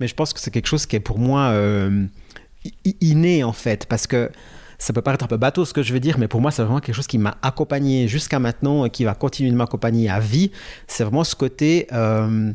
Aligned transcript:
mais 0.00 0.08
je 0.08 0.14
pense 0.14 0.32
que 0.32 0.40
c'est 0.40 0.50
quelque 0.50 0.66
chose 0.66 0.86
qui 0.86 0.96
est 0.96 1.00
pour 1.00 1.18
moi 1.18 1.50
euh, 1.50 2.06
inné 3.00 3.44
en 3.44 3.52
fait, 3.52 3.86
parce 3.86 4.06
que 4.06 4.30
ça 4.78 4.94
peut 4.94 5.02
paraître 5.02 5.24
un 5.24 5.28
peu 5.28 5.36
bateau 5.36 5.66
ce 5.66 5.74
que 5.74 5.82
je 5.82 5.92
veux 5.92 6.00
dire, 6.00 6.18
mais 6.18 6.26
pour 6.26 6.40
moi, 6.40 6.50
c'est 6.50 6.62
vraiment 6.62 6.80
quelque 6.80 6.94
chose 6.94 7.06
qui 7.06 7.18
m'a 7.18 7.36
accompagné 7.42 8.08
jusqu'à 8.08 8.38
maintenant 8.38 8.86
et 8.86 8.90
qui 8.90 9.04
va 9.04 9.14
continuer 9.14 9.50
de 9.50 9.56
m'accompagner 9.56 10.08
à 10.08 10.20
vie. 10.20 10.52
C'est 10.86 11.04
vraiment 11.04 11.22
ce 11.22 11.36
côté 11.36 11.86
euh, 11.92 12.50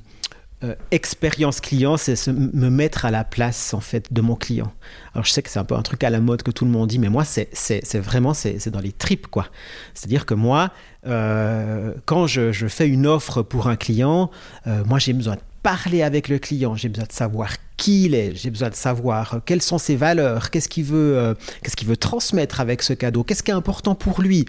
euh, 0.63 0.73
expérience 0.89 1.61
client, 1.61 1.97
c'est 1.97 2.27
me 2.27 2.69
mettre 2.69 3.05
à 3.05 3.11
la 3.11 3.23
place 3.23 3.75
en 3.75 3.79
fait 3.79 4.11
de 4.11 4.21
mon 4.21 4.35
client. 4.35 4.73
Alors 5.13 5.23
je 5.23 5.31
sais 5.31 5.43
que 5.43 5.51
c'est 5.51 5.59
un 5.59 5.65
peu 5.65 5.75
un 5.75 5.83
truc 5.83 6.03
à 6.03 6.09
la 6.09 6.19
mode 6.19 6.41
que 6.41 6.49
tout 6.49 6.65
le 6.65 6.71
monde 6.71 6.89
dit, 6.89 6.97
mais 6.97 7.09
moi 7.09 7.25
c'est 7.25 7.99
vraiment 7.99 8.33
c'est 8.33 8.69
dans 8.69 8.79
les 8.79 8.91
tripes 8.91 9.27
quoi. 9.27 9.49
C'est-à-dire 9.93 10.25
que 10.25 10.33
moi, 10.33 10.71
quand 11.03 12.25
je, 12.25 12.51
je, 12.51 12.67
fais 12.67 12.87
une 12.87 13.05
offre 13.05 13.43
pour 13.43 13.67
un 13.67 13.75
client, 13.75 14.31
moi 14.65 14.97
j'ai 14.97 15.13
besoin 15.13 15.35
de 15.35 15.41
parler 15.65 16.03
avec 16.03 16.29
le 16.29 16.37
client, 16.37 16.75
j'ai 16.75 16.89
besoin 16.89 17.07
de 17.07 17.11
savoir 17.11 17.53
qui 17.75 18.05
il 18.05 18.13
est, 18.13 18.35
j'ai 18.35 18.51
besoin 18.51 18.69
de 18.69 18.75
savoir 18.75 19.33
euh, 19.33 19.37
quelles 19.43 19.63
sont 19.63 19.79
ses 19.79 19.95
valeurs, 19.95 20.51
qu'est-ce 20.51 20.69
qu'il 20.69 20.83
veut, 20.83 21.17
euh, 21.17 21.33
qu'est-ce 21.63 21.75
qu'il 21.75 21.87
veut 21.87 21.97
transmettre 21.97 22.61
avec 22.61 22.83
ce 22.83 22.93
cadeau, 22.93 23.23
qu'est-ce 23.23 23.41
qui 23.41 23.49
est 23.49 23.55
important 23.55 23.95
pour 23.95 24.21
lui? 24.21 24.45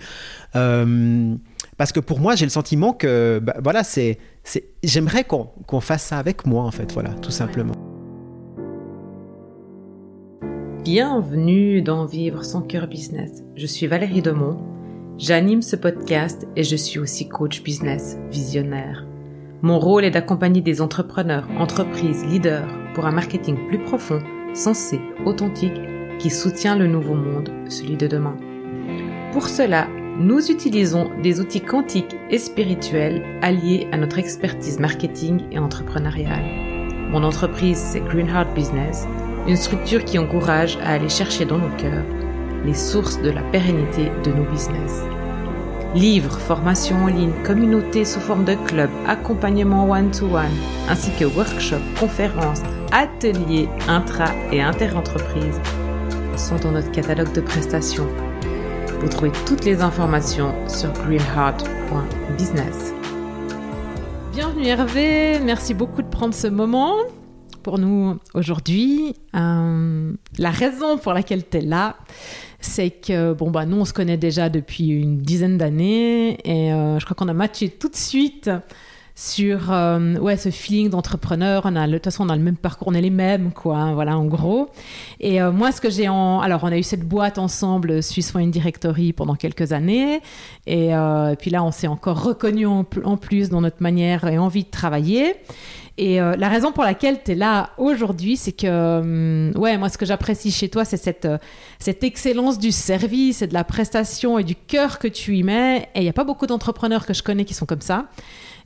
Euh, 0.56 1.34
parce 1.78 1.92
que 1.92 2.00
pour 2.00 2.20
moi, 2.20 2.34
j'ai 2.34 2.44
le 2.44 2.50
sentiment 2.50 2.92
que, 2.92 3.41
bah, 3.42 3.55
voilà, 3.62 3.82
c'est, 3.82 4.18
j'aimerais 4.84 5.24
qu'on, 5.24 5.80
fasse 5.80 6.02
ça 6.02 6.18
avec 6.18 6.44
moi, 6.44 6.64
en 6.64 6.70
fait, 6.70 6.92
voilà, 6.92 7.14
tout 7.14 7.30
simplement. 7.30 7.77
Bienvenue 10.84 11.80
dans 11.80 12.05
Vivre 12.05 12.44
son 12.44 12.60
cœur 12.60 12.88
business. 12.88 13.42
Je 13.56 13.64
suis 13.64 13.86
Valérie 13.86 14.20
Demont. 14.20 14.58
J'anime 15.16 15.62
ce 15.62 15.77
podcast 15.77 16.46
et 16.56 16.62
je 16.62 16.77
suis 16.77 16.98
aussi 16.98 17.27
coach 17.27 17.62
business 17.62 18.19
visionnaire. 18.30 19.06
Mon 19.62 19.78
rôle 19.78 20.05
est 20.05 20.10
d'accompagner 20.10 20.60
des 20.60 20.83
entrepreneurs, 20.83 21.48
entreprises, 21.59 22.24
leaders 22.27 22.69
pour 22.95 23.06
un 23.06 23.12
marketing 23.12 23.56
plus 23.69 23.78
profond, 23.78 24.20
sensé, 24.55 25.01
authentique, 25.24 25.80
qui 26.19 26.30
soutient 26.30 26.77
le 26.77 26.87
nouveau 26.87 27.14
monde, 27.14 27.50
celui 27.69 27.97
de 27.97 28.06
demain. 28.06 28.36
Pour 29.33 29.48
cela, 29.48 29.86
nous 30.19 30.50
utilisons 30.50 31.11
des 31.22 31.41
outils 31.41 31.61
quantiques 31.61 32.17
et 32.30 32.39
spirituels 32.39 33.22
alliés 33.42 33.86
à 33.92 33.98
notre 33.98 34.19
expertise 34.19 34.78
marketing 34.78 35.42
et 35.50 35.58
entrepreneuriale. 35.58 36.45
Mon 37.11 37.23
entreprise, 37.23 37.78
c'est 37.78 38.00
Greenheart 38.00 38.55
Business, 38.55 39.06
une 39.47 39.56
structure 39.56 40.05
qui 40.05 40.19
encourage 40.19 40.78
à 40.78 40.92
aller 40.92 41.08
chercher 41.08 41.45
dans 41.45 41.58
nos 41.58 41.75
cœurs 41.77 42.05
les 42.64 42.75
sources 42.75 43.20
de 43.23 43.30
la 43.30 43.42
pérennité 43.42 44.11
de 44.25 44.33
nos 44.33 44.50
business. 44.50 45.02
Livres, 45.95 46.39
formations 46.39 47.05
en 47.05 47.06
ligne, 47.06 47.33
communautés 47.45 48.05
sous 48.05 48.20
forme 48.20 48.45
de 48.45 48.55
club, 48.67 48.91
accompagnement 49.06 49.89
one-to-one, 49.89 50.51
ainsi 50.91 51.11
que 51.19 51.25
workshops, 51.25 51.81
conférences, 51.98 52.61
ateliers 52.92 53.69
intra- 53.89 54.34
et 54.53 54.61
inter-entreprises 54.61 55.59
sont 56.37 56.57
dans 56.57 56.73
notre 56.73 56.91
catalogue 56.92 57.33
de 57.33 57.41
prestations. 57.41 58.07
Vous 59.01 59.09
trouvez 59.09 59.33
toutes 59.47 59.64
les 59.64 59.81
informations 59.81 60.53
sur 60.69 60.92
greenheart.business. 60.92 62.92
Bienvenue 64.34 64.67
Hervé, 64.67 65.39
merci 65.42 65.73
beaucoup 65.73 66.03
de 66.03 66.09
prendre 66.09 66.34
ce 66.34 66.47
moment 66.47 66.97
pour 67.67 67.81
nous 67.81 68.17
aujourd'hui. 68.33 69.17
Euh, 69.34 70.12
la 70.39 70.50
raison 70.50 70.98
pour 70.98 71.12
laquelle 71.12 71.42
tu 71.48 71.56
es 71.56 71.61
là, 71.62 71.97
c'est 72.61 72.91
que 72.91 73.33
bon 73.33 73.50
bah 73.50 73.67
nous 73.67 73.78
on 73.78 73.84
se 73.84 73.92
connaît 73.92 74.17
déjà 74.17 74.48
depuis 74.48 74.86
une 74.91 75.19
dizaine 75.19 75.58
d'années 75.58 76.39
et 76.45 76.73
euh, 76.73 77.00
je 77.00 77.05
crois 77.05 77.17
qu'on 77.17 77.27
a 77.27 77.33
matché 77.34 77.69
tout 77.69 77.89
de 77.89 77.97
suite 77.97 78.48
sur 79.19 79.72
euh, 79.72 80.14
ouais 80.19 80.36
ce 80.36 80.50
feeling 80.50 80.91
d'entrepreneur 80.91 81.62
on 81.64 81.75
a 81.75 81.86
de 81.86 81.95
toute 81.95 82.05
façon 82.05 82.27
on 82.27 82.28
a 82.28 82.36
le 82.36 82.42
même 82.42 82.56
parcours 82.56 82.89
on 82.89 82.95
est 82.95 83.00
les 83.00 83.11
mêmes 83.11 83.50
quoi 83.50 83.77
hein, 83.78 83.95
voilà 83.95 84.19
en 84.19 84.27
gros 84.27 84.69
et 85.20 85.41
euh, 85.41 85.50
moi 85.50 85.73
ce 85.73 85.81
que 85.81 85.89
j'ai 85.89 86.08
en 86.08 86.41
alors 86.41 86.64
on 86.64 86.70
a 86.70 86.77
eu 86.77 86.83
cette 86.83 87.08
boîte 87.08 87.39
ensemble 87.39 88.03
Swiss 88.03 88.34
Wine 88.34 88.50
Directory 88.50 89.14
pendant 89.14 89.34
quelques 89.34 89.73
années 89.73 90.20
et, 90.67 90.91
puis 91.39 91.51
là 91.51 91.64
on 91.64 91.70
s'est 91.70 91.86
encore 91.86 92.23
reconnu 92.23 92.67
en, 92.67 92.85
plus 92.85 93.48
dans 93.48 93.63
notre 93.63 93.83
manière 93.83 94.27
et 94.27 94.36
envie 94.36 94.64
de 94.64 94.70
travailler 94.70 95.35
et 95.98 96.20
euh, 96.20 96.36
la 96.36 96.48
raison 96.48 96.73
pour 96.73 96.85
laquelle 96.85 97.23
tu 97.24 97.33
es 97.33 97.35
là 97.35 97.70
aujourd'hui, 97.79 98.36
c'est 98.36 98.52
que, 98.52 98.98
hum, 99.01 99.52
ouais, 99.57 99.79
moi, 99.79 99.89
ce 99.89 99.96
que 99.96 100.05
j'apprécie 100.05 100.51
chez 100.51 100.69
toi, 100.69 100.85
c'est 100.85 100.98
cette, 100.98 101.24
euh, 101.24 101.39
cette 101.79 102.05
excellence 102.05 102.58
du 102.58 102.70
service 102.70 103.40
et 103.40 103.46
de 103.46 103.55
la 103.55 103.64
prestation 103.64 104.39
et 104.39 104.45
du 104.45 104.55
cœur 104.55 104.98
que 104.98 105.08
tu 105.08 105.36
y 105.36 105.42
mets. 105.42 105.89
Et 105.95 106.01
il 106.01 106.02
n'y 106.02 106.08
a 106.08 106.14
pas 106.14 106.24
beaucoup 106.24 106.46
d'entrepreneurs 106.46 107.07
que 107.07 107.14
je 107.14 107.23
connais 107.23 107.45
qui 107.45 107.55
sont 107.55 107.67
comme 107.67 107.80
ça. 107.80 108.07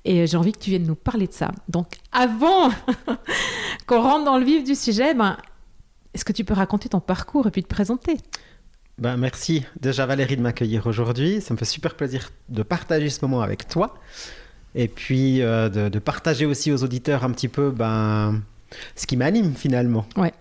Et 0.04 0.26
j'ai 0.26 0.36
envie 0.36 0.52
que 0.52 0.58
tu 0.58 0.70
viennes 0.70 0.86
nous 0.86 0.94
parler 0.94 1.26
de 1.26 1.32
ça. 1.32 1.50
Donc, 1.68 1.88
avant 2.12 2.70
qu'on 3.86 4.02
rentre 4.02 4.24
dans 4.24 4.38
le 4.38 4.44
vif 4.44 4.64
du 4.64 4.74
sujet, 4.74 5.14
ben, 5.14 5.36
est-ce 6.14 6.24
que 6.24 6.32
tu 6.32 6.44
peux 6.44 6.54
raconter 6.54 6.88
ton 6.88 7.00
parcours 7.00 7.46
et 7.46 7.50
puis 7.50 7.62
te 7.62 7.68
présenter? 7.68 8.16
Ben, 8.98 9.16
merci 9.16 9.64
déjà 9.80 10.04
Valérie 10.06 10.36
de 10.36 10.42
m'accueillir 10.42 10.86
aujourd'hui. 10.86 11.40
Ça 11.40 11.54
me 11.54 11.58
fait 11.58 11.64
super 11.64 11.94
plaisir 11.94 12.30
de 12.48 12.62
partager 12.62 13.08
ce 13.08 13.24
moment 13.24 13.40
avec 13.40 13.66
toi 13.68 13.94
et 14.74 14.88
puis 14.88 15.42
euh, 15.42 15.68
de, 15.68 15.98
partager 15.98 16.46
aussi 16.46 16.70
aux 16.70 16.84
auditeurs 16.84 17.24
un 17.24 17.30
petit 17.30 17.48
peu 17.48 17.70
ben, 17.70 18.42
ce 18.94 19.06
qui 19.06 19.16
m'anime 19.16 19.54
finalement. 19.54 20.06
Ouais. 20.16 20.32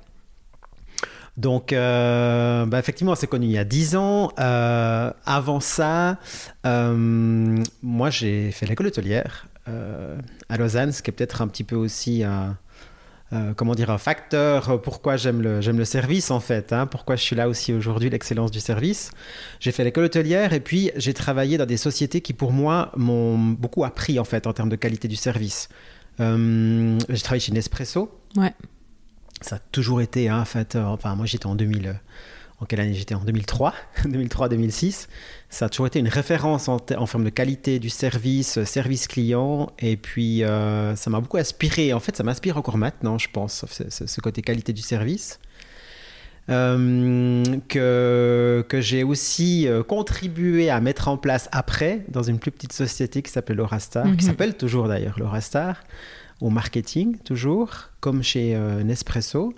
Donc, 1.38 1.72
euh, 1.72 2.66
ben, 2.66 2.78
effectivement, 2.78 3.16
c'est 3.16 3.28
connu 3.28 3.46
il 3.46 3.54
y 3.54 3.58
a 3.58 3.64
10 3.64 3.96
ans. 3.96 4.34
Euh, 4.40 5.12
avant 5.26 5.62
ça, 5.62 6.18
moi, 6.66 8.10
j'ai 8.10 8.52
fait 8.52 8.66
l'école 8.66 8.88
hôtelière 8.88 9.48
à 10.50 10.58
Lausanne, 10.58 10.92
ce 10.92 11.02
qui 11.02 11.10
est 11.10 11.14
peut-être 11.14 11.42
un 11.42 11.48
petit 11.48 11.64
peu 11.64 11.76
aussi 11.76 12.24
un, 12.24 12.58
euh, 13.32 13.54
comment 13.54 13.76
dire, 13.76 13.92
un 13.92 14.00
facteur 14.00 14.82
pourquoi 14.82 15.16
j'aime 15.16 15.44
le, 15.44 15.62
j'aime 15.62 15.78
le 15.78 15.86
service 15.86 16.32
en 16.32 16.40
fait, 16.40 16.74
hein, 16.74 16.88
pourquoi 16.88 17.16
je 17.16 17.22
suis 17.22 17.36
là 17.36 17.48
aussi 17.48 17.72
aujourd'hui, 17.74 18.10
l'excellence 18.10 18.50
du 18.50 18.60
service. 18.60 19.12
J'ai 19.60 19.72
fait 19.72 19.84
l'école 19.84 20.06
hôtelière 20.06 20.52
et 20.52 20.60
puis 20.60 20.90
j'ai 20.96 21.14
travaillé 21.14 21.60
dans 21.60 21.68
des 21.68 21.78
sociétés 21.78 22.22
qui 22.22 22.34
pour 22.34 22.52
moi 22.52 22.92
m'ont 22.98 23.38
beaucoup 23.38 23.84
appris 23.84 24.18
en 24.18 24.24
fait 24.24 24.48
en 24.48 24.54
termes 24.54 24.70
de 24.70 24.76
qualité 24.76 25.08
du 25.08 25.16
service. 25.16 25.70
Euh, 26.20 26.98
j'ai 27.08 27.22
travaillé 27.22 27.40
chez 27.40 27.52
Nespresso. 27.52 28.10
Ouais. 28.36 28.54
Ça 29.42 29.58
a 29.58 29.60
toujours 29.60 30.02
été, 30.02 30.28
hein, 30.28 30.42
en 30.42 30.46
fait, 30.46 30.76
euh, 30.76 30.84
enfin 30.86 31.14
moi 31.14 31.28
j'étais 31.28 31.46
en 31.46 31.56
2000 31.56 32.00
en 32.62 32.66
quelle 32.66 32.82
année 32.82 32.94
j'étais? 32.94 33.16
En 33.16 33.24
2003, 33.24 33.74
2003-2006. 34.06 35.08
Ça 35.50 35.66
a 35.66 35.70
toujours 35.70 35.88
été 35.88 36.00
une 36.00 36.08
référence 36.08 36.68
en, 36.68 36.76
en 36.76 36.78
termes 37.08 37.24
de 37.24 37.30
qualité 37.30 37.80
du 37.80 37.90
service, 37.90 38.60
euh, 38.60 38.66
service 38.66 39.08
client. 39.08 39.72
Et 39.80 39.98
puis, 39.98 40.44
euh, 40.44 40.96
ça 40.96 41.10
m'a 41.10 41.20
beaucoup 41.20 41.38
inspiré. 41.38 41.92
En 41.92 42.00
fait, 42.00 42.16
ça 42.16 42.24
m'inspire 42.24 42.58
encore 42.58 42.78
maintenant, 42.78 43.18
je 43.18 43.30
pense, 43.32 43.66
ce, 43.68 44.22
côté 44.22 44.44
qualité 44.44 44.74
du 44.74 44.82
service. 44.82 45.40
Euh, 46.50 47.44
que, 47.68 48.66
que 48.68 48.82
j'ai 48.82 49.04
aussi 49.04 49.68
contribué 49.88 50.70
à 50.72 50.82
mettre 50.82 51.08
en 51.08 51.18
place 51.18 51.48
après 51.52 52.04
dans 52.10 52.24
une 52.24 52.40
plus 52.40 52.52
petite 52.52 52.74
société 52.74 53.22
qui 53.22 53.32
s'appelle 53.32 53.58
Laurastar, 53.58 54.04
qui 54.04 54.12
mhm. 54.12 54.20
s'appelle 54.22 54.58
toujours 54.58 54.88
d'ailleurs 54.88 55.20
Laurastar, 55.20 55.84
au 56.42 56.50
marketing 56.50 57.18
toujours, 57.24 57.90
comme 58.00 58.24
chez 58.24 58.58
Nespresso. 58.84 59.54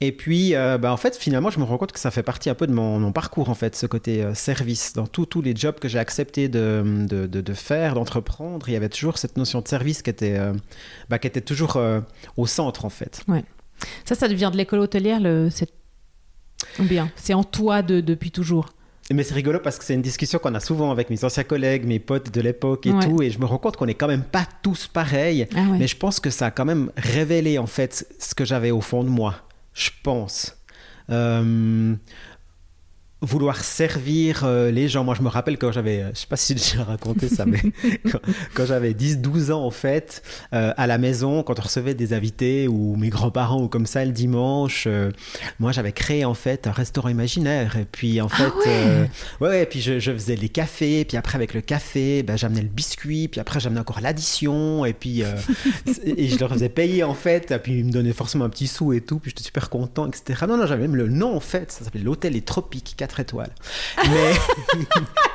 Et 0.00 0.12
puis, 0.12 0.54
euh, 0.54 0.78
bah, 0.78 0.92
en 0.92 0.96
fait, 0.96 1.16
finalement, 1.16 1.50
je 1.50 1.58
me 1.58 1.64
rends 1.64 1.76
compte 1.76 1.90
que 1.90 1.98
ça 1.98 2.12
fait 2.12 2.22
partie 2.22 2.48
un 2.48 2.54
peu 2.54 2.68
de 2.68 2.72
mon, 2.72 3.10
parcours, 3.10 3.50
en 3.50 3.54
fait, 3.54 3.74
ce 3.74 3.86
côté 3.86 4.22
euh, 4.22 4.32
service. 4.32 4.92
Dans 4.92 5.06
tous 5.06 5.42
les 5.42 5.56
jobs 5.56 5.78
que 5.78 5.88
j'ai 5.88 5.98
accepté 5.98 6.48
de, 6.48 7.06
de, 7.08 7.26
de, 7.26 7.54
faire, 7.54 7.94
d'entreprendre, 7.94 8.68
il 8.68 8.72
y 8.72 8.76
avait 8.76 8.88
toujours 8.88 9.18
cette 9.18 9.36
notion 9.36 9.60
de 9.60 9.66
service 9.66 10.02
qui 10.02 10.10
était, 10.10 10.38
euh, 10.38 10.52
bah, 11.08 11.18
qui 11.18 11.26
était 11.26 11.40
toujours 11.40 11.80
au 12.36 12.46
centre, 12.46 12.84
en 12.84 12.90
fait. 12.90 13.22
Ouais. 13.26 13.44
Ça, 14.04 14.14
ça 14.14 14.28
devient 14.28 14.50
de 14.52 14.56
l'école 14.56 14.80
hôtelière, 14.80 15.20
le, 15.20 15.48
c'est... 15.50 15.70
Bien, 16.80 17.10
c'est 17.16 17.34
en 17.34 17.44
toi 17.44 17.82
de, 17.82 18.00
depuis 18.00 18.30
toujours? 18.30 18.70
Mais 19.12 19.22
c'est 19.22 19.34
rigolo 19.34 19.58
parce 19.58 19.78
que 19.78 19.84
c'est 19.84 19.94
une 19.94 20.02
discussion 20.02 20.38
qu'on 20.38 20.54
a 20.54 20.60
souvent 20.60 20.90
avec 20.90 21.08
mes 21.08 21.24
anciens 21.24 21.44
collègues, 21.44 21.86
mes 21.86 21.98
potes 21.98 22.32
de 22.32 22.40
l'époque 22.40 22.86
et 22.86 22.92
tout, 23.00 23.22
et 23.22 23.30
je 23.30 23.38
me 23.38 23.46
rends 23.46 23.58
compte 23.58 23.76
qu'on 23.76 23.86
n'est 23.86 23.94
quand 23.94 24.08
même 24.08 24.24
pas 24.24 24.46
tous 24.62 24.86
pareils, 24.86 25.46
ah 25.56 25.60
mais 25.78 25.86
je 25.86 25.96
pense 25.96 26.20
que 26.20 26.30
ça 26.30 26.46
a 26.46 26.50
quand 26.50 26.66
même 26.66 26.90
révélé 26.96 27.58
en 27.58 27.66
fait 27.66 28.06
ce 28.18 28.34
que 28.34 28.44
j'avais 28.44 28.70
au 28.70 28.82
fond 28.82 29.04
de 29.04 29.08
moi 29.08 29.47
je 29.78 29.90
pense. 30.02 30.56
Euh, 31.10 31.94
vouloir 33.20 33.64
servir 33.64 34.44
euh, 34.44 34.70
les 34.70 34.88
gens. 34.88 35.02
Moi, 35.02 35.14
je 35.16 35.22
me 35.22 35.28
rappelle 35.28 35.58
quand 35.58 35.72
j'avais, 35.72 36.02
euh, 36.02 36.10
je 36.14 36.20
sais 36.20 36.26
pas 36.28 36.36
si 36.36 36.56
j'ai 36.56 36.80
raconté 36.80 37.28
ça, 37.28 37.46
mais 37.46 37.60
quand, 38.54 38.64
j'avais 38.64 38.92
10-12 38.92 39.50
ans, 39.52 39.64
en 39.64 39.70
fait, 39.70 40.22
euh, 40.52 40.72
à 40.76 40.86
la 40.86 40.98
maison, 40.98 41.42
quand 41.42 41.58
on 41.58 41.62
recevait 41.62 41.94
des 41.94 42.12
invités 42.12 42.68
ou 42.68 42.94
mes 42.96 43.08
grands-parents 43.08 43.62
ou 43.62 43.68
comme 43.68 43.86
ça 43.86 44.04
le 44.04 44.12
dimanche, 44.12 44.86
moi, 45.58 45.72
j'avais 45.72 45.92
créé 45.92 46.24
en 46.24 46.34
fait 46.34 46.66
un 46.66 46.72
restaurant 46.72 47.08
imaginaire. 47.08 47.76
Et 47.76 47.86
puis, 47.90 48.20
en 48.20 48.28
ah 48.30 48.36
fait, 48.36 48.70
ouais, 49.40 49.48
ouais, 49.48 49.62
et 49.64 49.66
puis 49.66 49.80
je, 49.80 49.98
faisais 49.98 50.36
les 50.36 50.48
cafés, 50.48 51.04
puis 51.04 51.16
après, 51.16 51.36
avec 51.36 51.54
le 51.54 51.60
café, 51.60 52.22
ben, 52.22 52.36
j'amenais 52.36 52.62
le 52.62 52.68
biscuit, 52.68 53.28
puis 53.28 53.40
après, 53.40 53.58
j'amenais 53.58 53.80
encore 53.80 54.00
l'addition, 54.00 54.84
et 54.84 54.92
puis, 54.92 55.22
et 56.04 56.28
je 56.28 56.38
leur 56.38 56.50
faisais 56.50 56.68
payer, 56.68 57.02
en 57.02 57.14
fait, 57.14 57.50
et 57.50 57.58
puis 57.58 57.78
ils 57.78 57.84
me 57.84 57.90
donnaient 57.90 58.12
forcément 58.12 58.44
un 58.44 58.48
petit 58.50 58.68
sou 58.68 58.92
et 58.92 59.00
tout, 59.00 59.18
puis 59.18 59.30
j'étais 59.30 59.44
super 59.44 59.70
content, 59.70 60.06
etc. 60.06 60.44
Non, 60.48 60.56
non, 60.56 60.66
j'avais 60.66 60.82
même 60.82 60.96
le 60.96 61.08
nom, 61.08 61.34
en 61.34 61.40
fait, 61.40 61.72
ça 61.72 61.84
s'appelait 61.84 62.02
l'Hôtel 62.02 62.34
Les 62.34 62.42
Tropiques, 62.42 62.94
étoiles. 63.20 63.52
Mais. 64.10 64.32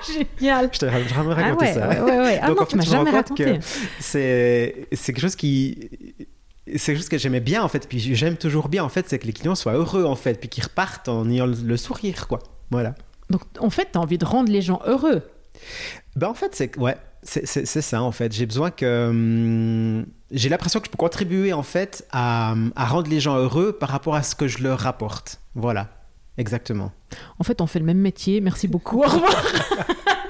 Génial! 0.40 0.70
Je 0.74 0.80
t'avais 0.80 1.08
jamais 1.08 1.34
raconté 1.34 1.66
ah 1.70 1.74
ça. 1.74 1.90
Ouais, 1.90 2.02
ouais, 2.02 2.20
ouais. 2.20 2.40
Ah 2.42 2.48
Donc, 2.48 2.60
non, 2.60 2.66
tu 2.66 2.76
m'as 2.76 2.84
jamais 2.84 3.12
raconté. 3.12 3.60
C'est 4.00 4.88
quelque 5.06 5.22
chose 5.22 5.36
qui 5.36 5.90
c'est 6.78 6.96
juste 6.96 7.10
que 7.10 7.18
j'aimais 7.18 7.42
bien 7.42 7.62
en 7.62 7.68
fait, 7.68 7.88
puis 7.90 8.00
j'aime 8.00 8.38
toujours 8.38 8.70
bien 8.70 8.86
en 8.86 8.90
fait, 8.90 9.10
c'est 9.10 9.20
que 9.20 9.26
les 9.26 9.34
clients 9.34 9.56
soient 9.56 9.74
heureux 9.74 10.06
en 10.06 10.16
fait, 10.16 10.40
puis 10.40 10.48
qu'ils 10.48 10.64
repartent 10.64 11.10
en 11.10 11.30
ayant 11.30 11.46
le 11.46 11.78
sourire, 11.78 12.28
quoi. 12.28 12.40
Voilà. 12.72 12.96
Donc 13.30 13.42
en 13.60 13.70
fait, 13.70 13.90
tu 13.92 13.98
as 13.98 14.02
envie 14.02 14.18
de 14.18 14.26
rendre 14.26 14.52
les 14.52 14.62
gens 14.62 14.82
heureux. 14.86 15.24
Ben 16.16 16.28
en 16.28 16.34
fait, 16.34 16.56
c'est 16.56 16.78
ouais, 16.78 16.98
c'est 17.24 17.66
ça 17.66 18.02
en 18.02 18.12
fait. 18.12 18.32
J'ai 18.34 18.46
besoin 18.46 18.72
que 18.72 19.10
hum, 19.10 20.06
j'ai 20.32 20.50
l'impression 20.50 20.80
que 20.80 20.88
je 20.88 20.92
peux 20.92 20.98
contribuer 20.98 21.54
en 21.54 21.64
fait 21.64 22.06
à, 22.12 22.56
à, 22.76 22.86
rendre 22.86 23.10
les 23.10 23.20
gens 23.20 23.38
heureux 23.38 23.74
par 23.74 23.90
rapport 23.90 24.16
à 24.16 24.24
ce 24.24 24.36
que 24.36 24.48
je 24.48 24.62
leur 24.64 24.80
rapporte. 24.80 25.40
Voilà, 25.56 25.90
exactement. 26.38 26.92
En 27.40 27.44
fait, 27.44 27.62
on 27.62 27.68
fait 27.68 27.80
le 27.80 27.86
même 27.86 28.00
métier. 28.00 28.42
Merci 28.42 28.68
beaucoup. 28.68 29.00
Au 29.00 29.08
revoir. 29.08 29.32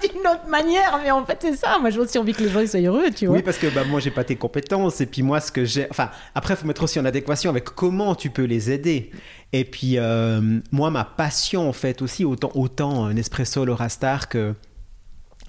D'une 0.02 0.20
autre 0.20 0.48
manière, 0.50 1.00
mais 1.02 1.12
en 1.12 1.26
fait, 1.26 1.38
c'est 1.42 1.56
ça. 1.56 1.78
Moi, 1.80 1.90
j'ai 1.90 2.00
aussi 2.00 2.18
envie 2.18 2.34
que 2.34 2.44
les 2.44 2.50
gens 2.50 2.66
soient 2.68 2.80
heureux, 2.80 3.10
tu 3.16 3.26
vois. 3.26 3.38
Oui, 3.38 3.42
parce 3.42 3.58
que 3.58 3.68
bah, 3.68 3.86
moi, 3.86 4.00
j'ai 4.00 4.12
pas 4.12 4.24
tes 4.24 4.36
compétences. 4.36 5.00
Et 5.00 5.06
puis, 5.06 5.22
moi, 5.22 5.40
ce 5.40 5.52
que 5.52 5.64
j'ai. 5.64 5.88
Enfin, 5.90 6.10
après, 6.36 6.56
il 6.56 6.58
faut 6.58 6.68
mettre 6.68 6.84
aussi 6.84 7.00
en 7.00 7.06
adéquation 7.06 7.50
avec 7.50 7.66
comment 7.66 8.14
tu 8.16 8.30
peux 8.30 8.44
les 8.44 8.72
aider. 8.72 9.12
Et 9.54 9.64
puis, 9.64 9.98
euh, 9.98 10.60
moi, 10.72 10.90
ma 10.90 11.06
passion, 11.06 11.70
en 11.70 11.74
fait, 11.74 12.02
aussi, 12.02 12.26
autant, 12.26 12.52
autant 12.56 13.06
un 13.06 13.16
espresso 13.16 13.64
Laura 13.64 13.88
Star 13.88 14.28
que 14.28 14.54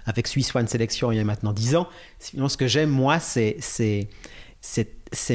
avec 0.07 0.27
Swiss 0.29 0.55
One 0.55 0.69
Selection 0.69 1.13
il 1.13 1.17
y 1.17 1.21
a 1.21 1.25
maintenant 1.25 1.53
10 1.53 1.77
ans. 1.77 1.89
Sinon, 2.19 2.49
ce 2.49 2.57
que 2.57 2.67
j'aime, 2.67 2.91
moi, 2.91 3.19
c'est 3.19 3.57
c'est 3.61 4.09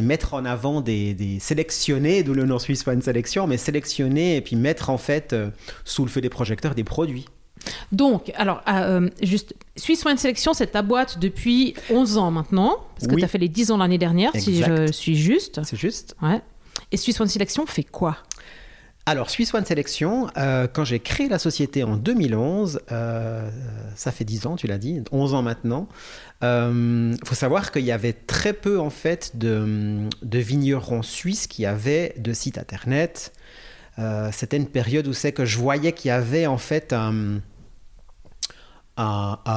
mettre 0.02 0.34
en 0.34 0.46
avant 0.46 0.82
des, 0.82 1.14
des 1.14 1.40
sélectionnés, 1.40 2.24
d'où 2.24 2.34
le 2.34 2.46
nom 2.46 2.60
Swiss 2.60 2.86
One 2.88 3.02
Selection, 3.02 3.48
mais 3.48 3.58
sélectionner 3.58 4.38
et 4.38 4.42
puis 4.42 4.56
mettre 4.56 4.90
en 4.90 4.98
fait 4.98 5.34
euh, 5.34 5.50
sous 5.86 6.04
le 6.04 6.10
feu 6.10 6.22
des 6.22 6.30
projecteurs 6.30 6.76
des 6.76 6.84
produits. 6.84 7.26
Donc, 7.92 8.32
alors, 8.36 8.62
euh, 8.70 9.10
juste, 9.22 9.54
Swiss 9.76 10.06
One 10.06 10.18
Selection, 10.18 10.54
c'est 10.54 10.68
ta 10.68 10.82
boîte 10.82 11.20
depuis 11.20 11.74
11 11.90 12.18
ans 12.18 12.32
maintenant, 12.32 12.78
parce 12.96 13.08
que 13.08 13.16
tu 13.16 13.24
as 13.24 13.28
fait 13.28 13.38
les 13.38 13.50
10 13.50 13.72
ans 13.72 13.78
l'année 13.78 13.98
dernière, 13.98 14.32
si 14.36 14.62
je 14.62 14.92
suis 14.92 15.16
juste. 15.16 15.62
C'est 15.64 15.78
juste. 15.78 16.16
Ouais. 16.22 16.42
Et 16.92 16.98
Swiss 16.98 17.20
One 17.20 17.28
Selection 17.28 17.66
fait 17.66 17.84
quoi? 17.84 18.18
Alors, 19.10 19.32
Swiss 19.32 19.52
One 19.56 19.66
Selection, 19.66 20.30
euh, 20.38 20.68
quand 20.72 20.84
j'ai 20.84 21.00
créé 21.00 21.30
la 21.30 21.40
société 21.40 21.84
en 21.84 21.98
2011, 21.98 22.82
euh, 22.92 23.50
ça 23.96 24.12
fait 24.12 24.24
10 24.24 24.46
ans, 24.46 24.56
tu 24.56 24.68
l'as 24.68 24.78
dit, 24.78 25.02
11 25.12 25.34
ans 25.34 25.42
maintenant, 25.42 25.88
il 26.44 26.46
euh, 26.46 27.16
faut 27.26 27.34
savoir 27.34 27.72
qu'il 27.72 27.86
y 27.86 27.92
avait 27.92 28.14
très 28.14 28.54
peu 28.54 28.80
en 28.80 28.92
fait 28.92 29.36
de, 29.36 30.08
vignerons 30.22 31.02
suisses 31.02 31.48
qui 31.48 31.66
avaient 31.66 32.14
de 32.20 32.34
site 32.34 32.60
internet. 32.60 33.34
C'était 34.32 34.58
une 34.58 34.68
période 34.68 35.08
où 35.08 35.14
c'est 35.14 35.32
que 35.32 35.44
je 35.44 35.58
voyais 35.58 35.92
qu'il 35.92 36.10
y 36.10 36.12
avait 36.12 36.46
en 36.46 36.60
fait 36.60 36.94
un, 36.94 37.42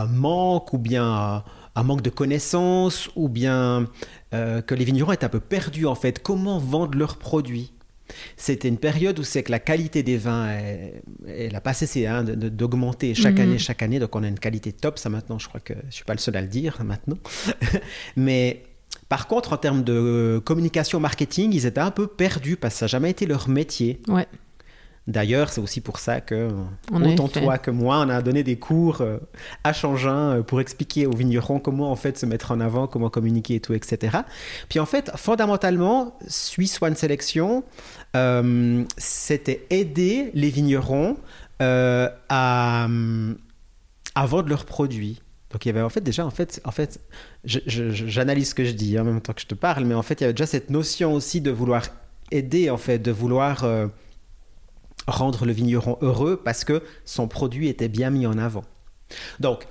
manque 0.09 0.73
ou 0.73 0.79
bien 0.79 1.45
un 1.77 1.83
manque 1.83 2.03
de 2.03 2.11
connaissances 2.11 3.11
ou 3.15 3.29
bien 3.29 3.87
que 4.33 4.75
les 4.75 4.85
vignerons 4.85 5.13
étaient 5.13 5.27
un 5.27 5.29
peu 5.29 5.41
perdus 5.41 5.87
en 5.87 5.95
fait. 5.95 6.23
Comment 6.23 6.59
vendre 6.59 6.97
leurs 6.99 7.19
produits? 7.19 7.73
C'était 8.37 8.69
une 8.69 8.79
période 8.79 9.19
où 9.19 9.25
c'est 9.25 9.43
que 9.43 9.51
la 9.51 9.59
qualité 9.59 10.03
des 10.03 10.17
vins, 10.17 10.49
elle, 11.27 11.55
a 11.55 11.61
pas 11.61 11.75
cessé 11.75 12.07
hein, 12.07 12.25
d'augmenter 12.25 13.15
chaque 13.15 13.35
mhm. 13.35 13.41
année, 13.41 13.59
chaque 13.59 13.83
année. 13.83 13.99
Donc 13.99 14.15
on 14.17 14.23
a 14.23 14.29
une 14.29 14.39
qualité 14.39 14.73
top, 14.73 14.99
ça 14.99 15.09
maintenant, 15.09 15.39
je 15.39 15.49
crois 15.49 15.61
que 15.61 15.75
je 15.89 15.95
suis 15.95 16.05
pas 16.05 16.15
le 16.15 16.19
seul 16.19 16.37
à 16.37 16.41
le 16.41 16.49
dire 16.49 16.83
maintenant. 16.85 17.19
Mais 18.17 18.63
par 19.09 19.27
contre, 19.27 19.53
en 19.53 19.57
termes 19.57 19.85
de 19.85 20.41
communication 20.45 21.01
marketing, 21.01 21.53
ils 21.53 21.67
étaient 21.67 21.81
un 21.81 21.91
peu 21.91 22.07
perdus 22.07 22.57
parce 22.57 22.75
que 22.75 22.79
ça 22.79 22.85
n'a 22.85 22.89
jamais 22.89 23.11
été 23.11 23.27
leur 23.27 23.49
métier. 23.49 24.01
Ouais. 24.09 24.27
D'ailleurs, 25.09 25.51
c'est 25.51 25.61
aussi 25.61 25.81
pour 25.81 25.99
ça 25.99 26.21
que, 26.21 26.51
autant 26.93 27.27
toi 27.27 27.59
que 27.59 27.73
moi, 27.73 28.05
on 28.07 28.09
a 28.09 28.23
donné 28.23 28.45
des 28.45 28.57
cours 28.57 29.01
euh, 29.01 29.19
à 29.65 29.73
Changin 29.73 30.37
euh, 30.37 30.43
pour 30.45 30.61
expliquer 30.61 31.07
aux 31.07 31.17
vignerons 31.17 31.59
comment 31.59 31.91
en 31.91 31.97
fait 31.97 32.17
se 32.17 32.25
mettre 32.25 32.53
en 32.53 32.61
avant, 32.61 32.87
comment 32.87 33.11
communiquer 33.11 33.57
et 33.57 33.61
tout, 33.61 33.75
etc. 33.75 34.19
Puis 34.69 34.79
en 34.79 34.87
fait, 34.87 35.11
fondamentalement, 35.17 36.17
Swiss 36.29 36.81
One 36.81 36.95
Selection, 36.95 37.65
euh, 38.15 38.85
c'était 38.97 39.67
aider 39.71 40.31
les 40.35 40.51
vignerons 40.51 41.17
à, 41.59 42.89
à 44.15 44.27
vendre 44.27 44.49
leurs 44.49 44.65
produits. 44.65 45.21
Donc 45.51 45.65
il 45.65 45.69
y 45.69 45.71
avait 45.71 45.83
en 45.83 45.89
fait 45.89 46.01
déjà 46.01 46.27
en 46.27 46.31
fait 46.31 46.61
en 46.65 46.73
fait 46.73 46.99
j'analyse 47.45 48.51
ce 48.51 48.55
que 48.55 48.65
je 48.65 48.73
dis 48.73 48.97
hein, 48.99 49.03
en 49.03 49.05
même 49.05 49.21
temps 49.21 49.33
que 49.33 49.43
je 49.43 49.47
te 49.47 49.55
parle, 49.55 49.85
mais 49.85 49.95
en 49.95 50.03
fait 50.03 50.21
il 50.21 50.23
y 50.23 50.25
avait 50.25 50.33
déjà 50.33 50.47
cette 50.47 50.71
notion 50.71 51.13
aussi 51.13 51.41
de 51.41 51.53
vouloir 51.53 51.85
aider 52.33 52.69
en 52.69 52.79
fait 52.79 52.99
de 52.99 53.13
vouloir 53.13 53.65
rendre 55.07 55.45
le 55.45 55.53
vigneron 55.53 55.99
heureux 56.01 56.41
parce 56.43 56.65
que 56.65 56.83
son 57.05 57.29
produit 57.29 57.69
était 57.69 57.89
bien 57.89 58.11
mis 58.11 58.27
en 58.27 58.39
avant. 58.39 58.65
Donc, 59.41 59.67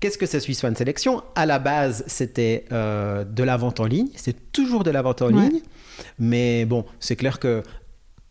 qu'est-ce 0.00 0.18
que 0.18 0.26
c'est 0.26 0.40
Swiss 0.40 0.62
One 0.64 0.74
Selection? 0.74 1.22
À 1.34 1.46
la 1.46 1.58
base, 1.58 2.04
c'était 2.06 2.64
euh, 2.72 3.24
de 3.24 3.42
la 3.42 3.56
vente 3.56 3.80
en 3.80 3.86
ligne. 3.86 4.08
C'est 4.16 4.52
toujours 4.52 4.84
de 4.84 4.90
la 4.90 5.02
vente 5.02 5.22
en 5.22 5.28
ligne. 5.28 5.60
Mais 6.18 6.64
bon, 6.64 6.84
c'est 6.98 7.16
clair 7.16 7.38
que 7.38 7.62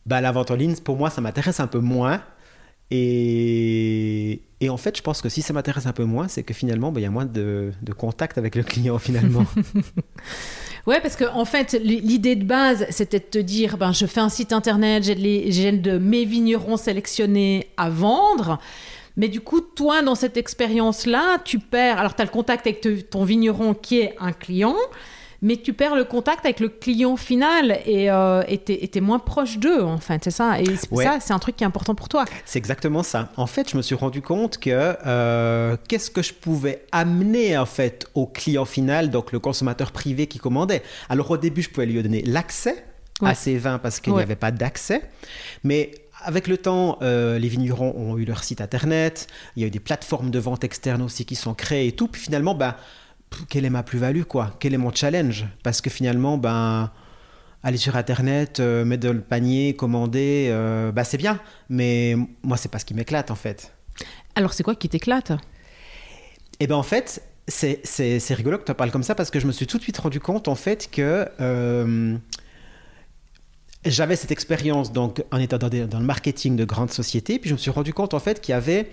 bah, 0.06 0.22
la 0.22 0.32
vente 0.32 0.52
en 0.52 0.56
ligne, 0.56 0.76
pour 0.76 0.98
moi, 0.98 1.10
ça 1.10 1.22
m'intéresse 1.22 1.60
un 1.60 1.68
peu 1.68 1.80
moins. 1.80 2.22
Et, 2.92 4.42
en 4.68 4.78
fait, 4.78 4.98
je 4.98 5.04
pense 5.04 5.22
que 5.22 5.30
si 5.30 5.42
ça 5.42 5.54
m'intéresse 5.54 5.86
un 5.86 5.94
peu 5.94 6.06
moins, 6.06 6.28
c'est 6.28 6.44
que 6.44 6.54
finalement, 6.54 6.92
bah, 6.92 7.00
il 7.00 7.04
y 7.04 7.06
a 7.06 7.12
moins 7.12 7.26
de, 7.26 7.72
de 7.82 7.94
contact 7.94 8.38
avec 8.38 8.56
le 8.56 8.64
client 8.64 8.98
finalement. 8.98 9.46
Ouais, 10.90 11.00
parce 11.02 11.16
que 11.16 11.26
en 11.26 11.46
fait, 11.46 11.74
l'idée 11.84 12.36
de 12.36 12.44
base, 12.44 12.88
c'était 12.90 13.20
de 13.20 13.26
te 13.26 13.38
dire, 13.38 13.78
ben, 13.78 13.94
je 13.94 14.08
fais 14.08 14.22
un 14.22 14.30
site 14.30 14.52
internet, 14.52 15.04
j'ai 15.04 15.72
de 15.72 16.00
mes 16.00 16.26
vignerons 16.26 16.78
sélectionnés 16.78 17.70
à 17.78 17.92
vendre. 17.92 18.58
Mais 19.16 19.28
du 19.28 19.40
coup, 19.40 19.62
toi, 19.62 20.02
dans 20.02 20.16
cette 20.16 20.36
expérience-là, 20.36 21.44
tu 21.46 21.60
perds. 21.60 22.00
Alors, 22.00 22.16
tu 22.16 22.24
as 22.24 22.26
le 22.26 22.32
contact 22.32 22.66
avec 22.66 22.84
ton 23.12 23.24
vigneron 23.24 23.76
qui 23.76 24.00
est 24.00 24.16
un 24.20 24.32
client, 24.32 24.78
mais 25.42 25.58
tu 25.58 25.74
perds 25.74 25.96
le 25.96 26.04
contact 26.04 26.46
avec 26.46 26.60
le 26.60 26.70
client 26.70 27.16
final 27.16 27.80
et 27.86 28.12
euh, 28.12 28.44
tu 28.66 28.74
es, 28.74 29.02
moins 29.02 29.20
proche 29.20 29.58
d'eux, 29.58 29.82
en 29.82 29.98
fait, 29.98 30.24
c'est 30.24 30.32
ça. 30.32 30.60
Et 30.60 30.76
ça, 30.76 31.20
c'est 31.20 31.34
un 31.34 31.40
truc 31.40 31.56
qui 31.56 31.64
est 31.64 31.68
important 31.68 31.96
pour 31.96 32.10
toi. 32.10 32.26
C'est 32.46 32.60
exactement 32.60 33.04
ça. 33.04 33.32
En 33.38 33.48
fait, 33.48 33.70
je 33.70 33.78
me 33.78 33.82
suis 33.82 33.96
rendu 33.96 34.22
compte 34.22 34.58
que 34.58 34.70
euh, 35.06 35.78
qu'est-ce 35.88 36.12
que 36.12 36.22
je 36.22 36.34
pouvais 36.34 36.86
amener, 36.92 37.58
en 37.58 37.66
fait, 37.66 38.08
au 38.16 38.26
client 38.28 38.66
final, 38.66 39.10
donc 39.10 39.32
le 39.32 39.40
consommateur 39.40 39.92
privé 39.92 40.28
qui 40.28 40.40
commandait. 40.40 40.84
Alors, 41.08 41.32
au 41.32 41.38
début, 41.38 41.62
je 41.62 41.70
pouvais 41.70 41.86
lui 41.86 42.02
donner 42.02 42.22
l'accès 42.24 42.84
à 43.22 43.36
ces 43.36 43.58
vins 43.58 43.80
parce 43.80 44.00
qu'il 44.00 44.14
n'y 44.14 44.22
avait 44.22 44.36
pas 44.36 44.52
d'accès. 44.52 45.02
Mais 45.64 45.92
avec 46.22 46.48
le 46.48 46.58
temps, 46.58 46.98
euh, 47.02 47.40
les 47.40 47.48
vignerons 47.48 47.94
ont 47.96 48.18
eu 48.18 48.26
leur 48.26 48.44
site 48.44 48.62
internet, 48.62 49.28
il 49.56 49.62
y 49.62 49.66
a 49.66 49.68
eu 49.68 49.72
des 49.72 49.80
plateformes 49.80 50.32
de 50.32 50.40
vente 50.40 50.64
externes 50.64 51.02
aussi 51.02 51.26
qui 51.26 51.36
sont 51.36 51.54
créées 51.54 51.88
et 51.88 51.92
tout. 51.94 52.08
Puis 52.08 52.22
finalement, 52.22 52.56
bah, 52.56 52.78
quelle 53.48 53.66
est 53.66 53.70
ma 53.70 53.84
plus-value, 53.84 54.24
quoi? 54.24 54.56
Quel 54.60 54.74
est 54.74 54.78
mon 54.78 54.94
challenge? 54.94 55.46
Parce 55.64 55.82
que 55.82 55.90
finalement, 55.90 56.38
ben, 56.38 56.92
aller 57.64 57.78
sur 57.78 57.96
Internet, 57.96 58.60
euh, 58.60 58.86
mettre 58.86 59.08
dans 59.08 59.14
le 59.14 59.22
panier, 59.22 59.76
commander, 59.76 60.48
euh, 60.50 60.92
bah, 60.92 61.04
c'est 61.04 61.18
bien. 61.18 61.40
Mais 61.70 62.16
moi, 62.44 62.58
c'est 62.58 62.70
pas 62.70 62.80
ce 62.80 62.86
qui 62.86 62.94
m'éclate, 62.94 63.32
en 63.32 63.36
fait. 63.36 63.74
Alors, 64.36 64.54
c'est 64.54 64.64
quoi 64.64 64.76
qui 64.76 64.90
t'éclate? 64.90 65.32
Eh 66.60 66.68
ben, 66.68 66.76
en 66.76 66.84
fait, 66.84 67.24
c'est 67.48 68.34
rigolo 68.34 68.58
que 68.58 68.64
tu 68.64 68.74
parles 68.74 68.92
comme 68.92 69.04
ça 69.04 69.16
parce 69.16 69.32
que 69.32 69.40
je 69.40 69.48
me 69.48 69.52
suis 69.52 69.68
tout 69.68 69.78
de 69.78 69.84
suite 69.84 69.98
rendu 69.98 70.20
compte, 70.20 70.48
en 70.48 70.56
fait, 70.56 70.90
que... 70.92 71.28
Euh, 71.40 72.18
j'avais 73.86 74.18
cette 74.18 74.32
expérience 74.32 74.92
donc 74.92 75.24
en 75.32 75.38
étant 75.40 75.58
dans, 75.58 75.70
dans, 75.70 76.00
le 76.00 76.06
marketing 76.06 76.58
de 76.58 76.66
grandes 76.66 76.92
sociétés, 76.92 77.40
puis 77.40 77.48
je 77.48 77.54
me 77.54 77.58
suis 77.58 77.72
rendu 77.72 77.94
compte 77.94 78.14
en 78.14 78.20
fait 78.20 78.42
qu'il 78.42 78.52
y 78.52 78.56
avait 78.56 78.92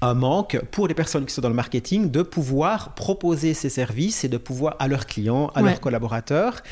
un 0.00 0.14
manque 0.14 0.60
pour 0.70 0.88
les 0.88 0.94
personnes 0.94 1.24
qui 1.24 1.32
sont 1.32 1.40
dans 1.40 1.48
le 1.48 1.54
marketing 1.54 2.10
de 2.10 2.22
pouvoir 2.22 2.94
proposer 2.94 3.54
ces 3.54 3.68
services 3.68 4.24
et 4.24 4.28
de 4.28 4.36
pouvoir 4.36 4.76
à 4.78 4.88
leurs 4.88 5.06
clients, 5.06 5.50
à 5.54 5.62
leurs 5.62 5.80
collaborateurs. 5.80 6.62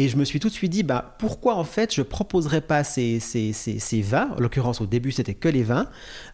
Et 0.00 0.08
je 0.08 0.16
me 0.16 0.24
suis 0.24 0.38
tout 0.38 0.48
de 0.48 0.52
suite 0.52 0.70
dit, 0.70 0.84
bah, 0.84 1.16
pourquoi 1.18 1.56
en 1.56 1.64
fait 1.64 1.92
je 1.92 2.00
ne 2.02 2.06
proposerais 2.06 2.60
pas 2.60 2.84
ces, 2.84 3.18
ces, 3.18 3.52
ces, 3.52 4.00
vins, 4.00 4.30
en 4.36 4.40
l'occurrence 4.40 4.80
au 4.80 4.86
début 4.86 5.10
c'était 5.10 5.34
que 5.34 5.48
les 5.48 5.64
vins, 5.64 5.88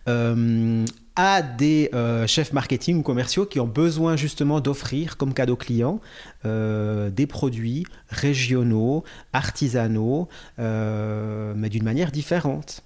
euh, 0.06 0.84
à 1.16 1.40
des 1.40 1.88
euh, 1.94 2.26
chefs 2.26 2.52
marketing 2.52 2.98
ou 2.98 3.02
commerciaux 3.02 3.46
qui 3.46 3.60
ont 3.60 3.66
besoin 3.66 4.16
justement 4.16 4.60
d'offrir 4.60 5.16
comme 5.16 5.32
cadeau 5.32 5.56
client 5.56 6.00
euh, 6.44 7.08
des 7.08 7.26
produits 7.26 7.86
régionaux, 8.10 9.02
artisanaux, 9.32 10.28
mais 10.58 11.70
d'une 11.70 11.84
manière 11.84 12.12
différente. 12.12 12.82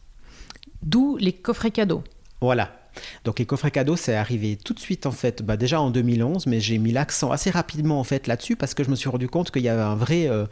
D'où 0.82 1.16
les 1.16 1.32
coffrets 1.32 1.72
cadeaux. 1.72 2.04
Voilà. 2.40 2.77
Donc 3.24 3.38
les 3.38 3.46
coffrets 3.46 3.70
cadeaux, 3.70 3.96
c'est 3.96 4.14
arrivé 4.14 4.56
tout 4.56 4.74
de 4.74 4.80
suite 4.80 5.06
en 5.06 5.12
fait, 5.12 5.42
bah, 5.42 5.56
déjà 5.56 5.80
en 5.80 5.90
2011, 5.90 6.46
mais 6.46 6.60
j'ai 6.60 6.78
mis 6.78 6.92
l'accent 6.92 7.30
assez 7.30 7.50
rapidement 7.50 8.00
en 8.00 8.04
fait 8.04 8.26
là-dessus 8.26 8.56
parce 8.56 8.74
que 8.74 8.84
je 8.84 8.90
me 8.90 8.96
suis 8.96 9.08
rendu 9.08 9.28
compte 9.28 9.50
qu'il 9.50 9.62
y 9.62 9.68
avait 9.68 9.82
un 9.82 9.96
vrai... 9.96 10.28
Euh, 10.28 10.46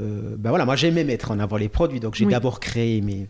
euh, 0.00 0.36
bah 0.38 0.50
voilà, 0.50 0.64
moi 0.64 0.76
j'aimais 0.76 1.02
mettre 1.02 1.32
en 1.32 1.40
avant 1.40 1.56
les 1.56 1.68
produits, 1.68 1.98
donc 1.98 2.14
j'ai 2.14 2.24
d'abord 2.24 2.60
créé 2.60 3.00
mes. 3.00 3.26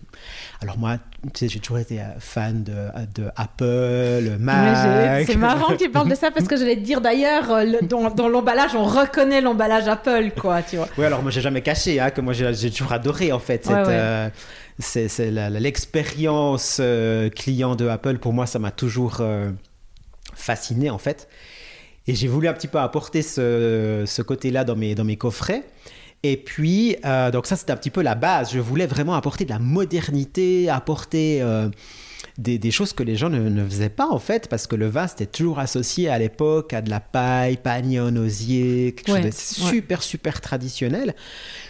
Alors 0.61 0.77
moi, 0.77 0.99
tu 1.23 1.31
sais, 1.35 1.49
j'ai 1.49 1.61
toujours 1.61 1.79
été 1.79 1.99
euh, 1.99 2.05
fan 2.19 2.63
de, 2.63 2.75
de 3.15 3.31
Apple, 3.37 4.37
Mac. 4.39 5.27
c'est 5.27 5.37
marrant 5.37 5.73
que 5.73 5.83
tu 5.83 5.89
parles 5.89 6.11
de 6.11 6.15
ça 6.15 6.31
parce 6.31 6.47
que 6.47 6.59
je 6.59 6.65
vais 6.65 6.77
te 6.77 6.83
dire 6.83 7.01
d'ailleurs, 7.01 7.47
dans, 7.89 8.11
dans 8.11 8.29
l'emballage, 8.29 8.75
on 8.75 8.85
reconnaît 8.85 9.41
l'emballage 9.41 9.89
Apple, 9.89 10.33
quoi, 10.39 10.63
tu 10.63 10.77
vois. 10.77 10.89
Oui, 10.99 11.07
alors 11.07 11.23
moi 11.23 11.31
j'ai 11.31 11.41
jamais 11.41 11.63
caché, 11.63 12.01
hein, 12.01 12.11
que 12.11 12.21
moi 12.21 12.35
j'ai 12.35 12.71
toujours 12.71 12.93
adoré 12.93 13.33
en 13.33 13.39
fait 13.39 13.65
cette 13.65 14.33
c'est 14.79 15.31
l'expérience 15.31 16.79
euh, 16.81 17.31
client 17.31 17.75
de 17.75 17.89
Apple. 17.89 18.19
Pour 18.19 18.33
moi, 18.33 18.47
ça 18.47 18.59
m'a 18.59 18.71
toujours 18.71 19.19
euh, 19.21 19.51
fasciné 20.35 20.91
en 20.91 20.99
fait. 20.99 21.29
Et 22.07 22.15
j'ai 22.15 22.29
voulu 22.29 22.49
un 22.49 22.55
petit 22.55 22.69
peu 22.69 22.79
apporter 22.79 23.23
ce, 23.23 24.23
côté-là 24.23 24.65
dans 24.65 24.77
mes, 24.77 25.17
coffrets. 25.17 25.65
Et 26.23 26.37
puis, 26.37 26.97
euh, 27.05 27.31
donc 27.31 27.47
ça, 27.47 27.57
c'était 27.57 27.73
un 27.73 27.77
petit 27.77 27.91
peu 27.91 28.03
la 28.03 28.15
base. 28.15 28.53
Je 28.53 28.61
voulais 28.61 28.87
vraiment 28.87 29.15
apporter 29.15 29.45
de 29.45 29.51
la 29.51 29.59
modernité, 29.59 30.71
apporter 30.71 31.43
des, 32.39 32.59
des, 32.59 32.71
choses 32.71 32.93
que 32.93 33.03
les 33.03 33.17
gens 33.17 33.29
ne, 33.29 33.49
ne, 33.49 33.65
faisaient 33.65 33.89
pas, 33.89 34.07
en 34.07 34.21
fait, 34.21 34.49
parce 34.49 34.69
que 34.69 34.77
le 34.77 34.87
vin, 34.87 35.09
c'était 35.09 35.27
toujours 35.27 35.59
associé 35.59 36.09
à 36.09 36.19
l'époque 36.19 36.73
à 36.73 36.81
de 36.81 36.89
la 36.89 37.01
paille, 37.01 37.57
pagnon, 37.57 38.15
osier, 38.17 38.95
quelque 38.97 39.17
chose 39.17 39.25
de 39.25 39.31
super, 39.33 40.03
super 40.05 40.41
traditionnel. 40.41 41.15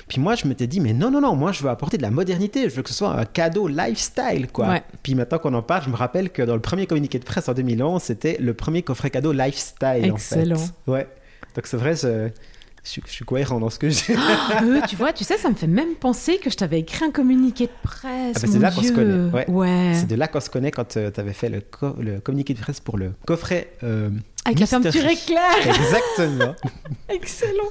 Puis 0.08 0.20
moi, 0.20 0.34
je 0.34 0.46
m'étais 0.46 0.66
dit, 0.66 0.80
mais 0.80 0.92
non, 0.92 1.10
non, 1.10 1.22
non, 1.22 1.34
moi, 1.34 1.52
je 1.52 1.62
veux 1.62 1.70
apporter 1.70 1.96
de 1.96 2.02
la 2.02 2.10
modernité. 2.10 2.68
Je 2.68 2.74
veux 2.74 2.82
que 2.82 2.90
ce 2.90 2.94
soit 2.94 3.18
un 3.18 3.24
cadeau 3.24 3.66
lifestyle, 3.66 4.48
quoi. 4.52 4.80
Puis 5.02 5.14
maintenant 5.14 5.38
qu'on 5.38 5.54
en 5.54 5.62
parle, 5.62 5.84
je 5.84 5.90
me 5.90 5.96
rappelle 5.96 6.30
que 6.30 6.42
dans 6.42 6.54
le 6.54 6.60
premier 6.60 6.86
communiqué 6.86 7.18
de 7.18 7.24
presse 7.24 7.48
en 7.48 7.54
2011, 7.54 8.02
c'était 8.02 8.36
le 8.38 8.52
premier 8.52 8.82
coffret 8.82 9.10
cadeau 9.10 9.32
lifestyle, 9.32 10.04
Excellent. 10.04 10.56
en 10.56 10.58
fait. 10.58 10.72
Ouais. 10.86 11.08
Donc 11.54 11.66
c'est 11.66 11.76
vrai, 11.78 11.96
je, 11.96 12.28
je, 12.94 13.10
suis 13.10 13.24
cohérent 13.24 13.60
dans 13.60 13.70
ce 13.70 13.78
que 13.78 13.90
je 13.90 13.94
dis. 13.96 14.12
euh, 14.12 14.80
tu 14.88 14.96
vois, 14.96 15.12
tu 15.12 15.24
sais, 15.24 15.36
ça 15.36 15.50
me 15.50 15.54
fait 15.54 15.66
même 15.66 15.94
penser 15.94 16.38
que 16.38 16.50
je 16.50 16.56
t'avais 16.56 16.80
écrit 16.80 17.04
un 17.04 17.10
communiqué 17.10 17.66
de 17.66 17.72
presse. 17.82 18.36
Ah 18.36 18.40
bah 18.40 18.48
c'est 18.52 18.58
là 18.58 18.70
qu'on 18.70 18.82
se 18.82 18.92
connaît. 18.92 19.30
Ouais. 19.30 19.50
ouais. 19.50 19.92
C'est 19.94 20.06
de 20.06 20.14
là 20.14 20.28
qu'on 20.28 20.40
se 20.40 20.50
connaît 20.50 20.70
quand 20.70 20.96
euh, 20.96 21.10
tu 21.10 21.20
avais 21.20 21.32
fait 21.32 21.48
le, 21.48 21.60
co 21.60 21.94
le, 21.98 22.20
communiqué 22.20 22.54
de 22.54 22.60
presse 22.60 22.80
pour 22.80 22.96
le 22.96 23.12
coffret. 23.26 23.72
Euh, 23.82 24.10
Avec 24.44 24.60
Mister... 24.60 24.76
la 24.76 24.90
fermeture 24.90 25.10
éclair. 25.10 25.76
Exactement. 25.76 26.54
excellent. 27.08 27.68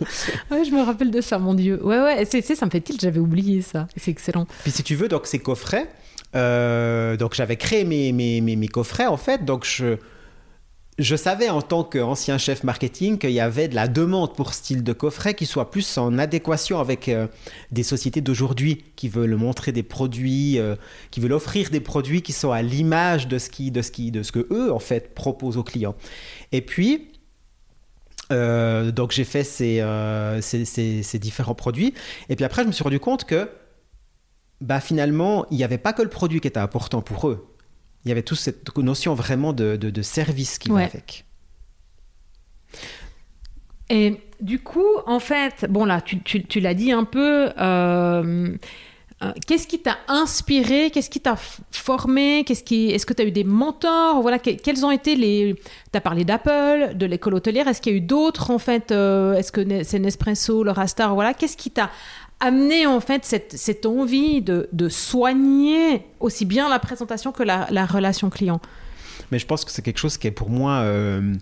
Ouais, 0.51 0.63
je 0.63 0.71
me 0.71 0.81
rappelle 0.81 1.11
de 1.11 1.21
ça, 1.21 1.39
mon 1.39 1.53
Dieu. 1.53 1.83
Ouais, 1.83 1.99
ouais, 1.99 2.25
c'est, 2.25 2.41
ça 2.41 2.65
me 2.65 2.71
fait 2.71 2.81
tilt, 2.81 3.01
j'avais 3.01 3.19
oublié 3.19 3.61
ça. 3.61 3.87
C'est 3.95 4.11
excellent. 4.11 4.45
Puis 4.63 4.71
si 4.71 4.83
tu 4.83 4.95
veux, 4.95 5.07
donc 5.07 5.25
ces 5.25 5.39
coffrets, 5.39 5.87
euh, 6.35 7.17
donc 7.17 7.33
j'avais 7.33 7.55
créé 7.55 7.83
mes, 7.83 8.11
mes, 8.11 8.41
mes, 8.41 8.55
mes, 8.55 8.67
coffrets 8.67 9.07
en 9.07 9.17
fait, 9.17 9.45
donc 9.45 9.65
je 9.65 9.97
je 10.97 11.15
savais 11.15 11.49
en 11.49 11.61
tant 11.61 11.83
qu'ancien 11.83 12.39
chef 12.39 12.63
marketing 12.63 13.19
qu'il 13.19 13.31
y 13.31 13.39
avait 13.39 13.67
de 13.67 13.75
la 13.75 13.87
demande 13.87 14.35
pour 14.35 14.53
ce 14.53 14.59
style 14.59 14.83
de 14.83 14.93
coffret 14.93 15.35
qui 15.35 15.45
soit 15.45 15.69
plus 15.69 15.97
en 15.97 16.17
adéquation 16.17 16.79
avec 16.79 17.07
euh, 17.07 17.27
des 17.71 17.83
sociétés 17.83 18.21
d'aujourd'hui 18.21 18.83
qui 18.95 19.07
veulent 19.07 19.35
montrer 19.35 19.71
des 19.71 19.83
produits, 19.83 20.57
euh, 20.57 20.75
qui 21.11 21.19
veulent 21.19 21.33
offrir 21.33 21.69
des 21.69 21.81
produits 21.81 22.23
qui 22.23 22.33
sont 22.33 22.51
à 22.51 22.63
l'image 22.63 23.27
de 23.27 23.37
ce 23.37 23.51
qui, 23.51 23.69
de 23.69 23.83
ce 23.83 23.91
qui, 23.91 24.09
de 24.11 24.23
ce 24.23 24.31
que 24.31 24.47
eux 24.51 24.73
en 24.73 24.79
fait 24.79 25.13
proposent 25.13 25.57
aux 25.57 25.63
clients. 25.63 25.95
Et 26.51 26.61
puis 26.61 27.11
euh, 28.31 28.91
donc 28.91 29.11
j'ai 29.11 29.23
fait 29.23 29.43
ces, 29.43 29.79
différents 31.19 31.55
produits. 31.55 31.93
Et 32.29 32.35
puis 32.35 32.43
après 32.43 32.63
je 32.63 32.67
me 32.67 32.71
suis 32.71 32.83
rendu 32.83 32.99
compte 32.99 33.25
que 33.25 33.49
bah, 34.61 34.79
finalement 34.79 35.45
il 35.51 35.57
n'y 35.57 35.63
avait 35.63 35.77
pas 35.77 35.93
que 35.93 36.01
le 36.01 36.09
produit 36.09 36.39
qui 36.39 36.47
était 36.47 36.59
important 36.59 37.03
pour 37.03 37.29
eux 37.29 37.56
il 38.07 38.09
y 38.09 38.13
avait 38.13 38.23
toute 38.23 38.37
cette 38.37 38.75
notion 38.77 39.13
vraiment 39.13 39.51
de, 39.51 39.75
de, 39.75 39.89
de 39.89 40.01
service 40.01 40.59
qui 40.59 40.71
ouais. 40.71 40.83
va 40.83 40.87
avec. 40.87 41.25
Et 43.89 44.21
du 44.39 44.59
coup, 44.59 44.87
en 45.05 45.19
fait, 45.19 45.65
bon 45.69 45.83
là, 45.83 45.99
tu, 45.99 46.21
tu, 46.21 46.43
tu 46.43 46.61
l'as 46.61 46.73
dit 46.73 46.93
un 46.93 47.03
peu, 47.03 47.49
euh, 47.59 48.55
euh, 49.23 49.31
qu'est-ce 49.45 49.67
qui 49.67 49.79
t'a 49.79 49.97
inspiré 50.07 50.89
Qu'est-ce 50.89 51.09
qui 51.09 51.19
t'a 51.19 51.35
formé 51.71 52.45
Qu'est-ce 52.45 52.63
qui, 52.63 52.91
Est-ce 52.91 53.05
que 53.05 53.13
tu 53.13 53.23
as 53.23 53.25
eu 53.25 53.31
des 53.31 53.43
mentors 53.43 54.21
Voilà, 54.21 54.39
que, 54.39 54.51
quels 54.51 54.85
ont 54.85 54.91
été 54.91 55.15
les... 55.15 55.55
Tu 55.91 55.97
as 55.97 56.01
parlé 56.01 56.23
d'Apple, 56.23 56.93
de 56.95 57.05
l'école 57.05 57.33
hôtelière, 57.33 57.67
est-ce 57.67 57.81
qu'il 57.81 57.91
y 57.91 57.95
a 57.95 57.97
eu 57.97 58.01
d'autres 58.01 58.51
en 58.51 58.59
fait 58.59 58.91
euh, 58.91 59.33
Est-ce 59.33 59.51
que 59.51 59.83
c'est 59.83 59.99
Nespresso, 59.99 60.63
le 60.63 60.71
Rastar 60.71 61.13
Voilà, 61.13 61.33
qu'est-ce 61.33 61.57
qui 61.57 61.71
t'a 61.71 61.89
amener 62.39 62.85
en 62.85 62.99
fait 62.99 63.25
cette, 63.25 63.85
envie 63.85 64.41
de, 64.41 64.89
soigner 64.89 66.03
aussi 66.19 66.45
bien 66.45 66.69
la 66.69 66.79
présentation 66.79 67.31
que 67.31 67.43
la, 67.43 67.67
la, 67.71 67.85
relation 67.85 68.29
client 68.29 68.61
Mais 69.31 69.39
je 69.39 69.45
pense 69.45 69.65
que 69.65 69.71
c'est 69.71 69.81
quelque 69.81 69.97
chose 69.97 70.17
qui 70.17 70.27
est 70.27 70.31
pour 70.31 70.49
moi 70.49 70.79
euh, 70.79 71.33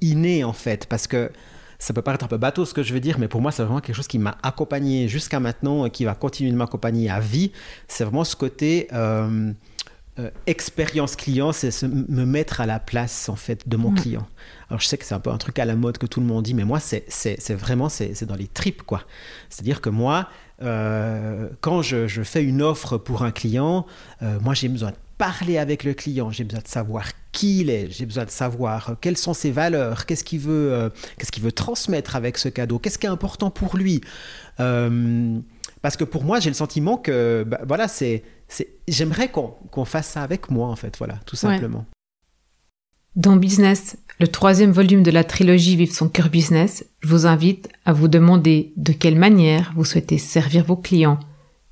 inné 0.00 0.44
en 0.44 0.52
fait, 0.52 0.86
parce 0.86 1.06
que 1.06 1.30
ça 1.78 1.92
peut 1.92 2.02
paraître 2.02 2.24
un 2.24 2.28
peu 2.28 2.38
bateau 2.38 2.64
ce 2.64 2.72
que 2.72 2.82
je 2.82 2.94
veux 2.94 3.00
dire, 3.00 3.18
mais 3.18 3.28
pour 3.28 3.40
moi 3.40 3.52
c'est 3.52 3.62
vraiment 3.62 3.80
quelque 3.80 3.96
chose 3.96 4.08
qui 4.08 4.18
m'a 4.18 4.38
accompagné 4.42 5.08
jusqu'à 5.08 5.40
maintenant 5.40 5.86
et 5.86 5.90
qui 5.90 6.04
va 6.04 6.14
continuer 6.14 6.50
de 6.50 6.56
m'accompagner 6.56 7.10
à 7.10 7.20
vie. 7.20 7.52
C'est 7.88 8.04
vraiment 8.04 8.24
ce 8.24 8.36
côté... 8.36 8.88
Euh, 8.92 9.52
euh, 10.18 10.30
expérience 10.46 11.14
client, 11.14 11.52
c'est 11.52 11.70
se, 11.70 11.84
me 11.84 12.24
mettre 12.24 12.62
à 12.62 12.66
la 12.66 12.78
place 12.80 13.28
en 13.28 13.36
fait 13.36 13.68
de 13.68 13.76
mon 13.76 13.90
mmh. 13.90 14.00
client. 14.00 14.26
Alors 14.70 14.80
je 14.80 14.86
sais 14.86 14.96
que 14.96 15.04
c'est 15.04 15.14
un 15.14 15.20
peu 15.20 15.28
un 15.28 15.36
truc 15.36 15.58
à 15.58 15.66
la 15.66 15.76
mode 15.76 15.98
que 15.98 16.06
tout 16.06 16.20
le 16.20 16.26
monde 16.26 16.42
dit, 16.42 16.54
mais 16.54 16.64
moi 16.64 16.80
c'est 16.80 17.52
vraiment 17.52 17.90
c'est 17.90 18.24
dans 18.24 18.34
les 18.34 18.46
tripes 18.46 18.82
quoi. 18.82 19.02
C'est-à-dire 19.50 19.82
que 19.82 19.90
moi, 19.90 20.30
euh, 20.62 21.50
quand 21.60 21.82
je, 21.82 22.08
je, 22.08 22.22
fais 22.22 22.42
une 22.42 22.62
offre 22.62 22.96
pour 22.96 23.24
un 23.24 23.30
client, 23.30 23.84
euh, 24.22 24.40
moi 24.40 24.54
j'ai 24.54 24.68
besoin 24.68 24.90
de 24.90 24.96
parler 25.18 25.58
avec 25.58 25.84
le 25.84 25.92
client, 25.92 26.30
j'ai 26.30 26.44
besoin 26.44 26.62
de 26.62 26.68
savoir 26.68 27.08
qui 27.32 27.60
il 27.60 27.68
est, 27.68 27.90
j'ai 27.90 28.06
besoin 28.06 28.24
de 28.24 28.30
savoir 28.30 28.96
quelles 29.02 29.18
sont 29.18 29.34
ses 29.34 29.50
valeurs, 29.50 30.06
qu'est-ce 30.06 30.24
qu'il 30.24 30.40
veut, 30.40 30.90
qu'est-ce 31.18 31.30
qu'il 31.30 31.42
veut 31.42 31.52
transmettre 31.52 32.16
avec 32.16 32.38
ce 32.38 32.48
cadeau, 32.48 32.78
qu'est-ce 32.78 32.98
qui 32.98 33.06
est 33.06 33.10
important 33.10 33.50
pour 33.50 33.76
lui. 33.76 34.00
Parce 35.86 35.96
que 35.96 36.04
pour 36.04 36.24
moi, 36.24 36.40
j'ai 36.40 36.50
le 36.50 36.54
sentiment 36.54 36.96
que, 36.96 37.44
bah, 37.46 37.60
voilà, 37.64 37.86
c'est, 37.86 38.24
j'aimerais 38.88 39.30
qu'on, 39.30 39.84
fasse 39.84 40.10
ça 40.10 40.22
avec 40.22 40.50
moi, 40.50 40.68
en 40.68 40.76
fait, 40.76 40.96
voilà, 40.98 41.16
tout 41.26 41.36
simplement. 41.36 41.78
Ouais. 41.78 41.84
Dans 43.16 43.36
Business, 43.36 43.96
le 44.20 44.28
troisième 44.28 44.72
volume 44.72 45.02
de 45.02 45.10
la 45.10 45.24
trilogie 45.24 45.76
Vive 45.76 45.92
son 45.92 46.08
cœur 46.08 46.28
business, 46.28 46.84
je 47.00 47.08
vous 47.08 47.26
invite 47.26 47.68
à 47.84 47.92
vous 47.92 48.08
demander 48.08 48.72
de 48.76 48.92
quelle 48.92 49.18
manière 49.18 49.72
vous 49.74 49.84
souhaitez 49.84 50.18
servir 50.18 50.64
vos 50.64 50.76
clients, 50.76 51.18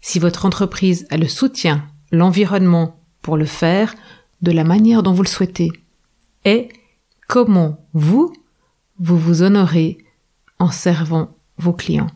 si 0.00 0.18
votre 0.18 0.46
entreprise 0.46 1.06
a 1.10 1.16
le 1.16 1.28
soutien, 1.28 1.86
l'environnement 2.12 3.00
pour 3.22 3.36
le 3.36 3.46
faire, 3.46 3.94
de 4.42 4.52
la 4.52 4.64
manière 4.64 5.02
dont 5.02 5.12
vous 5.12 5.22
le 5.22 5.28
souhaitez, 5.28 5.70
et 6.44 6.68
comment 7.28 7.86
vous, 7.92 8.32
vous 8.98 9.18
vous 9.18 9.42
honorez 9.42 9.98
en 10.58 10.70
servant 10.70 11.36
vos 11.58 11.72
clients. 11.72 12.10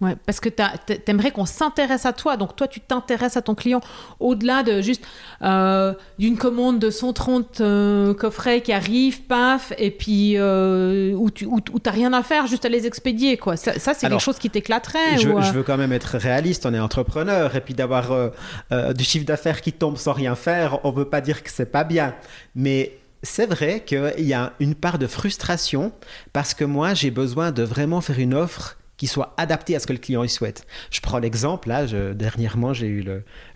Ouais, 0.00 0.14
parce 0.26 0.38
que 0.38 0.48
t'aimerais 0.48 1.32
qu'on 1.32 1.44
s'intéresse 1.44 2.06
à 2.06 2.12
toi, 2.12 2.36
donc 2.36 2.54
toi 2.54 2.68
tu 2.68 2.78
t'intéresses 2.78 3.36
à 3.36 3.42
ton 3.42 3.56
client 3.56 3.80
au-delà 4.20 4.62
de 4.62 4.80
juste 4.80 5.02
euh, 5.42 5.92
d'une 6.20 6.36
commande 6.36 6.78
de 6.78 6.88
130 6.88 7.60
euh, 7.60 8.14
coffrets 8.14 8.60
qui 8.60 8.72
arrivent, 8.72 9.22
paf, 9.22 9.72
et 9.76 9.90
puis 9.90 10.34
euh, 10.36 11.14
où 11.14 11.32
tu 11.32 11.46
où, 11.46 11.58
où 11.72 11.78
t'as 11.80 11.90
rien 11.90 12.12
à 12.12 12.22
faire, 12.22 12.46
juste 12.46 12.64
à 12.64 12.68
les 12.68 12.86
expédier 12.86 13.38
quoi. 13.38 13.56
Ça, 13.56 13.76
ça 13.80 13.92
c'est 13.92 14.08
quelque 14.08 14.22
chose 14.22 14.38
qui 14.38 14.50
t'éclaterait. 14.50 15.18
Je, 15.18 15.30
ou, 15.30 15.42
je, 15.42 15.50
veux 15.50 15.64
quand 15.64 15.76
même 15.76 15.92
être 15.92 16.16
réaliste, 16.16 16.64
on 16.64 16.72
est 16.72 16.78
entrepreneur 16.78 17.56
et 17.56 17.60
puis 17.60 17.74
d'avoir 17.74 18.12
euh, 18.12 18.92
du 18.92 19.02
chiffre 19.02 19.26
d'affaires 19.26 19.60
qui 19.60 19.72
tombe 19.72 19.96
sans 19.96 20.12
rien 20.12 20.36
faire, 20.36 20.78
on 20.84 20.92
veut 20.92 21.06
pas 21.06 21.20
dire 21.20 21.42
que 21.42 21.50
c'est 21.50 21.72
pas 21.72 21.82
bien, 21.82 22.14
mais 22.54 22.96
c'est 23.24 23.46
vrai 23.46 23.82
qu'il 23.84 24.12
y 24.18 24.32
a 24.32 24.52
une 24.60 24.76
part 24.76 25.00
de 25.00 25.08
frustration 25.08 25.90
parce 26.32 26.54
que 26.54 26.64
moi 26.64 26.94
j'ai 26.94 27.10
besoin 27.10 27.50
de 27.50 27.64
vraiment 27.64 28.00
faire 28.00 28.20
une 28.20 28.34
offre 28.34 28.77
qui 28.98 29.06
soit 29.06 29.32
adapté 29.38 29.74
à 29.74 29.80
ce 29.80 29.86
que 29.86 29.94
le 29.94 29.98
client 29.98 30.24
y 30.24 30.28
souhaite. 30.28 30.66
Je 30.90 31.00
prends 31.00 31.18
l'exemple, 31.18 31.68
là, 31.68 31.86
dernièrement, 32.12 32.74
j'ai 32.74 32.88
eu 32.88 33.02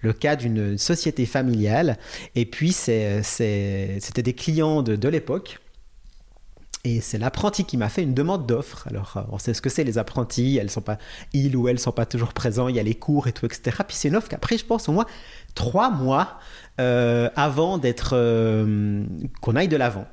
le, 0.02 0.12
cas 0.12 0.36
d'une 0.36 0.78
société 0.78 1.26
familiale, 1.26 1.98
et 2.34 2.46
puis 2.46 2.72
c'était 2.72 4.22
des 4.22 4.32
clients 4.32 4.82
de, 4.82 5.08
l'époque. 5.08 5.58
Et 6.84 7.00
c'est 7.00 7.18
l'apprenti 7.18 7.64
qui 7.64 7.76
m'a 7.76 7.88
fait 7.88 8.02
une 8.02 8.14
demande 8.14 8.44
d'offre. 8.46 8.88
Alors, 8.88 9.24
on 9.30 9.38
sait 9.38 9.54
ce 9.54 9.62
que 9.62 9.68
c'est 9.68 9.84
les 9.84 9.98
apprentis, 9.98 10.58
elles 10.60 10.70
sont 10.70 10.80
pas, 10.80 10.98
ils 11.32 11.56
ou 11.56 11.68
elles 11.68 11.78
sont 11.78 11.92
pas 11.92 12.06
toujours 12.06 12.32
présents, 12.32 12.66
il 12.66 12.74
y 12.74 12.80
a 12.80 12.82
les 12.82 12.96
cours 12.96 13.28
et 13.28 13.32
tout, 13.32 13.46
etc. 13.46 13.76
Puis 13.86 13.96
c'est 13.96 14.08
une 14.08 14.16
offre 14.16 14.28
qu'après, 14.28 14.58
je 14.58 14.64
pense, 14.64 14.88
au 14.88 14.92
moins 14.92 15.06
trois 15.54 15.90
mois 15.90 16.40
euh, 16.80 17.30
avant 17.36 17.78
d'être 17.78 18.12
euh, 18.14 19.04
qu'on 19.40 19.54
aille 19.54 19.68
de 19.68 19.76
l'avant. 19.76 20.06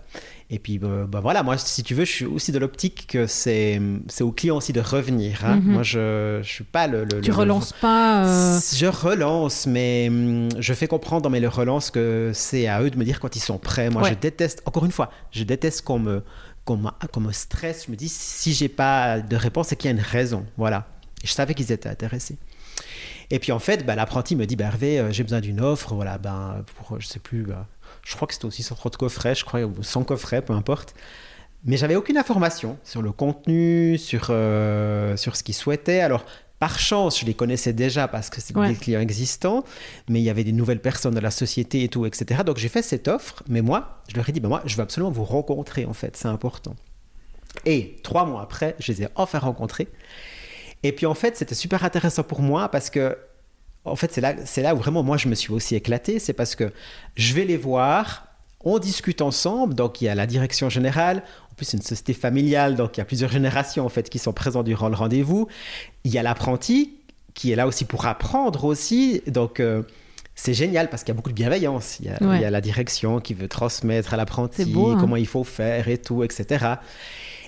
Et 0.51 0.57
puis, 0.57 0.79
bah, 0.79 1.05
bah, 1.07 1.19
voilà, 1.19 1.43
moi, 1.43 1.59
si 1.59 1.83
tu 1.83 1.93
veux, 1.93 2.05
je 2.05 2.11
suis 2.11 2.25
aussi 2.25 2.51
de 2.51 2.57
l'optique 2.57 3.05
que 3.07 3.27
c'est, 3.27 3.79
c'est 4.07 4.23
au 4.23 4.31
client 4.31 4.57
aussi 4.57 4.73
de 4.73 4.81
revenir. 4.81 5.45
Hein. 5.45 5.57
Mm-hmm. 5.57 5.63
Moi, 5.63 5.83
je 5.83 6.37
ne 6.39 6.43
suis 6.43 6.63
pas 6.63 6.87
le, 6.87 7.03
le 7.03 7.21
Tu 7.21 7.29
le, 7.29 7.35
relances 7.35 7.73
pas 7.73 8.25
euh... 8.25 8.59
Je 8.75 8.87
relance, 8.87 9.67
mais 9.67 10.07
hum, 10.09 10.49
je 10.57 10.73
fais 10.73 10.87
comprendre 10.87 11.21
dans 11.21 11.29
mes 11.29 11.45
relances 11.45 11.91
que 11.91 12.31
c'est 12.33 12.67
à 12.67 12.81
eux 12.81 12.89
de 12.89 12.97
me 12.97 13.03
dire 13.03 13.19
quand 13.19 13.35
ils 13.35 13.41
sont 13.41 13.59
prêts. 13.59 13.91
Moi, 13.91 14.01
ouais. 14.01 14.09
je 14.09 14.15
déteste, 14.15 14.63
encore 14.65 14.85
une 14.85 14.91
fois, 14.91 15.11
je 15.31 15.43
déteste 15.43 15.83
qu'on 15.83 15.99
me, 15.99 16.23
qu'on, 16.65 16.81
qu'on 17.11 17.21
me 17.21 17.31
stresse. 17.31 17.85
Je 17.85 17.91
me 17.91 17.95
dis, 17.95 18.09
si 18.09 18.53
j'ai 18.53 18.69
pas 18.69 19.19
de 19.19 19.35
réponse, 19.35 19.67
c'est 19.67 19.75
qu'il 19.75 19.91
y 19.91 19.93
a 19.93 19.95
une 19.95 20.03
raison. 20.03 20.45
Voilà. 20.57 20.87
Et 21.23 21.27
je 21.27 21.31
savais 21.33 21.53
qu'ils 21.53 21.71
étaient 21.71 21.89
intéressés. 21.89 22.37
Et 23.31 23.39
puis 23.39 23.51
en 23.51 23.59
fait, 23.59 23.85
bah, 23.85 23.95
l'apprenti 23.95 24.35
me 24.35 24.45
dit, 24.45 24.55
bah, 24.55 24.65
Hervé, 24.65 24.99
euh, 24.99 25.11
j'ai 25.11 25.23
besoin 25.23 25.41
d'une 25.41 25.61
offre, 25.61 25.93
voilà, 25.93 26.17
ben, 26.17 26.63
pour, 26.75 26.99
je 26.99 27.07
sais 27.07 27.19
plus, 27.19 27.43
bah, 27.43 27.67
je 28.09 28.15
crois 28.15 28.27
que 28.27 28.33
c'était 28.33 28.45
aussi 28.45 28.63
130 28.63 28.97
coffrets, 28.97 29.35
je 29.35 29.45
crois, 29.45 29.61
ou 29.61 29.83
100 29.83 30.03
coffrets, 30.03 30.41
peu 30.41 30.53
importe. 30.53 30.95
Mais 31.63 31.77
j'avais 31.77 31.95
aucune 31.95 32.17
information 32.17 32.77
sur 32.83 33.03
le 33.03 33.11
contenu, 33.11 33.99
sur, 33.99 34.27
euh, 34.31 35.15
sur 35.15 35.35
ce 35.35 35.43
qu'ils 35.43 35.53
souhaitaient. 35.53 36.01
Alors, 36.01 36.25
par 36.57 36.79
chance, 36.79 37.19
je 37.19 37.25
les 37.25 37.35
connaissais 37.35 37.71
déjà 37.71 38.07
parce 38.07 38.31
que 38.31 38.41
c'était 38.41 38.59
ouais. 38.59 38.69
des 38.69 38.75
clients 38.75 38.99
existants, 38.99 39.63
mais 40.09 40.19
il 40.19 40.23
y 40.23 40.31
avait 40.31 40.43
des 40.43 40.53
nouvelles 40.53 40.81
personnes 40.81 41.13
de 41.13 41.19
la 41.19 41.29
société 41.29 41.83
et 41.83 41.87
tout, 41.87 42.07
etc. 42.07 42.41
Donc, 42.43 42.57
j'ai 42.57 42.67
fait 42.67 42.81
cette 42.81 43.07
offre, 43.07 43.43
mais 43.47 43.61
moi, 43.61 44.01
je 44.07 44.15
leur 44.15 44.27
ai 44.27 44.31
dit, 44.31 44.39
ben 44.39 44.49
moi, 44.49 44.63
je 44.65 44.75
veux 44.75 44.81
absolument 44.81 45.11
vous 45.11 45.25
rencontrer, 45.25 45.85
en 45.85 45.93
fait, 45.93 46.17
c'est 46.17 46.27
important. 46.27 46.75
Et 47.65 47.97
trois 48.01 48.25
mois 48.25 48.41
après, 48.41 48.75
je 48.79 48.91
les 48.91 49.03
ai 49.03 49.07
enfin 49.13 49.37
rencontrés. 49.37 49.87
Et 50.81 50.93
puis, 50.93 51.05
en 51.05 51.13
fait, 51.13 51.37
c'était 51.37 51.55
super 51.55 51.83
intéressant 51.83 52.23
pour 52.23 52.41
moi 52.41 52.69
parce 52.69 52.89
que 52.89 53.15
en 53.89 53.95
fait, 53.95 54.13
c'est 54.13 54.21
là, 54.21 54.35
c'est 54.45 54.61
là 54.61 54.75
où 54.75 54.77
vraiment 54.77 55.03
moi 55.03 55.17
je 55.17 55.27
me 55.27 55.35
suis 55.35 55.51
aussi 55.51 55.75
éclaté. 55.75 56.19
C'est 56.19 56.33
parce 56.33 56.55
que 56.55 56.71
je 57.15 57.33
vais 57.33 57.45
les 57.45 57.57
voir, 57.57 58.27
on 58.61 58.79
discute 58.79 59.21
ensemble. 59.21 59.73
Donc 59.73 60.01
il 60.01 60.05
y 60.05 60.09
a 60.09 60.15
la 60.15 60.27
direction 60.27 60.69
générale, 60.69 61.23
on 61.51 61.55
plus 61.55 61.73
une 61.73 61.81
société 61.81 62.13
familiale, 62.13 62.75
donc 62.75 62.97
il 62.97 62.99
y 62.99 63.01
a 63.01 63.05
plusieurs 63.05 63.31
générations 63.31 63.85
en 63.85 63.89
fait 63.89 64.09
qui 64.09 64.19
sont 64.19 64.33
présentes 64.33 64.65
durant 64.65 64.89
le 64.89 64.95
rendez-vous. 64.95 65.47
Il 66.03 66.11
y 66.11 66.17
a 66.17 66.23
l'apprenti 66.23 66.93
qui 67.33 67.51
est 67.51 67.55
là 67.55 67.67
aussi 67.67 67.85
pour 67.85 68.05
apprendre 68.05 68.65
aussi. 68.65 69.21
Donc 69.27 69.59
euh, 69.59 69.83
c'est 70.35 70.53
génial 70.53 70.89
parce 70.89 71.03
qu'il 71.03 71.13
y 71.13 71.15
a 71.15 71.17
beaucoup 71.17 71.31
de 71.31 71.35
bienveillance. 71.35 71.99
Il 71.99 72.05
y, 72.07 72.09
a, 72.09 72.49
la 72.49 72.61
direction 72.61 73.19
qui 73.19 73.33
veut 73.33 73.47
transmettre 73.47 74.13
à 74.13 74.17
l'apprenti 74.17 74.73
hein. 74.75 74.97
comment 74.99 75.17
il 75.17 75.27
faut 75.27 75.43
faire 75.43 75.89
et 75.89 75.97
tout, 75.97 76.23
etc. 76.23 76.75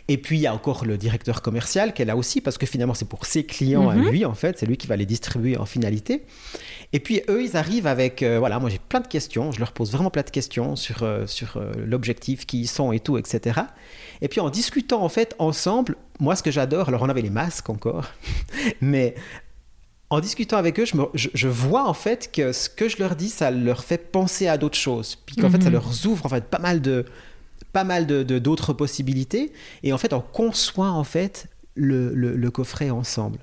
Et 0.07 0.17
puis 0.17 0.37
il 0.37 0.41
y 0.41 0.47
a 0.47 0.53
encore 0.53 0.85
le 0.85 0.97
directeur 0.97 1.41
commercial 1.41 1.93
qui 1.93 2.01
est 2.01 2.05
là 2.05 2.15
aussi 2.15 2.41
parce 2.41 2.57
que 2.57 2.65
finalement 2.65 2.93
c'est 2.93 3.07
pour 3.07 3.25
ses 3.25 3.45
clients 3.45 3.89
à 3.89 3.95
mhm. 3.95 4.09
lui 4.09 4.25
en 4.25 4.33
fait, 4.33 4.59
c'est 4.59 4.65
lui 4.65 4.77
qui 4.77 4.87
va 4.87 4.95
les 4.95 5.05
distribuer 5.05 5.57
en 5.57 5.65
finalité. 5.65 6.23
Et 6.93 6.99
puis 6.99 7.21
eux 7.29 7.43
ils 7.43 7.55
arrivent 7.55 7.87
avec 7.87 8.23
euh, 8.23 8.39
voilà 8.39 8.59
moi 8.59 8.69
j'ai 8.69 8.79
plein 8.79 8.99
de 8.99 9.07
questions, 9.07 9.51
je 9.51 9.59
leur 9.59 9.71
pose 9.71 9.91
vraiment 9.91 10.09
plein 10.09 10.23
de 10.23 10.29
questions 10.29 10.75
sur 10.75 11.03
euh, 11.03 11.27
sur 11.27 11.57
euh, 11.57 11.71
l'objectif 11.85 12.45
qui 12.45 12.61
ils 12.61 12.67
sont 12.67 12.91
et 12.91 12.99
tout 12.99 13.17
etc. 13.17 13.61
Et 14.21 14.27
puis 14.27 14.39
en 14.39 14.49
discutant 14.49 15.03
en 15.03 15.09
fait 15.09 15.35
ensemble, 15.39 15.95
moi 16.19 16.35
ce 16.35 16.43
que 16.43 16.51
j'adore, 16.51 16.89
alors 16.89 17.03
on 17.03 17.09
avait 17.09 17.21
les 17.21 17.29
masques 17.29 17.69
encore, 17.69 18.11
mais 18.81 19.15
en 20.09 20.19
discutant 20.19 20.57
avec 20.57 20.77
eux, 20.77 20.85
je, 20.85 21.29
je, 21.33 21.47
vois 21.47 21.87
en 21.87 21.93
fait 21.93 22.31
que 22.33 22.51
ce 22.51 22.67
que 22.67 22.89
je 22.89 22.97
leur 22.97 23.15
dis, 23.15 23.29
ça 23.29 23.49
leur 23.49 23.85
fait 23.85 24.11
penser 24.11 24.45
à 24.45 24.57
d'autres 24.57 24.77
choses. 24.77 25.15
Puis 25.25 25.37
qu'en 25.37 25.49
fait, 25.49 25.61
ça 25.61 25.69
mhm. 25.69 25.75
leur 25.75 25.85
ouvre 26.05 26.25
en 26.25 26.29
fait 26.29 26.43
pas 26.43 26.59
mal 26.59 26.81
de, 26.81 27.05
pas 27.73 27.83
mal 27.83 28.07
de, 28.07 28.23
d'autres 28.39 28.73
possibilités. 28.73 29.51
Et 29.83 29.93
en 29.93 29.97
fait, 29.97 30.13
on 30.13 30.21
conçoit 30.21 30.91
en 30.91 31.03
fait 31.03 31.47
le, 31.75 32.13
le, 32.13 32.51
coffret 32.51 32.89
ensemble. 32.89 33.39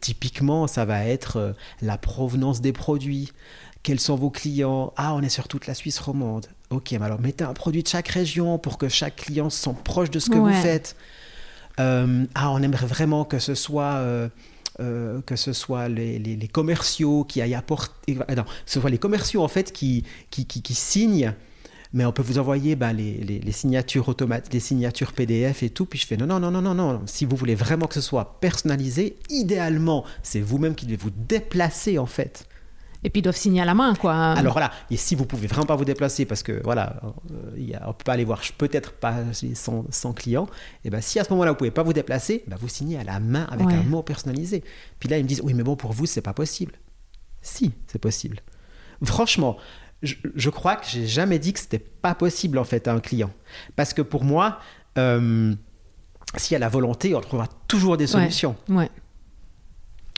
typiquement, 0.00 0.66
ça 0.66 0.84
va 0.84 1.04
être 1.04 1.36
euh, 1.36 1.52
la 1.82 1.98
provenance 1.98 2.60
des 2.60 2.72
produits. 2.72 3.32
Quels 3.82 4.00
sont 4.00 4.16
vos 4.16 4.30
clients? 4.30 4.92
Ah, 4.96 5.14
on 5.14 5.22
est 5.22 5.28
sur 5.28 5.48
toute 5.48 5.66
la 5.66 5.74
Suisse 5.74 5.98
romande. 5.98 6.46
Ok, 6.70 6.92
mais 6.92 7.04
alors 7.04 7.20
mettez 7.20 7.44
un 7.44 7.52
produit 7.54 7.82
de 7.82 7.88
chaque 7.88 8.08
région 8.08 8.58
pour 8.58 8.78
que 8.78 8.88
chaque 8.88 9.16
client 9.16 9.50
se 9.50 9.62
sente 9.62 9.84
proche 9.84 10.10
de 10.10 10.18
ce 10.18 10.30
que 10.30 10.38
vous 10.38 10.52
faites. 10.52 10.96
Euh, 11.78 12.24
ah, 12.34 12.50
on 12.50 12.62
aimerait 12.62 12.86
vraiment 12.86 13.24
que 13.24 13.38
ce 13.38 13.54
soit 13.54 14.02
euh, 14.80 15.20
que 15.24 15.36
ce 15.36 15.52
soit 15.52 15.88
les, 15.88 16.18
les, 16.18 16.48
commerciaux 16.48 17.24
qui 17.24 17.40
aillent 17.40 17.54
apporter, 17.54 18.18
non, 18.36 18.44
ce 18.66 18.80
soit 18.80 18.90
les 18.90 18.98
commerciaux 18.98 19.42
en 19.42 19.48
fait 19.48 19.72
qui, 19.72 20.04
qui, 20.30 20.46
qui, 20.46 20.60
qui 20.60 20.74
signent 20.74 21.32
mais 21.96 22.04
on 22.04 22.12
peut 22.12 22.22
vous 22.22 22.38
envoyer 22.38 22.76
bah, 22.76 22.92
les, 22.92 23.14
les, 23.14 23.52
signatures 23.52 24.10
automatiques, 24.10 24.52
les 24.52 24.60
signatures 24.60 25.14
PDF 25.14 25.62
et 25.62 25.70
tout. 25.70 25.86
Puis 25.86 25.98
je 25.98 26.06
fais 26.06 26.18
non, 26.18 26.26
non, 26.26 26.38
non, 26.38 26.50
non, 26.50 26.60
non, 26.60 26.74
non. 26.74 27.00
Si 27.06 27.24
vous 27.24 27.36
voulez 27.36 27.54
vraiment 27.54 27.86
que 27.86 27.94
ce 27.94 28.02
soit 28.02 28.38
personnalisé, 28.38 29.16
idéalement, 29.30 30.04
c'est 30.22 30.42
vous-même 30.42 30.74
qui 30.74 30.84
devez 30.84 30.98
vous 30.98 31.10
déplacer 31.10 31.98
en 31.98 32.04
fait. 32.04 32.46
Et 33.02 33.08
puis 33.08 33.20
ils 33.20 33.22
doivent 33.22 33.36
signer 33.36 33.62
à 33.62 33.64
la 33.64 33.72
main, 33.72 33.94
quoi. 33.94 34.14
Alors 34.14 34.52
voilà, 34.52 34.72
et 34.90 34.98
si 34.98 35.14
vous 35.14 35.24
pouvez 35.24 35.46
vraiment 35.46 35.64
pas 35.64 35.76
vous 35.76 35.86
déplacer 35.86 36.26
parce 36.26 36.42
que 36.42 36.60
voilà, 36.62 37.00
euh, 37.30 37.58
y 37.58 37.72
a, 37.72 37.88
on 37.88 37.94
peut 37.94 38.04
pas 38.04 38.12
aller 38.12 38.24
voir 38.24 38.42
peut-être 38.58 38.92
pas 38.92 39.14
100, 39.32 40.12
clients, 40.12 40.48
et 40.84 40.90
ben 40.90 41.00
si 41.00 41.18
à 41.18 41.24
ce 41.24 41.30
moment-là 41.30 41.52
vous 41.52 41.56
pouvez 41.56 41.70
pas 41.70 41.82
vous 41.82 41.94
déplacer, 41.94 42.44
ben, 42.46 42.56
vous 42.60 42.68
signez 42.68 42.98
à 42.98 43.04
la 43.04 43.20
main 43.20 43.46
avec 43.50 43.68
un 43.68 43.84
mot 43.84 44.02
personnalisé. 44.02 44.64
Puis 45.00 45.08
là 45.08 45.16
ils 45.16 45.22
me 45.22 45.28
disent 45.28 45.40
oui 45.42 45.54
mais 45.54 45.62
bon 45.62 45.76
pour 45.76 45.92
vous 45.92 46.04
c'est 46.04 46.20
pas 46.20 46.34
possible. 46.34 46.72
Si 47.40 47.72
c'est 47.86 48.00
possible. 48.00 48.40
Franchement, 49.02 49.56
je, 50.02 50.50
crois 50.50 50.76
que 50.76 50.86
j'ai 50.86 51.06
jamais 51.06 51.38
dit 51.38 51.52
que 51.52 51.58
c'était 51.58 51.78
pas 51.78 52.14
possible 52.14 52.58
en 52.58 52.64
fait 52.64 52.88
à 52.88 52.92
un 52.92 53.00
client. 53.00 53.30
Parce 53.76 53.94
que 53.94 54.02
pour 54.02 54.24
moi, 54.24 54.58
euh, 54.98 55.54
s'il 56.36 56.52
y 56.52 56.56
a 56.56 56.58
la 56.58 56.68
volonté, 56.68 57.14
on 57.14 57.20
trouvera 57.20 57.48
toujours 57.68 57.96
des 57.96 58.06
solutions. 58.06 58.56
Ouais. 58.68 58.90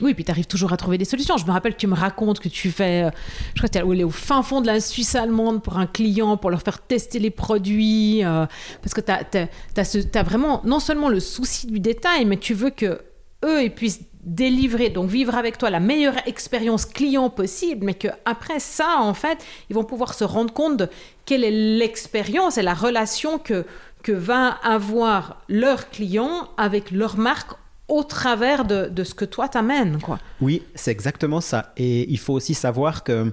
Oui, 0.01 0.13
puis 0.13 0.23
tu 0.23 0.31
arrives 0.31 0.47
toujours 0.47 0.71
à 0.71 0.77
trouver 0.77 0.97
des 0.97 1.05
solutions. 1.05 1.35
Je 1.37 1.45
me 1.45 1.51
rappelle 1.51 1.73
que 1.73 1.79
tu 1.79 1.87
me 1.87 1.95
racontes 1.95 2.39
que 2.39 2.47
tu 2.47 2.71
fais, 2.71 3.03
euh, 3.03 3.11
je 3.53 3.59
crois 3.59 3.67
que 3.67 3.73
tu 3.73 3.79
es 3.79 3.81
allé 3.81 4.03
au 4.03 4.09
fin 4.09 4.43
fond 4.43 4.61
de 4.61 4.67
la 4.67 4.79
Suisse 4.79 5.13
allemande 5.15 5.61
pour 5.61 5.77
un 5.77 5.87
client, 5.87 6.37
pour 6.37 6.51
leur 6.51 6.61
faire 6.61 6.79
tester 6.79 7.19
les 7.19 7.31
produits, 7.31 8.23
euh, 8.23 8.45
parce 8.81 8.93
que 8.93 9.01
tu 9.01 9.11
as, 9.11 10.17
as, 10.17 10.23
vraiment 10.23 10.61
non 10.63 10.79
seulement 10.79 11.09
le 11.09 11.19
souci 11.19 11.67
du 11.67 11.81
détail, 11.81 12.23
mais 12.25 12.37
tu 12.37 12.53
veux 12.53 12.69
que 12.69 13.01
eux 13.43 13.63
ils 13.63 13.73
puissent 13.73 14.01
délivrer, 14.23 14.89
donc 14.89 15.09
vivre 15.09 15.35
avec 15.35 15.57
toi 15.57 15.69
la 15.69 15.79
meilleure 15.79 16.27
expérience 16.27 16.85
client 16.85 17.29
possible, 17.29 17.85
mais 17.85 17.93
que 17.93 18.09
après 18.25 18.59
ça, 18.59 18.97
en 18.99 19.13
fait, 19.13 19.39
ils 19.69 19.75
vont 19.75 19.83
pouvoir 19.83 20.13
se 20.13 20.23
rendre 20.23 20.53
compte 20.53 20.77
de 20.77 20.87
quelle 21.25 21.43
est 21.43 21.77
l'expérience 21.77 22.57
et 22.57 22.61
la 22.61 22.73
relation 22.73 23.39
que, 23.39 23.65
que 24.03 24.11
va 24.11 24.47
avoir 24.63 25.41
leur 25.47 25.89
client 25.89 26.49
avec 26.57 26.91
leur 26.91 27.17
marque 27.17 27.51
au 27.87 28.03
travers 28.03 28.65
de, 28.65 28.87
de 28.87 29.03
ce 29.03 29.15
que 29.15 29.25
toi 29.25 29.47
t'amènes, 29.47 29.99
quoi. 30.01 30.19
Oui, 30.41 30.63
c'est 30.75 30.91
exactement 30.91 31.41
ça. 31.41 31.73
Et 31.75 32.09
il 32.11 32.19
faut 32.19 32.33
aussi 32.33 32.53
savoir 32.53 33.03
que 33.03 33.31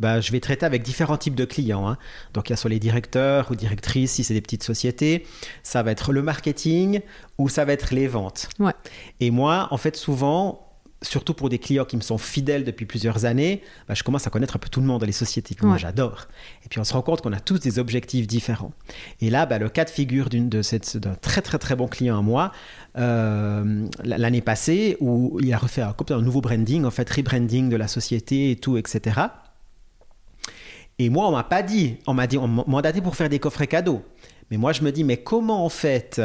bah, 0.00 0.20
je 0.20 0.32
vais 0.32 0.40
traiter 0.40 0.66
avec 0.66 0.82
différents 0.82 1.16
types 1.16 1.34
de 1.34 1.44
clients. 1.44 1.88
Hein. 1.88 1.98
Donc 2.34 2.48
il 2.48 2.52
y 2.52 2.54
a 2.54 2.56
soit 2.56 2.70
les 2.70 2.78
directeurs 2.78 3.50
ou 3.50 3.54
directrices 3.54 4.12
si 4.12 4.24
c'est 4.24 4.34
des 4.34 4.40
petites 4.40 4.62
sociétés, 4.62 5.26
ça 5.62 5.82
va 5.82 5.90
être 5.90 6.12
le 6.12 6.22
marketing 6.22 7.00
ou 7.38 7.48
ça 7.48 7.64
va 7.64 7.72
être 7.72 7.94
les 7.94 8.06
ventes. 8.06 8.48
Ouais. 8.58 8.72
Et 9.20 9.30
moi, 9.30 9.68
en 9.70 9.76
fait, 9.76 9.96
souvent, 9.96 10.68
surtout 11.02 11.34
pour 11.34 11.48
des 11.48 11.58
clients 11.58 11.84
qui 11.84 11.96
me 11.96 12.00
sont 12.00 12.18
fidèles 12.18 12.64
depuis 12.64 12.86
plusieurs 12.86 13.24
années, 13.24 13.62
bah, 13.86 13.94
je 13.94 14.02
commence 14.02 14.26
à 14.26 14.30
connaître 14.30 14.56
un 14.56 14.58
peu 14.58 14.68
tout 14.68 14.80
le 14.80 14.86
monde 14.86 15.00
dans 15.00 15.06
les 15.06 15.12
sociétés 15.12 15.54
que 15.54 15.64
moi 15.64 15.76
j'adore. 15.76 16.26
Et 16.64 16.68
puis 16.68 16.80
on 16.80 16.84
se 16.84 16.92
rend 16.92 17.02
compte 17.02 17.20
qu'on 17.22 17.32
a 17.32 17.40
tous 17.40 17.58
des 17.58 17.78
objectifs 17.78 18.26
différents. 18.26 18.72
Et 19.20 19.30
là, 19.30 19.46
bah, 19.46 19.58
le 19.58 19.68
cas 19.68 19.84
de 19.84 19.90
figure 19.90 20.28
d'une 20.28 20.48
de 20.48 20.62
d'un 20.98 21.14
très 21.14 21.42
très 21.42 21.58
très 21.58 21.76
bon 21.76 21.86
client 21.86 22.18
à 22.18 22.22
moi, 22.22 22.52
euh, 22.96 23.86
l'année 24.02 24.40
passée, 24.40 24.96
où 25.00 25.38
il 25.40 25.52
a 25.52 25.58
refait 25.58 25.82
un, 25.82 25.94
un 26.10 26.22
nouveau 26.22 26.40
branding, 26.40 26.84
en 26.84 26.90
fait 26.90 27.08
rebranding 27.08 27.68
de 27.68 27.76
la 27.76 27.88
société 27.88 28.50
et 28.50 28.56
tout, 28.56 28.76
etc. 28.76 29.20
Et 30.98 31.10
moi, 31.10 31.28
on 31.28 31.32
m'a 31.32 31.44
pas 31.44 31.62
dit, 31.62 31.96
on 32.06 32.14
m'a 32.14 32.26
dit, 32.26 32.38
on 32.38 32.48
m'a 32.48 32.64
mandaté 32.66 33.00
pour 33.00 33.16
faire 33.16 33.28
des 33.28 33.38
coffrets 33.38 33.66
cadeaux. 33.66 34.02
Mais 34.50 34.56
moi, 34.56 34.72
je 34.72 34.82
me 34.82 34.90
dis, 34.90 35.04
mais 35.04 35.18
comment 35.18 35.64
en 35.64 35.68
fait, 35.68 36.20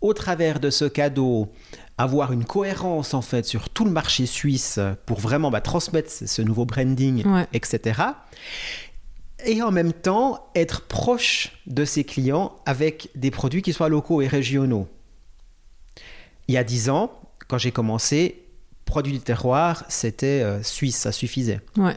au 0.00 0.14
travers 0.14 0.60
de 0.60 0.70
ce 0.70 0.84
cadeau, 0.84 1.52
avoir 1.98 2.32
une 2.32 2.44
cohérence 2.44 3.14
en 3.14 3.22
fait 3.22 3.46
sur 3.46 3.70
tout 3.70 3.84
le 3.84 3.90
marché 3.90 4.26
suisse 4.26 4.78
pour 5.06 5.18
vraiment 5.18 5.50
bah, 5.50 5.60
transmettre 5.60 6.10
ce 6.10 6.42
nouveau 6.42 6.64
branding, 6.64 7.24
etc. 7.52 8.02
Et 9.44 9.62
en 9.62 9.70
même 9.70 9.92
temps, 9.92 10.50
être 10.54 10.82
proche 10.82 11.52
de 11.66 11.84
ses 11.84 12.04
clients 12.04 12.56
avec 12.64 13.10
des 13.14 13.30
produits 13.30 13.62
qui 13.62 13.72
soient 13.72 13.88
locaux 13.88 14.22
et 14.22 14.26
régionaux. 14.26 14.88
Il 16.48 16.54
y 16.54 16.58
a 16.58 16.64
dix 16.64 16.90
ans, 16.90 17.10
quand 17.48 17.58
j'ai 17.58 17.72
commencé, 17.72 18.44
produits 18.84 19.12
du 19.12 19.20
terroir, 19.20 19.84
c'était 19.88 20.42
euh, 20.42 20.62
suisse, 20.62 20.96
ça 20.96 21.12
suffisait. 21.12 21.60
Ouais. 21.76 21.96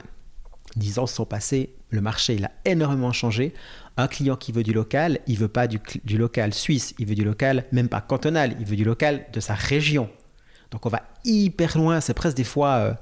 Dix 0.75 0.99
ans 0.99 1.08
sont 1.08 1.25
passés, 1.25 1.73
le 1.89 2.01
marché 2.01 2.36
il 2.36 2.45
a 2.45 2.51
énormément 2.65 3.12
changé. 3.12 3.53
Un 3.97 4.08
client 4.08 4.36
qui 4.36 4.51
veut 4.51 4.63
du 4.63 4.71
local, 4.71 5.19
il 5.27 5.38
veut 5.38 5.47
pas 5.47 5.67
du, 5.67 5.79
local 6.17 6.53
suisse, 6.53 6.93
il 6.99 7.08
veut 7.08 7.15
du 7.15 7.25
local 7.25 7.65
même 7.71 7.89
pas 7.89 8.01
cantonal, 8.01 8.55
il 8.60 8.65
veut 8.65 8.75
du 8.75 8.84
local 8.84 9.25
de 9.34 9.39
sa 9.39 9.55
région. 9.55 10.10
Donc 10.71 10.86
on 10.86 10.89
va 10.89 11.03
hyper 11.25 11.77
loin, 11.77 11.99
c'est 11.99 12.13
presque 12.13 12.38
des 12.38 12.43
fois 12.43 12.75
euh, 12.75 12.93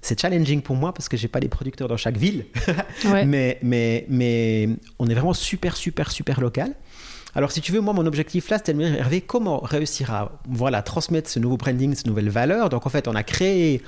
c'est 0.00 0.20
challenging 0.20 0.60
pour 0.60 0.76
moi 0.76 0.92
parce 0.92 1.08
que 1.08 1.16
j'ai 1.16 1.28
pas 1.28 1.40
des 1.40 1.48
producteurs 1.48 1.88
dans 1.88 1.96
chaque 1.96 2.16
ville. 2.16 2.46
mais, 3.26 3.58
mais, 3.62 4.06
mais 4.08 4.68
on 4.98 5.06
est 5.06 5.14
vraiment 5.14 5.34
super 5.34 5.76
super 5.76 6.10
super 6.10 6.40
local. 6.40 6.74
Alors, 7.36 7.50
si 7.50 7.60
tu 7.60 7.72
veux, 7.72 7.80
moi, 7.80 7.92
mon 7.92 8.06
objectif 8.06 8.48
là, 8.48 8.58
c'était 8.58 8.72
de 8.72 8.78
me 8.78 8.88
dire, 8.88 8.96
Hervé, 8.96 9.20
comment 9.20 9.58
réussir 9.58 10.12
à 10.12 10.40
voilà, 10.48 10.82
transmettre 10.82 11.28
ce 11.28 11.40
nouveau 11.40 11.56
branding, 11.56 11.94
cette 11.94 12.06
nouvelle 12.06 12.28
valeur? 12.28 12.68
Donc, 12.68 12.86
en 12.86 12.90
fait, 12.90 13.08
on 13.08 13.14
a 13.14 13.24
créé 13.24 13.82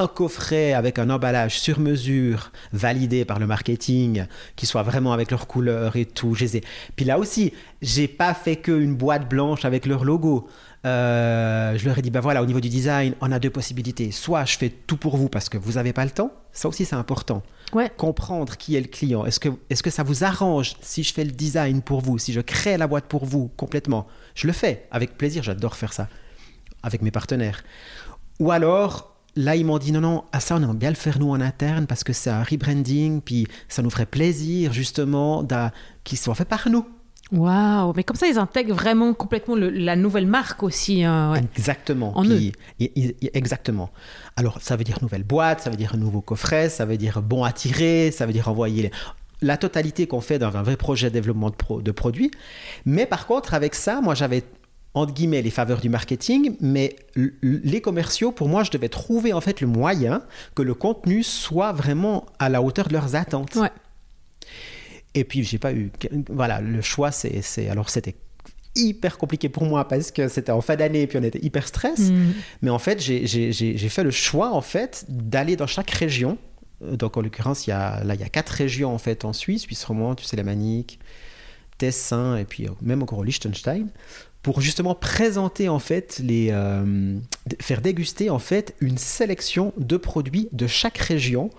un 0.00 0.06
coffret 0.06 0.72
avec 0.72 0.98
un 0.98 1.10
emballage 1.10 1.60
sur 1.60 1.78
mesure, 1.78 2.52
validé 2.72 3.24
par 3.24 3.38
le 3.38 3.46
marketing, 3.46 4.24
qui 4.56 4.66
soit 4.66 4.82
vraiment 4.82 5.12
avec 5.12 5.30
leurs 5.30 5.46
couleurs 5.46 5.96
et 5.96 6.06
tout. 6.06 6.36
Puis 6.96 7.04
là 7.04 7.18
aussi, 7.18 7.52
j'ai 7.82 8.08
pas 8.08 8.34
fait 8.34 8.56
qu'une 8.56 8.94
boîte 8.94 9.28
blanche 9.28 9.64
avec 9.64 9.86
leur 9.86 10.04
logo. 10.04 10.48
Euh, 10.86 11.76
je 11.76 11.84
leur 11.84 11.98
ai 11.98 12.02
dit, 12.02 12.10
ben 12.10 12.20
voilà, 12.20 12.42
au 12.42 12.46
niveau 12.46 12.60
du 12.60 12.70
design, 12.70 13.14
on 13.20 13.30
a 13.30 13.38
deux 13.38 13.50
possibilités. 13.50 14.10
Soit 14.10 14.46
je 14.46 14.56
fais 14.56 14.70
tout 14.70 14.96
pour 14.96 15.16
vous 15.16 15.28
parce 15.28 15.48
que 15.48 15.58
vous 15.58 15.72
n'avez 15.72 15.92
pas 15.92 16.04
le 16.04 16.10
temps, 16.10 16.32
ça 16.52 16.68
aussi 16.68 16.84
c'est 16.84 16.96
important. 16.96 17.42
Comprendre 17.96 18.56
qui 18.56 18.74
est 18.76 18.80
le 18.80 18.88
client. 18.88 19.24
Est-ce 19.26 19.38
que, 19.38 19.50
est 19.68 19.80
que 19.80 19.90
ça 19.90 20.02
vous 20.02 20.24
arrange 20.24 20.74
si 20.80 21.02
je 21.02 21.12
fais 21.12 21.24
le 21.24 21.30
design 21.30 21.82
pour 21.82 22.00
vous, 22.00 22.18
si 22.18 22.32
je 22.32 22.40
crée 22.40 22.76
la 22.76 22.86
boîte 22.86 23.04
pour 23.04 23.26
vous 23.26 23.50
complètement? 23.56 24.06
Je 24.34 24.46
le 24.46 24.52
fais 24.52 24.86
avec 24.90 25.16
plaisir, 25.16 25.42
j'adore 25.42 25.76
faire 25.76 25.92
ça 25.92 26.08
avec 26.82 27.02
mes 27.02 27.10
partenaires. 27.10 27.62
Ou 28.40 28.50
alors, 28.50 29.09
là, 29.36 29.56
ils 29.56 29.64
m'ont 29.64 29.78
dit 29.78 29.92
non, 29.92 30.00
non, 30.00 30.24
à 30.32 30.40
ça, 30.40 30.56
on 30.56 30.62
aimerait 30.62 30.76
bien 30.76 30.90
le 30.90 30.96
faire 30.96 31.18
nous 31.18 31.30
en 31.30 31.40
interne 31.40 31.86
parce 31.86 32.04
que 32.04 32.12
c'est 32.12 32.30
un 32.30 32.42
rebranding, 32.42 33.20
puis 33.20 33.46
ça 33.68 33.82
nous 33.82 33.90
ferait 33.90 34.06
plaisir 34.06 34.72
justement 34.72 35.46
qu'il 36.04 36.18
soit 36.18 36.34
fait 36.34 36.44
par 36.44 36.68
nous. 36.68 36.86
Waouh, 37.32 37.92
mais 37.94 38.02
comme 38.02 38.16
ça, 38.16 38.26
ils 38.26 38.38
intègrent 38.38 38.74
vraiment 38.74 39.14
complètement 39.14 39.54
la 39.56 39.94
nouvelle 39.94 40.26
marque 40.26 40.64
aussi. 40.64 41.04
Hein, 41.04 41.34
exactement. 41.34 42.20
exactement. 43.34 43.90
Alors, 44.36 44.58
ça 44.60 44.76
veut 44.76 44.82
dire 44.82 44.98
nouvelle 45.00 45.22
boîte, 45.22 45.60
ça 45.60 45.70
veut 45.70 45.76
dire 45.76 45.96
nouveau 45.96 46.22
coffret, 46.22 46.68
ça 46.68 46.84
veut 46.84 46.96
dire 46.96 47.22
bon 47.22 47.44
à 47.44 47.52
tirer, 47.52 48.10
ça 48.10 48.26
veut 48.26 48.32
dire 48.32 48.48
envoyer 48.48 48.90
la 49.42 49.56
totalité 49.56 50.06
qu'on 50.06 50.20
fait 50.20 50.38
dans 50.38 50.56
un 50.56 50.62
vrai 50.62 50.76
projet 50.76 51.08
de 51.08 51.14
développement 51.14 51.50
de, 51.50 51.82
de 51.82 51.90
produits. 51.92 52.32
Mais 52.84 53.06
par 53.06 53.26
contre, 53.26 53.54
avec 53.54 53.76
ça, 53.76 54.00
moi, 54.00 54.14
j'avais 54.14 54.42
entre 54.94 55.14
guillemets 55.14 55.42
les 55.42 55.50
faveurs 55.50 55.80
du 55.80 55.88
marketing, 55.88 56.56
mais 56.60 56.96
les 57.42 57.80
commerciaux, 57.80 58.32
pour 58.32 58.48
moi, 58.48 58.64
je 58.64 58.70
devais 58.70 58.88
trouver 58.88 59.32
en 59.32 59.40
fait 59.40 59.60
le 59.60 59.66
moyen 59.66 60.22
que 60.54 60.62
le 60.62 60.74
contenu 60.74 61.22
soit 61.22 61.72
vraiment 61.72 62.26
à 62.38 62.48
la 62.48 62.60
hauteur 62.60 62.88
de 62.88 62.94
leurs 62.94 63.14
attentes. 63.14 63.54
Ouais. 63.54 63.70
Et 65.14 65.24
puis, 65.24 65.44
j'ai 65.44 65.58
pas 65.58 65.72
eu. 65.72 65.90
Voilà, 66.28 66.60
le 66.60 66.80
choix, 66.82 67.12
c'est. 67.12 67.68
Alors, 67.68 67.88
c'était 67.88 68.16
hyper 68.76 69.18
compliqué 69.18 69.48
pour 69.48 69.64
moi 69.64 69.86
parce 69.88 70.10
que 70.10 70.28
c'était 70.28 70.52
en 70.52 70.60
fin 70.60 70.76
d'année 70.76 71.02
et 71.02 71.06
puis 71.06 71.18
on 71.18 71.22
était 71.22 71.44
hyper 71.44 71.66
stress. 71.66 72.10
Mm. 72.10 72.32
Mais 72.62 72.70
en 72.70 72.78
fait, 72.78 73.00
j'ai 73.00 73.88
fait 73.88 74.04
le 74.04 74.10
choix 74.10 74.52
en 74.52 74.60
fait 74.60 75.04
d'aller 75.08 75.56
dans 75.56 75.66
chaque 75.66 75.90
région. 75.90 76.38
Donc 76.80 77.16
en 77.16 77.20
l'occurrence, 77.20 77.66
il 77.66 77.70
y 77.70 77.72
a 77.74 78.02
là 78.04 78.14
il 78.14 78.20
y 78.20 78.24
a 78.24 78.28
quatre 78.28 78.50
régions 78.50 78.94
en 78.94 78.98
fait 78.98 79.24
en 79.24 79.34
Suisse, 79.34 79.62
Suisse 79.62 79.84
romande, 79.84 80.16
tu 80.16 80.24
sais 80.24 80.36
la 80.36 80.44
Manique, 80.44 80.98
Tessin 81.76 82.38
et 82.38 82.46
puis 82.46 82.68
euh, 82.68 82.70
même 82.80 83.02
encore 83.02 83.22
Liechtenstein 83.22 83.88
pour 84.42 84.60
justement 84.60 84.94
présenter 84.94 85.68
en 85.68 85.78
fait 85.78 86.20
les 86.22 86.48
euh, 86.50 87.18
faire 87.60 87.80
déguster 87.80 88.30
en 88.30 88.38
fait 88.38 88.74
une 88.80 88.98
sélection 88.98 89.72
de 89.76 89.96
produits 89.96 90.48
de 90.52 90.66
chaque 90.66 90.98
région 90.98 91.50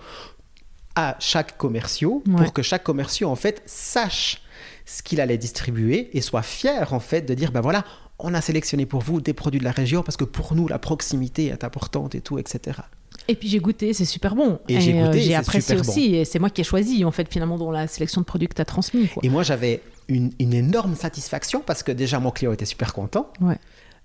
à 0.94 1.16
chaque 1.20 1.56
commerciaux 1.56 2.22
pour 2.36 2.52
que 2.52 2.62
chaque 2.62 2.82
commerciaux 2.82 3.28
en 3.28 3.36
fait 3.36 3.62
sache 3.66 4.42
ce 4.84 5.02
qu'il 5.02 5.20
allait 5.20 5.38
distribuer 5.38 6.10
et 6.12 6.20
soit 6.20 6.42
fier 6.42 6.92
en 6.92 7.00
fait 7.00 7.22
de 7.22 7.34
dire 7.34 7.52
ben 7.52 7.60
voilà 7.60 7.84
on 8.18 8.34
a 8.34 8.40
sélectionné 8.40 8.84
pour 8.84 9.00
vous 9.00 9.20
des 9.20 9.32
produits 9.32 9.60
de 9.60 9.64
la 9.64 9.72
région 9.72 10.02
parce 10.02 10.16
que 10.16 10.24
pour 10.24 10.54
nous 10.54 10.68
la 10.68 10.78
proximité 10.78 11.46
est 11.46 11.64
importante 11.64 12.14
et 12.14 12.20
tout 12.20 12.38
etc 12.38 12.80
et 13.28 13.34
puis 13.34 13.48
j'ai 13.48 13.60
goûté, 13.60 13.92
c'est 13.92 14.04
super 14.04 14.34
bon. 14.34 14.58
Et, 14.68 14.80
j'ai 14.80 14.92
goûté, 14.92 15.18
euh, 15.18 15.22
j'ai 15.22 15.34
apprécié 15.34 15.76
aussi. 15.76 16.14
Et 16.16 16.24
c'est 16.24 16.38
moi 16.38 16.50
qui 16.50 16.60
ai 16.60 16.64
choisi, 16.64 17.04
en 17.04 17.12
fait, 17.12 17.28
finalement, 17.30 17.56
dans 17.56 17.70
la 17.70 17.86
sélection 17.86 18.20
de 18.20 18.26
produits 18.26 18.48
que 18.48 18.54
tu 18.54 18.62
as 18.62 18.64
transmis. 18.64 19.08
Et 19.22 19.28
moi, 19.28 19.42
j'avais 19.42 19.80
une, 20.08 20.32
énorme 20.40 20.94
satisfaction 20.94 21.60
parce 21.60 21.82
que 21.82 21.92
déjà, 21.92 22.20
mon 22.20 22.30
client 22.30 22.52
était 22.52 22.64
super 22.64 22.92
content. 22.92 23.32
Ouais. 23.40 23.58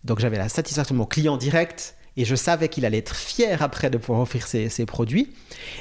Donc, 0.03 0.19
j'avais 0.19 0.37
la 0.37 0.49
satisfaction 0.49 0.95
de 0.95 0.99
mon 0.99 1.05
client 1.05 1.37
direct 1.37 1.95
et 2.15 2.25
je 2.25 2.35
savais 2.35 2.69
qu'il 2.69 2.85
allait 2.85 2.97
être 2.99 3.15
fier 3.15 3.61
après 3.61 3.89
de 3.89 3.97
pouvoir 3.97 4.21
offrir 4.21 4.47
ses, 4.47 4.69
ses 4.69 4.85
produits. 4.85 5.33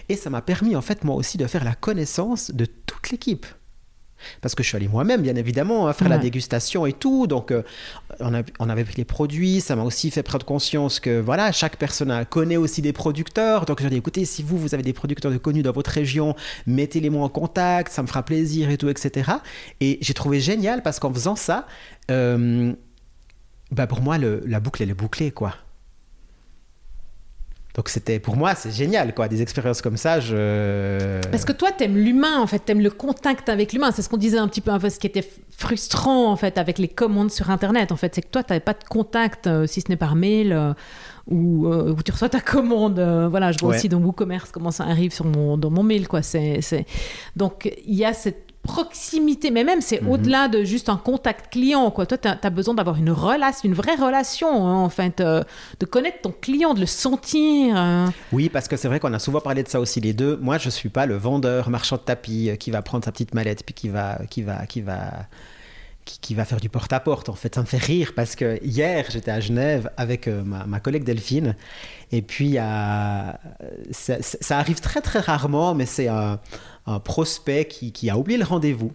Et 0.08 0.16
ça 0.16 0.30
m'a 0.30 0.42
permis, 0.42 0.76
en 0.76 0.82
fait, 0.82 1.04
moi 1.04 1.14
aussi, 1.14 1.38
de 1.38 1.46
faire 1.46 1.64
la 1.64 1.74
connaissance 1.74 2.50
de 2.50 2.66
toute 2.66 3.10
l'équipe. 3.10 3.46
Parce 4.40 4.54
que 4.54 4.62
je 4.62 4.68
suis 4.68 4.76
allé 4.76 4.88
moi-même, 4.88 5.22
bien 5.22 5.36
évidemment, 5.36 5.86
à 5.86 5.92
faire 5.92 6.08
la 6.08 6.18
dégustation 6.18 6.86
et 6.86 6.92
tout. 6.92 7.26
Donc, 7.26 7.50
euh, 7.50 7.62
on, 8.20 8.32
on, 8.58 8.68
avait 8.68 8.84
pris 8.84 8.94
les 8.96 9.04
produits. 9.04 9.60
Ça 9.60 9.76
m'a 9.76 9.82
aussi 9.82 10.10
fait 10.10 10.22
prendre 10.22 10.46
conscience 10.46 11.00
que, 11.00 11.20
voilà, 11.20 11.52
chaque 11.52 11.76
personne 11.76 12.24
connaît 12.28 12.56
aussi 12.56 12.82
des 12.82 12.92
producteurs. 12.92 13.66
Donc, 13.66 13.82
j'ai 13.82 13.90
dit, 13.90 13.96
écoutez, 13.96 14.24
si 14.24 14.42
vous, 14.42 14.58
vous 14.58 14.74
avez 14.74 14.82
des 14.82 14.92
producteurs 14.92 15.32
de 15.32 15.38
connus 15.38 15.62
dans 15.62 15.72
votre 15.72 15.90
région, 15.90 16.34
mettez-les-moi 16.66 17.24
en 17.24 17.28
contact, 17.28 17.92
ça 17.92 18.02
me 18.02 18.06
fera 18.06 18.22
plaisir 18.22 18.70
et 18.70 18.76
tout, 18.76 18.88
etc. 18.88 19.30
Et 19.80 19.98
j'ai 20.00 20.14
trouvé 20.14 20.40
génial 20.40 20.82
parce 20.82 20.98
qu'en 20.98 21.12
faisant 21.12 21.36
ça, 21.36 21.66
euh, 22.10 22.72
bah 23.70 23.86
pour 23.86 24.00
moi, 24.00 24.16
la 24.18 24.60
boucle, 24.60 24.82
elle 24.82 24.90
est 24.90 24.94
bouclée, 24.94 25.30
quoi. 25.30 25.54
Donc 27.76 27.90
c'était 27.90 28.18
pour 28.18 28.36
moi 28.36 28.54
c'est 28.54 28.70
génial 28.70 29.14
quoi 29.14 29.28
des 29.28 29.42
expériences 29.42 29.82
comme 29.82 29.98
ça 29.98 30.18
je 30.18 31.20
parce 31.30 31.44
que 31.44 31.52
toi 31.52 31.70
t'aimes 31.72 31.98
l'humain 31.98 32.40
en 32.40 32.46
fait 32.46 32.60
t'aimes 32.60 32.80
le 32.80 32.90
contact 32.90 33.50
avec 33.50 33.74
l'humain. 33.74 33.90
C'est 33.92 34.02
ce 34.02 34.08
qu'on 34.08 34.16
disait 34.16 34.38
un 34.38 34.48
petit 34.48 34.62
peu 34.62 34.70
un 34.70 34.78
peu 34.78 34.88
ce 34.88 34.98
qui 34.98 35.06
était 35.06 35.28
frustrant 35.50 36.30
en 36.30 36.36
fait 36.36 36.58
avec 36.58 36.78
les 36.78 36.88
commandes 36.88 37.30
sur 37.30 37.50
internet 37.50 37.92
en 37.92 37.96
fait. 37.96 38.14
C'est 38.14 38.22
que 38.22 38.28
toi 38.28 38.42
t'avais 38.42 38.60
pas 38.60 38.72
de 38.72 38.84
contact 38.88 39.46
euh, 39.46 39.66
si 39.66 39.82
ce 39.82 39.90
n'est 39.90 39.96
par 39.96 40.14
mail 40.16 40.52
euh, 40.52 40.72
ou 41.26 41.66
euh, 41.66 41.92
où, 41.92 42.02
tu 42.02 42.12
reçois 42.12 42.28
ta 42.28 42.40
commande. 42.40 42.98
Voilà 43.30 43.52
je 43.52 43.58
vois 43.58 43.74
aussi 43.74 43.88
dans 43.88 44.00
WooCommerce 44.00 44.52
comment 44.52 44.70
ça 44.70 44.84
arrive 44.84 45.12
sur 45.12 45.26
mon 45.26 45.58
dans 45.58 45.70
mon 45.70 45.82
mail 45.82 46.08
quoi. 46.08 46.22
C'est 46.22 46.86
donc 47.36 47.70
il 47.86 47.94
y 47.94 48.04
a 48.04 48.14
cette 48.14 48.45
proximité, 48.66 49.50
mais 49.50 49.64
même 49.64 49.80
c'est 49.80 50.00
mhm. 50.00 50.10
au-delà 50.10 50.48
de 50.48 50.64
juste 50.64 50.88
un 50.88 50.96
contact 50.96 51.52
client. 51.52 51.90
Quoi. 51.90 52.06
Toi, 52.06 52.18
tu 52.18 52.28
as, 52.28 52.50
besoin 52.50 52.74
d'avoir 52.74 52.96
une 52.96 53.10
relation, 53.10 53.68
une 53.68 53.74
vraie 53.74 53.94
relation, 53.94 54.66
hein, 54.66 54.74
en 54.74 54.88
fait, 54.88 55.20
euh, 55.20 55.42
de 55.80 55.86
connaître 55.86 56.20
ton 56.22 56.32
client, 56.32 56.74
de 56.74 56.80
le 56.80 56.86
sentir. 56.86 57.76
Hein. 57.76 58.12
Oui, 58.32 58.48
parce 58.48 58.68
que 58.68 58.76
c'est 58.76 58.88
vrai 58.88 59.00
qu'on 59.00 59.12
a 59.12 59.18
souvent 59.18 59.40
parlé 59.40 59.62
de 59.62 59.68
ça 59.68 59.80
aussi 59.80 60.00
les 60.00 60.12
deux. 60.12 60.36
Moi, 60.36 60.58
je 60.58 60.70
suis 60.70 60.88
pas 60.88 61.06
le 61.06 61.16
vendeur 61.16 61.70
marchand 61.70 61.96
de 61.96 62.02
tapis 62.02 62.50
euh, 62.50 62.56
qui 62.56 62.70
va 62.70 62.82
prendre 62.82 63.04
sa 63.04 63.12
petite 63.12 63.34
mallette 63.34 63.64
puis 63.64 63.74
qui 63.74 63.88
va, 63.88 64.18
qui 64.30 64.42
va, 64.42 64.66
qui 64.66 64.80
va 64.82 65.26
qui, 66.20 66.34
va 66.34 66.44
faire 66.44 66.60
du 66.60 66.68
porte-à-porte. 66.68 67.28
En 67.28 67.34
fait, 67.34 67.54
ça 67.54 67.60
me 67.60 67.66
fait 67.66 67.82
rire 67.82 68.12
parce 68.14 68.36
que 68.36 68.58
hier, 68.64 69.06
j'étais 69.10 69.32
à 69.32 69.40
Genève 69.40 69.90
avec 69.96 70.28
euh, 70.28 70.42
ma, 70.44 70.80
collègue 70.80 71.04
Delphine. 71.04 71.56
Et 72.12 72.22
puis, 72.22 72.54
ça, 72.54 73.38
arrive 74.50 74.80
très, 74.80 75.00
très 75.00 75.18
rarement, 75.18 75.74
mais 75.74 75.86
c'est 75.86 76.08
un, 76.08 76.38
prospect 77.04 77.66
qui, 77.66 78.10
a 78.10 78.18
oublié 78.18 78.38
le 78.38 78.44
rendez-vous. 78.44 78.92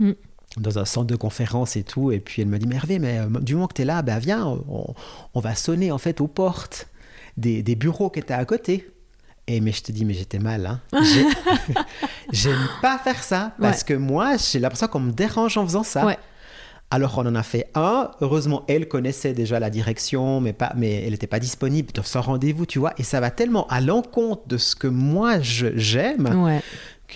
Mm. 0.00 0.12
dans 0.56 0.78
un 0.80 0.84
centre 0.84 1.06
de 1.06 1.14
conférence 1.14 1.76
et 1.76 1.84
tout, 1.84 2.10
et 2.10 2.18
puis 2.18 2.42
elle 2.42 2.48
me 2.48 2.58
dit, 2.58 2.66
Mervé, 2.66 2.98
mais 2.98 3.18
euh, 3.18 3.40
du 3.40 3.54
moment 3.54 3.68
que 3.68 3.74
tu 3.74 3.82
es 3.82 3.84
là, 3.84 4.02
ben 4.02 4.18
viens, 4.18 4.58
on, 5.34 5.40
va 5.40 5.54
sonner 5.54 5.92
en 5.92 5.98
fait 5.98 6.20
aux 6.20 6.26
portes 6.26 6.88
des, 7.36 7.62
bureaux 7.76 8.10
qui 8.10 8.18
étaient 8.20 8.34
à 8.34 8.44
côté. 8.44 8.90
Et 9.46 9.60
mais 9.60 9.72
je 9.72 9.82
te 9.82 9.92
dis, 9.92 10.04
mais 10.04 10.14
j'étais 10.14 10.38
mal. 10.38 10.66
Hein. 10.66 10.80
J'aime 12.32 12.68
pas 12.82 12.98
faire 12.98 13.22
ça 13.22 13.52
parce 13.60 13.84
que 13.84 13.94
moi, 13.94 14.36
j'ai 14.36 14.58
l'impression 14.58 14.88
qu'on 14.88 15.00
me 15.00 15.12
dérange 15.12 15.58
en 15.58 15.64
faisant 15.64 15.82
ça. 15.82 16.06
Ouais. 16.06 16.18
Alors 16.90 17.18
on 17.18 17.26
en 17.26 17.34
a 17.34 17.42
fait 17.42 17.68
un. 17.74 18.10
Heureusement, 18.20 18.62
elle 18.68 18.86
connaissait 18.86 19.32
déjà 19.32 19.58
la 19.58 19.68
direction, 19.68 20.40
mais, 20.40 20.52
pas, 20.52 20.72
mais 20.76 21.02
elle 21.02 21.10
n'était 21.10 21.26
pas 21.26 21.40
disponible 21.40 21.90
sans 22.04 22.20
rendez-vous, 22.20 22.66
tu 22.66 22.78
vois. 22.78 22.92
Et 22.98 23.02
ça 23.02 23.18
va 23.18 23.30
tellement 23.30 23.66
à 23.66 23.80
l'encontre 23.80 24.46
de 24.46 24.58
ce 24.58 24.76
que 24.76 24.86
moi 24.86 25.40
j'aime. 25.40 26.60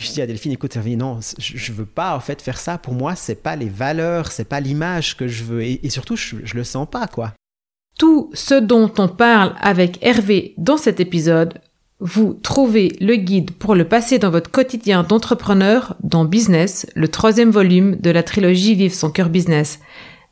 Je 0.01 0.13
dis 0.13 0.23
à 0.23 0.27
Delphine, 0.27 0.53
écoute, 0.53 0.77
non, 0.77 1.19
je, 1.39 1.73
ne 1.73 1.77
veux 1.77 1.87
pas 1.87 2.17
en 2.17 2.21
fait 2.21 2.41
faire 2.41 2.59
ça. 2.59 2.79
Pour 2.79 2.95
moi, 2.95 3.15
c'est 3.17 3.43
pas 3.43 3.57
les 3.57 3.69
valeurs, 3.69 4.31
c'est 4.31 4.49
pas 4.49 4.61
l'image 4.61 5.17
que 5.17 5.27
je 5.27 5.45
veux, 5.45 5.63
et, 5.63 5.91
surtout, 5.91 6.17
je, 6.17 6.37
je 6.45 6.55
le 6.55 6.65
sens 6.65 6.87
pas, 6.89 7.07
quoi. 7.09 7.33
Tout 7.99 8.31
ce 8.33 8.55
dont 8.55 8.93
on 8.99 9.09
parle 9.09 9.55
avec 9.61 9.99
Hervé 10.03 10.55
dans 10.57 10.77
cet 10.77 11.01
épisode, 11.01 11.61
vous 12.01 12.35
trouvez 12.35 12.97
le 13.01 13.17
guide 13.17 13.51
pour 13.51 13.75
le 13.75 13.89
passer 13.89 14.21
dans 14.21 14.31
votre 14.31 14.53
quotidien 14.53 15.03
d'entrepreneur 15.03 15.97
dans 16.05 16.25
Business, 16.25 16.87
le 16.95 17.09
troisième 17.09 17.51
volume 17.51 17.97
de 17.97 18.11
la 18.11 18.23
trilogie 18.23 18.77
Vive 18.77 18.95
son 18.95 19.11
cœur 19.11 19.31
business. 19.31 19.81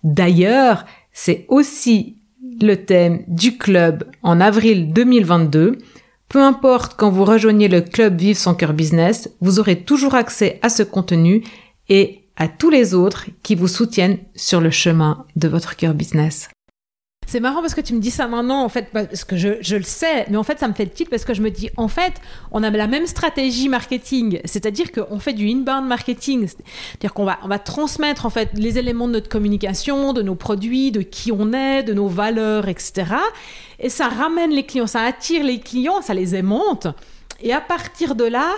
D'ailleurs, 0.04 0.84
c'est 1.12 1.44
aussi 1.48 2.18
le 2.60 2.76
thème 2.76 3.24
du 3.26 3.58
club 3.58 4.04
en 4.22 4.40
avril 4.40 4.92
2022. 4.92 5.78
Peu 6.28 6.42
importe 6.42 6.94
quand 6.96 7.10
vous 7.10 7.24
rejoignez 7.24 7.68
le 7.68 7.80
club 7.80 8.18
Vive 8.18 8.36
son 8.36 8.54
cœur 8.54 8.72
business, 8.72 9.30
vous 9.40 9.60
aurez 9.60 9.82
toujours 9.82 10.14
accès 10.14 10.58
à 10.62 10.68
ce 10.68 10.82
contenu 10.82 11.44
et 11.88 12.22
à 12.36 12.48
tous 12.48 12.70
les 12.70 12.94
autres 12.94 13.26
qui 13.42 13.54
vous 13.54 13.68
soutiennent 13.68 14.18
sur 14.34 14.60
le 14.60 14.70
chemin 14.70 15.24
de 15.36 15.48
votre 15.48 15.76
cœur 15.76 15.94
business. 15.94 16.48
C'est 17.26 17.40
marrant 17.40 17.60
parce 17.60 17.74
que 17.74 17.80
tu 17.80 17.92
me 17.92 17.98
dis 17.98 18.12
ça 18.12 18.28
maintenant, 18.28 18.62
en 18.62 18.68
fait, 18.68 18.88
parce 18.92 19.24
que 19.24 19.36
je, 19.36 19.76
le 19.76 19.82
sais, 19.82 20.26
mais 20.30 20.36
en 20.36 20.44
fait, 20.44 20.60
ça 20.60 20.68
me 20.68 20.74
fait 20.74 20.84
le 20.84 20.90
titre 20.90 21.10
parce 21.10 21.24
que 21.24 21.34
je 21.34 21.42
me 21.42 21.50
dis, 21.50 21.70
en 21.76 21.88
fait, 21.88 22.14
on 22.52 22.62
a 22.62 22.70
la 22.70 22.86
même 22.86 23.06
stratégie 23.06 23.68
marketing, 23.68 24.40
c'est-à-dire 24.44 24.92
qu'on 24.92 25.18
fait 25.18 25.32
du 25.32 25.48
inbound 25.48 25.88
marketing, 25.88 26.46
c'est-à-dire 26.46 27.12
qu'on 27.12 27.24
va, 27.24 27.38
on 27.42 27.48
va 27.48 27.58
transmettre, 27.58 28.26
en 28.26 28.30
fait, 28.30 28.50
les 28.54 28.78
éléments 28.78 29.08
de 29.08 29.14
notre 29.14 29.28
communication, 29.28 30.12
de 30.12 30.22
nos 30.22 30.36
produits, 30.36 30.92
de 30.92 31.02
qui 31.02 31.32
on 31.32 31.52
est, 31.52 31.82
de 31.82 31.94
nos 31.94 32.06
valeurs, 32.06 32.68
etc. 32.68 33.04
Et 33.80 33.88
ça 33.88 34.08
ramène 34.08 34.52
les 34.52 34.64
clients, 34.64 34.86
ça 34.86 35.02
attire 35.02 35.42
les 35.42 35.58
clients, 35.58 36.02
ça 36.02 36.14
les 36.14 36.36
aimante. 36.36 36.86
Et 37.40 37.52
à 37.52 37.60
partir 37.60 38.14
de 38.14 38.24
là, 38.24 38.54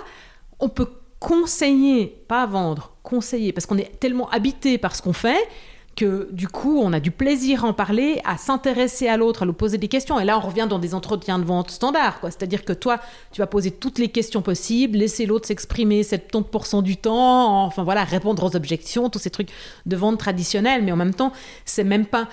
on 0.59 0.69
peut 0.69 0.87
conseiller, 1.19 2.23
pas 2.27 2.45
vendre, 2.45 2.93
conseiller, 3.01 3.51
parce 3.51 3.65
qu'on 3.65 3.77
est 3.77 3.99
tellement 3.99 4.29
habité 4.29 4.77
par 4.77 4.95
ce 4.95 5.01
qu'on 5.01 5.13
fait 5.13 5.47
que 5.95 6.29
du 6.31 6.47
coup, 6.47 6.79
on 6.79 6.93
a 6.93 6.99
du 6.99 7.11
plaisir 7.11 7.65
à 7.65 7.67
en 7.67 7.73
parler, 7.73 8.21
à 8.23 8.37
s'intéresser 8.37 9.07
à 9.07 9.17
l'autre, 9.17 9.43
à 9.43 9.45
lui 9.45 9.53
poser 9.53 9.77
des 9.77 9.87
questions. 9.87 10.19
Et 10.19 10.25
là, 10.25 10.37
on 10.37 10.41
revient 10.41 10.67
dans 10.69 10.79
des 10.79 10.93
entretiens 10.95 11.39
de 11.39 11.43
vente 11.43 11.71
standards, 11.71 12.19
quoi. 12.19 12.31
C'est-à-dire 12.31 12.63
que 12.63 12.73
toi, 12.73 12.99
tu 13.31 13.41
vas 13.41 13.47
poser 13.47 13.71
toutes 13.71 13.99
les 13.99 14.09
questions 14.09 14.41
possibles, 14.41 14.97
laisser 14.97 15.25
l'autre 15.25 15.47
s'exprimer 15.47 16.03
70% 16.03 16.83
du 16.83 16.97
temps, 16.97 17.65
enfin 17.65 17.83
voilà, 17.83 18.03
répondre 18.03 18.43
aux 18.43 18.55
objections, 18.55 19.09
tous 19.09 19.19
ces 19.19 19.29
trucs 19.29 19.49
de 19.85 19.95
vente 19.95 20.17
traditionnelle. 20.19 20.83
Mais 20.83 20.91
en 20.91 20.97
même 20.97 21.13
temps, 21.13 21.33
c'est 21.65 21.83
même 21.83 22.05
pas 22.05 22.27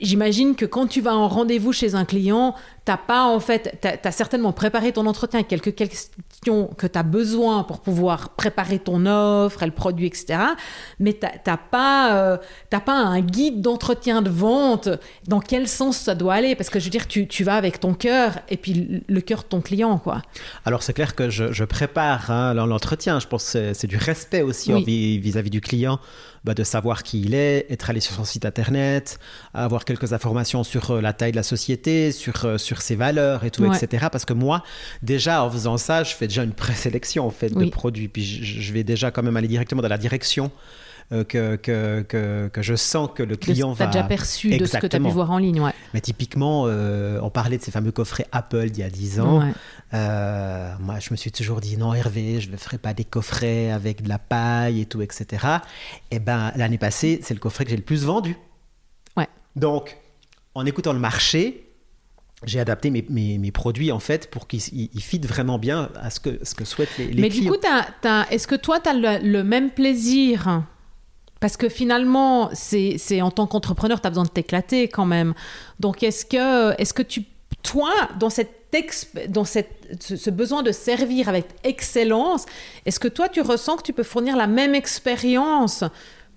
J'imagine 0.00 0.54
que 0.54 0.64
quand 0.64 0.86
tu 0.86 1.00
vas 1.00 1.14
en 1.14 1.28
rendez-vous 1.28 1.72
chez 1.72 1.94
un 1.94 2.04
client, 2.04 2.54
t'as 2.84 2.96
pas 2.96 3.24
en 3.24 3.38
fait, 3.40 3.78
tu 3.80 3.88
as, 3.88 4.12
certainement 4.12 4.52
préparé 4.52 4.92
ton 4.92 5.06
entretien 5.06 5.42
quelques 5.42 5.74
questions 5.74 6.68
que 6.76 6.86
tu 6.86 6.98
as 6.98 7.02
besoin 7.02 7.62
pour 7.62 7.80
pouvoir 7.80 8.30
préparer 8.30 8.78
ton 8.78 9.06
offre, 9.06 9.64
le 9.64 9.70
produit, 9.70 10.06
etc. 10.06 10.38
Mais 10.98 11.12
tu 11.12 11.26
n'as 11.46 11.56
pas, 11.56 12.16
euh, 12.16 12.36
pas 12.70 12.92
un 12.92 13.20
guide 13.20 13.60
d'entretien 13.60 14.22
de 14.22 14.30
vente 14.30 14.88
dans 15.28 15.40
quel 15.40 15.68
sens 15.68 15.96
ça 15.96 16.14
doit 16.14 16.34
aller? 16.34 16.54
Parce 16.56 16.70
que 16.70 16.80
je 16.80 16.84
veux 16.84 16.90
dire, 16.90 17.06
tu, 17.06 17.28
tu 17.28 17.44
vas 17.44 17.54
avec 17.54 17.78
ton 17.78 17.94
cœur 17.94 18.38
et 18.48 18.56
puis 18.56 19.04
le 19.06 19.20
cœur 19.20 19.42
de 19.42 19.48
ton 19.48 19.60
client. 19.60 19.98
quoi. 19.98 20.22
Alors 20.64 20.82
c'est 20.82 20.92
clair 20.92 21.14
que 21.14 21.30
je, 21.30 21.52
je 21.52 21.64
prépare 21.64 22.30
hein, 22.30 22.54
l'entretien. 22.54 23.20
Je 23.20 23.28
pense 23.28 23.52
que 23.52 23.72
c'est 23.74 23.86
du 23.86 23.96
respect 23.96 24.42
aussi 24.42 24.72
vis-à-vis 25.18 25.50
du 25.50 25.60
client. 25.60 26.00
Bah, 26.44 26.54
de 26.54 26.64
savoir 26.64 27.04
qui 27.04 27.20
il 27.20 27.34
est, 27.34 27.66
être 27.70 27.88
allé 27.88 28.00
sur 28.00 28.16
son 28.16 28.24
site 28.24 28.44
internet, 28.44 29.20
avoir 29.54 29.84
quelques 29.84 30.12
informations 30.12 30.64
sur 30.64 30.90
euh, 30.90 31.00
la 31.00 31.12
taille 31.12 31.30
de 31.30 31.36
la 31.36 31.44
société, 31.44 32.10
sur, 32.10 32.44
euh, 32.44 32.58
sur 32.58 32.82
ses 32.82 32.96
valeurs 32.96 33.44
et 33.44 33.52
tout, 33.52 33.64
etc. 33.64 34.08
Parce 34.10 34.24
que 34.24 34.32
moi, 34.32 34.64
déjà, 35.02 35.44
en 35.44 35.50
faisant 35.50 35.76
ça, 35.76 36.02
je 36.02 36.12
fais 36.14 36.26
déjà 36.26 36.42
une 36.42 36.52
présélection 36.52 37.24
en 37.24 37.30
fait, 37.30 37.50
de 37.54 37.66
produits. 37.66 38.08
Puis 38.08 38.24
je, 38.24 38.72
vais 38.72 38.82
déjà 38.82 39.12
quand 39.12 39.22
même 39.22 39.36
aller 39.36 39.46
directement 39.46 39.82
dans 39.82 39.88
la 39.88 39.98
direction 39.98 40.50
euh, 41.12 41.24
que, 41.24 41.56
que, 41.56 42.48
que, 42.48 42.62
je 42.62 42.74
sens 42.74 43.10
que 43.14 43.22
le 43.22 43.36
client 43.36 43.72
va. 43.72 43.84
Tu 43.84 43.90
as 43.90 43.92
déjà 43.92 44.04
perçu 44.04 44.56
de 44.56 44.64
ce 44.64 44.78
que 44.78 44.86
tu 44.86 44.96
as 44.96 45.00
pu 45.00 45.08
voir 45.08 45.30
en 45.30 45.38
ligne, 45.38 45.60
ouais. 45.60 45.72
Mais 45.92 46.00
typiquement, 46.00 46.64
euh, 46.66 47.20
on 47.22 47.30
parlait 47.30 47.58
de 47.58 47.62
ces 47.62 47.70
fameux 47.70 47.92
coffrets 47.92 48.26
Apple 48.32 48.70
d'il 48.70 48.82
y 48.82 48.86
a 48.86 48.90
10 48.90 49.20
ans. 49.20 49.42
Euh, 49.92 50.72
moi, 50.80 50.98
je 51.00 51.08
me 51.10 51.16
suis 51.16 51.30
toujours 51.30 51.60
dit 51.60 51.76
non, 51.76 51.92
Hervé, 51.92 52.40
je 52.40 52.50
ne 52.50 52.56
ferai 52.56 52.78
pas 52.78 52.94
des 52.94 53.04
coffrets 53.04 53.70
avec 53.70 54.02
de 54.02 54.08
la 54.08 54.18
paille 54.18 54.80
et 54.80 54.86
tout, 54.86 55.02
etc. 55.02 55.46
Et 56.10 56.18
ben 56.18 56.52
l'année 56.56 56.78
passée, 56.78 57.20
c'est 57.22 57.34
le 57.34 57.40
coffret 57.40 57.64
que 57.64 57.70
j'ai 57.70 57.76
le 57.76 57.82
plus 57.82 58.04
vendu. 58.04 58.36
Donc, 59.54 59.98
en 60.54 60.64
écoutant 60.64 60.94
le 60.94 60.98
marché, 60.98 61.72
j'ai 62.44 62.58
adapté 62.58 62.90
mes, 62.90 63.04
mes, 63.10 63.52
produits 63.52 63.92
en 63.92 63.98
fait 63.98 64.30
pour 64.30 64.48
qu'ils 64.48 64.88
fitent 64.98 65.26
vraiment 65.26 65.58
bien 65.58 65.90
à 66.00 66.10
ce 66.10 66.20
que, 66.20 66.38
ce 66.42 66.54
que 66.54 66.64
souhaitent 66.64 66.96
les, 66.98 67.08
les 67.08 67.20
Mais 67.22 67.28
clients. 67.28 67.52
du 67.52 67.58
coup, 67.58 67.66
est-ce 68.30 68.46
que 68.46 68.54
toi, 68.54 68.80
tu 68.80 68.88
as 68.88 69.18
le, 69.18 69.42
même 69.42 69.70
plaisir 69.70 70.62
parce 71.42 71.56
que 71.56 71.68
finalement, 71.68 72.50
c'est 72.52 73.20
en 73.20 73.32
tant 73.32 73.48
qu'entrepreneur, 73.48 74.00
tu 74.00 74.06
as 74.06 74.10
besoin 74.10 74.22
de 74.22 74.28
t'éclater 74.28 74.86
quand 74.86 75.06
même. 75.06 75.34
Donc, 75.80 76.04
est-ce 76.04 76.24
que, 76.24 76.80
est 76.80 76.92
que 76.92 77.02
tu, 77.02 77.24
toi, 77.64 77.90
dans, 78.20 78.30
cette 78.30 78.62
dans 79.28 79.44
cette, 79.44 80.00
ce 80.00 80.30
besoin 80.30 80.62
de 80.62 80.70
servir 80.70 81.28
avec 81.28 81.46
excellence, 81.64 82.46
est-ce 82.86 83.00
que 83.00 83.08
toi, 83.08 83.28
tu 83.28 83.40
ressens 83.40 83.76
que 83.76 83.82
tu 83.82 83.92
peux 83.92 84.04
fournir 84.04 84.36
la 84.36 84.46
même 84.46 84.74
expérience 84.74 85.84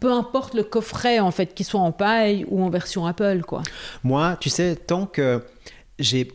peu 0.02 0.12
importe 0.12 0.56
le 0.56 0.64
coffret 0.64 1.20
en 1.20 1.32
fait, 1.32 1.54
qu'il 1.54 1.66
soit 1.66 1.80
en 1.80 1.92
paille 1.92 2.46
ou 2.50 2.62
en 2.64 2.70
version 2.70 3.06
Apple, 3.06 3.44
quoi? 3.48 3.62
Moi, 4.04 4.38
tu 4.42 4.50
sais, 4.50 4.76
tant 4.76 5.06
que 5.06 5.42
j'ai 6.00 6.28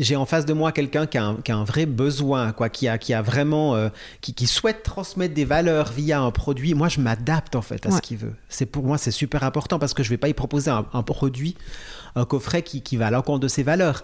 j'ai 0.00 0.16
en 0.16 0.24
face 0.26 0.46
de 0.46 0.52
moi 0.52 0.72
quelqu'un 0.72 1.06
qui, 1.06 1.18
qui, 1.44 1.52
a 1.52 1.56
un 1.56 1.64
vrai 1.64 1.86
besoin, 1.86 2.52
quoi, 2.52 2.68
qui 2.68 2.88
a, 2.88 2.98
qui 2.98 3.14
a 3.14 3.22
vraiment, 3.22 3.76
euh, 3.76 3.88
qui, 4.20 4.34
qui, 4.34 4.46
souhaite 4.46 4.82
transmettre 4.82 5.34
des 5.34 5.44
valeurs 5.44 5.92
via 5.92 6.20
un 6.20 6.30
produit. 6.30 6.74
Moi, 6.74 6.88
je 6.88 7.00
m'adapte 7.00 7.54
en 7.54 7.62
fait 7.62 7.86
à 7.86 7.90
ce 7.90 8.00
qu'il 8.00 8.16
veut. 8.16 8.34
C'est 8.48 8.66
pour 8.66 8.84
moi, 8.84 8.98
c'est 8.98 9.10
super 9.10 9.44
important 9.44 9.78
parce 9.78 9.94
que 9.94 10.02
je 10.02 10.08
vais 10.08 10.16
pas 10.16 10.28
y 10.28 10.34
proposer 10.34 10.70
un, 10.70 10.86
un 10.92 11.02
produit, 11.02 11.56
un 12.16 12.24
coffret 12.24 12.62
qui, 12.62 12.82
qui 12.82 12.96
va 12.96 13.08
à 13.08 13.10
l'encontre 13.10 13.40
de 13.40 13.48
ses 13.48 13.62
valeurs. 13.62 14.02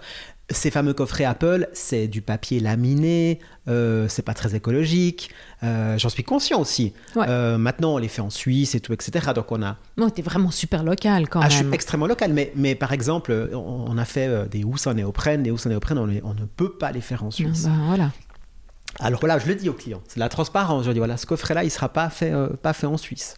Ces 0.49 0.71
fameux 0.71 0.93
coffrets 0.93 1.25
Apple, 1.25 1.67
c'est 1.73 2.07
du 2.07 2.21
papier 2.21 2.61
laminé, 2.61 3.39
euh, 3.67 4.07
c'est 4.07 4.21
pas 4.21 4.33
très 4.33 4.55
écologique. 4.55 5.29
Euh, 5.61 5.97
j'en 5.97 6.07
suis 6.07 6.23
conscient 6.23 6.61
aussi. 6.61 6.93
Euh, 7.17 7.57
maintenant, 7.57 7.95
on 7.95 7.97
les 7.97 8.07
fait 8.07 8.21
en 8.21 8.29
Suisse 8.29 8.73
et 8.73 8.79
tout, 8.79 8.93
etc. 8.93 9.31
Donc 9.35 9.51
on 9.51 9.61
a. 9.61 9.75
Non, 9.97 10.09
t'es 10.09 10.21
vraiment 10.21 10.49
super 10.49 10.85
local 10.85 11.27
quand 11.27 11.41
ah, 11.41 11.49
même. 11.49 11.51
Je 11.51 11.57
suis 11.57 11.73
extrêmement 11.73 12.07
local, 12.07 12.31
mais, 12.31 12.53
mais 12.55 12.75
par 12.75 12.93
exemple, 12.93 13.49
on, 13.53 13.97
a 13.97 14.05
fait 14.05 14.47
des 14.47 14.63
housses 14.63 14.87
en 14.87 14.93
néoprène. 14.93 15.43
Des 15.43 15.51
housses 15.51 15.65
en 15.65 15.69
néoprène, 15.69 15.97
on, 15.97 16.09
on, 16.23 16.33
ne 16.33 16.45
peut 16.45 16.71
pas 16.71 16.93
les 16.93 17.01
faire 17.01 17.25
en 17.25 17.31
Suisse. 17.31 17.65
Ben, 17.65 17.81
voilà. 17.87 18.11
Alors 18.99 19.19
voilà, 19.19 19.39
je 19.39 19.47
le 19.47 19.55
dis 19.55 19.67
aux 19.67 19.73
clients, 19.73 20.01
c'est 20.07 20.19
la 20.19 20.29
transparence. 20.29 20.85
Je 20.85 20.91
dis 20.91 20.99
voilà, 20.99 21.17
ce 21.17 21.25
coffret-là, 21.25 21.65
il 21.65 21.71
sera 21.71 21.89
pas 21.89 22.09
fait, 22.09 22.31
pas 22.61 22.71
fait 22.71 22.87
en 22.87 22.95
Suisse. 22.95 23.35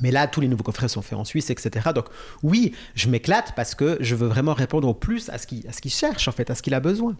Mais 0.00 0.10
là, 0.10 0.26
tous 0.26 0.40
les 0.40 0.48
nouveaux 0.48 0.62
coffrets 0.62 0.88
sont 0.88 1.02
faits 1.02 1.18
en 1.18 1.24
Suisse, 1.24 1.50
etc. 1.50 1.90
Donc 1.94 2.06
oui, 2.42 2.74
je 2.94 3.08
m'éclate 3.08 3.52
parce 3.56 3.74
que 3.74 3.96
je 4.00 4.14
veux 4.14 4.28
vraiment 4.28 4.54
répondre 4.54 4.88
au 4.88 4.94
plus 4.94 5.28
à 5.28 5.38
ce 5.38 5.46
qu'il 5.46 5.90
cherche, 5.90 6.28
en 6.28 6.32
fait, 6.32 6.50
à 6.50 6.54
ce 6.54 6.62
qu'il 6.62 6.74
a 6.74 6.80
besoin. 6.80 7.16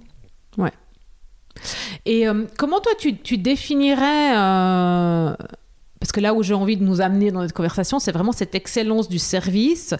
Ouais. 0.56 0.72
Et 2.04 2.28
euh, 2.28 2.44
comment 2.56 2.80
toi, 2.80 2.92
tu, 2.98 3.38
définirais... 3.38 4.36
Euh, 4.36 5.34
parce 6.00 6.12
que 6.12 6.20
là 6.20 6.32
où 6.34 6.42
j'ai 6.42 6.54
envie 6.54 6.76
de 6.76 6.84
nous 6.84 7.00
amener 7.00 7.32
dans 7.32 7.40
notre 7.40 7.54
conversation, 7.54 7.98
c'est 7.98 8.12
vraiment 8.12 8.32
cette 8.32 8.54
excellence 8.54 9.08
du 9.08 9.18
service, 9.18 9.94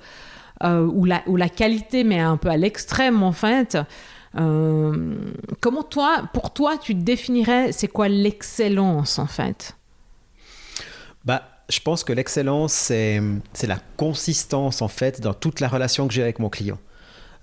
euh, 0.63 0.87
ou, 0.87 1.05
la, 1.05 1.23
la 1.27 1.49
qualité, 1.49 2.05
mais 2.05 2.21
un 2.21 2.37
peu 2.37 2.49
à 2.49 2.57
l'extrême, 2.57 3.23
en 3.23 3.33
fait. 3.33 3.77
comment 4.33 5.83
toi, 5.83 6.29
pour 6.33 6.53
toi, 6.53 6.79
tu 6.79 6.95
définirais, 6.95 7.73
c'est 7.73 7.89
quoi 7.89 8.09
l'excellence, 8.09 9.19
en 9.19 9.27
fait? 9.27 9.75
Bah 11.25 11.43
je 11.69 11.81
pense 11.81 12.03
que 12.03 12.13
l'excellence, 12.13 12.73
c'est, 12.73 13.21
la 13.67 13.79
consistance 13.97 14.83
en 14.83 14.89
fait 14.89 15.21
dans 15.21 15.35
toute 15.35 15.61
la 15.61 15.69
relation 15.69 16.09
que 16.09 16.15
j'ai 16.15 16.23
avec 16.23 16.39
mon 16.39 16.49
client. 16.49 16.79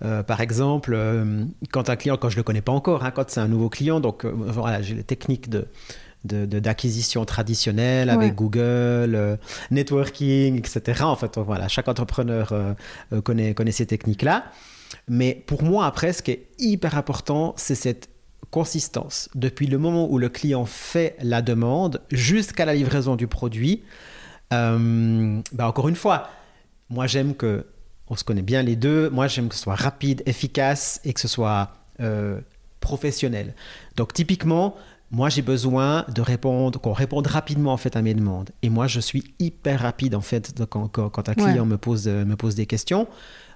Euh, 0.03 0.23
par 0.23 0.41
exemple, 0.41 0.93
euh, 0.93 1.45
quand 1.71 1.89
un 1.89 1.95
client, 1.95 2.17
quand 2.17 2.29
je 2.29 2.35
ne 2.35 2.39
le 2.39 2.43
connais 2.43 2.61
pas 2.61 2.71
encore, 2.71 3.05
hein, 3.05 3.11
quand 3.11 3.29
c'est 3.29 3.39
un 3.39 3.47
nouveau 3.47 3.69
client, 3.69 3.99
donc 3.99 4.25
euh, 4.25 4.31
voilà, 4.33 4.81
j'ai 4.81 4.95
les 4.95 5.03
techniques 5.03 5.49
de, 5.49 5.67
d'acquisition 6.25 7.23
traditionnelle 7.23 8.09
avec 8.09 8.33
Google, 8.33 9.37
networking, 9.69 10.57
etc. 10.57 11.03
En 11.03 11.15
fait, 11.15 11.37
voilà, 11.37 11.67
chaque 11.67 11.87
entrepreneur 11.87 12.51
connaît, 13.23 13.53
connaît 13.53 13.71
ces 13.71 13.85
techniques-là. 13.85 14.45
Mais 15.07 15.43
pour 15.45 15.61
moi, 15.61 15.85
après, 15.85 16.13
ce 16.13 16.23
qui 16.23 16.31
est 16.31 16.47
hyper 16.57 16.97
important, 16.97 17.53
c'est 17.57 17.75
cette 17.75 18.09
consistance. 18.49 19.29
Depuis 19.35 19.67
le 19.67 19.77
moment 19.77 20.09
où 20.09 20.17
le 20.17 20.29
client 20.29 20.65
fait 20.65 21.15
la 21.21 21.43
demande 21.43 22.01
jusqu'à 22.11 22.65
la 22.65 22.73
livraison 22.73 23.15
du 23.15 23.27
produit, 23.27 23.83
euh, 24.53 25.41
bah, 25.53 25.67
encore 25.67 25.89
une 25.89 25.95
fois, 25.95 26.29
moi 26.89 27.07
j'aime 27.07 27.35
que 27.35 27.65
on 28.07 28.15
se 28.15 28.23
connaît 28.23 28.41
bien 28.41 28.61
les 28.61 28.75
deux. 28.75 29.09
Moi 29.09 29.27
j'aime 29.27 29.49
que 29.49 29.55
ce 29.55 29.61
soit 29.61 29.75
rapide, 29.75 30.21
efficace 30.25 31.01
et 31.03 31.13
que 31.13 31.19
ce 31.19 31.27
soit 31.27 31.71
euh, 31.99 32.39
professionnel. 32.79 33.55
Donc 33.95 34.13
typiquement, 34.13 34.75
moi 35.11 35.29
j'ai 35.29 35.41
besoin 35.41 36.05
de 36.13 36.21
répondre, 36.21 36.79
qu'on 36.79 36.93
réponde 36.93 37.27
rapidement 37.27 37.73
en 37.73 37.77
fait 37.77 37.95
à 37.95 38.01
mes 38.01 38.13
demandes. 38.13 38.51
Et 38.61 38.69
moi 38.69 38.87
je 38.87 38.99
suis 38.99 39.23
hyper 39.39 39.81
rapide 39.81 40.13
en 40.15 40.21
fait 40.21 40.53
quand, 40.69 40.87
quand, 40.87 41.29
un 41.29 41.33
client 41.33 41.65
me, 41.65 41.77
pose, 41.77 42.07
euh, 42.07 42.25
me 42.25 42.35
pose 42.35 42.55
des 42.55 42.67
questions. 42.67 43.07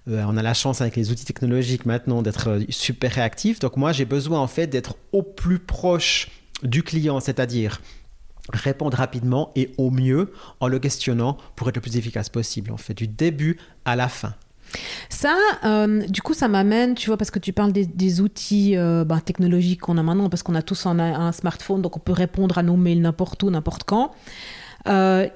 on 0.08 0.38
a 0.38 0.42
la 0.42 0.56
chance 0.56 0.82
avec 0.82 0.96
les 0.96 1.12
outils 1.12 1.26
technologiques 1.26 1.86
maintenant 1.86 2.24
d'être 2.24 2.60
super 2.70 3.12
réactif. 3.12 3.60
Donc 3.60 3.78
moi 3.78 3.92
j'ai 3.92 4.06
besoin 4.06 4.40
en 4.40 4.48
fait 4.48 4.66
d'être 4.66 4.96
au 5.12 5.22
plus 5.22 5.60
proche 5.60 6.30
du 6.64 6.82
client, 6.84 7.20
c'est-à-dire 7.20 7.80
répondre 8.52 8.98
rapidement 8.98 9.52
et 9.56 9.72
au 9.78 9.92
mieux 9.92 10.32
en 10.60 10.68
le 10.68 10.80
questionnant 10.80 11.38
pour 11.56 11.70
être 11.70 11.76
le 11.76 11.82
plus 11.82 11.98
efficace 11.98 12.30
possible. 12.30 12.72
On 12.72 12.78
fait 12.78 12.94
du 12.94 13.08
début 13.08 13.58
à 13.86 13.96
la 13.96 14.08
fin. 14.08 14.34
Ça, 15.10 15.36
euh, 15.64 16.06
du 16.08 16.22
coup, 16.22 16.34
ça 16.34 16.48
m'amène, 16.48 16.96
tu 16.96 17.08
vois, 17.08 17.18
parce 17.18 17.32
que 17.32 17.40
tu 17.40 17.54
parles 17.54 17.72
des, 17.72 18.22
outils 18.22 18.78
euh, 18.78 19.04
ben, 19.04 19.20
technologiques 19.20 19.82
qu'on 19.82 19.98
a 19.98 20.04
maintenant, 20.04 20.30
parce 20.30 20.44
qu'on 20.44 20.56
a 20.56 20.62
tous 20.62 20.86
un, 20.86 21.32
smartphone, 21.32 21.82
donc 21.82 21.98
on 21.98 22.00
peut 22.00 22.12
répondre 22.12 22.58
à 22.58 22.64
nos 22.64 22.76
mails 22.76 23.02
n'importe 23.02 23.42
où, 23.44 23.50
n'importe 23.50 23.84
quand. 23.84 24.12
Euh, 24.88 25.28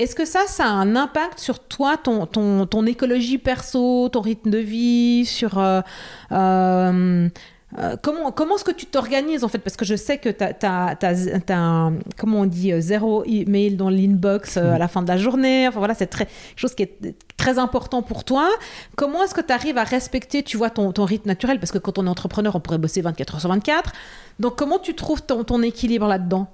est-ce 0.00 0.16
que 0.16 0.24
ça, 0.24 0.40
ça 0.48 0.64
a 0.64 0.70
un 0.70 0.96
impact 0.96 1.38
sur 1.38 1.60
toi, 1.60 1.96
ton, 1.96 2.26
ton, 2.26 2.86
écologie 2.86 3.38
perso, 3.38 4.08
ton 4.08 4.20
rythme 4.22 4.50
de 4.50 4.58
vie, 4.58 5.24
sur 5.24 5.62
comment 8.02 8.30
comment 8.32 8.56
est-ce 8.56 8.64
que 8.64 8.70
tu 8.70 8.86
t'organises 8.86 9.44
en 9.44 9.48
fait? 9.48 9.58
Parce 9.58 9.76
que 9.76 9.84
je 9.84 9.96
sais 9.96 10.18
que 10.18 10.28
tu 10.28 10.44
as, 10.66 11.54
un, 11.54 11.94
comment 12.16 12.40
on 12.40 12.46
dit, 12.46 12.72
euh, 12.72 12.80
zéro 12.80 13.24
email 13.26 13.76
dans 13.76 13.90
l'inbox 13.90 14.56
euh, 14.56 14.74
à 14.74 14.78
la 14.78 14.88
fin 14.88 15.02
de 15.02 15.08
la 15.08 15.16
journée. 15.16 15.66
Enfin 15.66 15.78
voilà, 15.78 15.94
c'est 15.94 16.14
quelque 16.14 16.28
chose 16.56 16.74
qui 16.74 16.84
est 16.84 17.14
très 17.36 17.58
important 17.58 18.02
pour 18.02 18.24
toi. 18.24 18.48
Comment 18.96 19.24
est-ce 19.24 19.34
que 19.34 19.40
tu 19.40 19.52
arrives 19.52 19.78
à 19.78 19.84
respecter, 19.84 20.42
tu 20.42 20.56
vois, 20.56 20.70
ton, 20.70 20.92
ton, 20.92 21.04
rythme 21.04 21.28
naturel? 21.28 21.58
Parce 21.58 21.72
que 21.72 21.78
quand 21.78 21.98
on 21.98 22.06
est 22.06 22.10
entrepreneur, 22.10 22.54
on 22.54 22.60
pourrait 22.60 22.78
bosser 22.78 23.00
24 23.00 23.34
heures 23.34 23.40
sur 23.40 23.50
24. 23.50 23.92
Donc 24.38 24.56
comment 24.56 24.78
tu 24.78 24.94
trouves 24.94 25.22
ton, 25.22 25.44
ton 25.44 25.62
équilibre 25.62 26.06
là-dedans? 26.06 26.48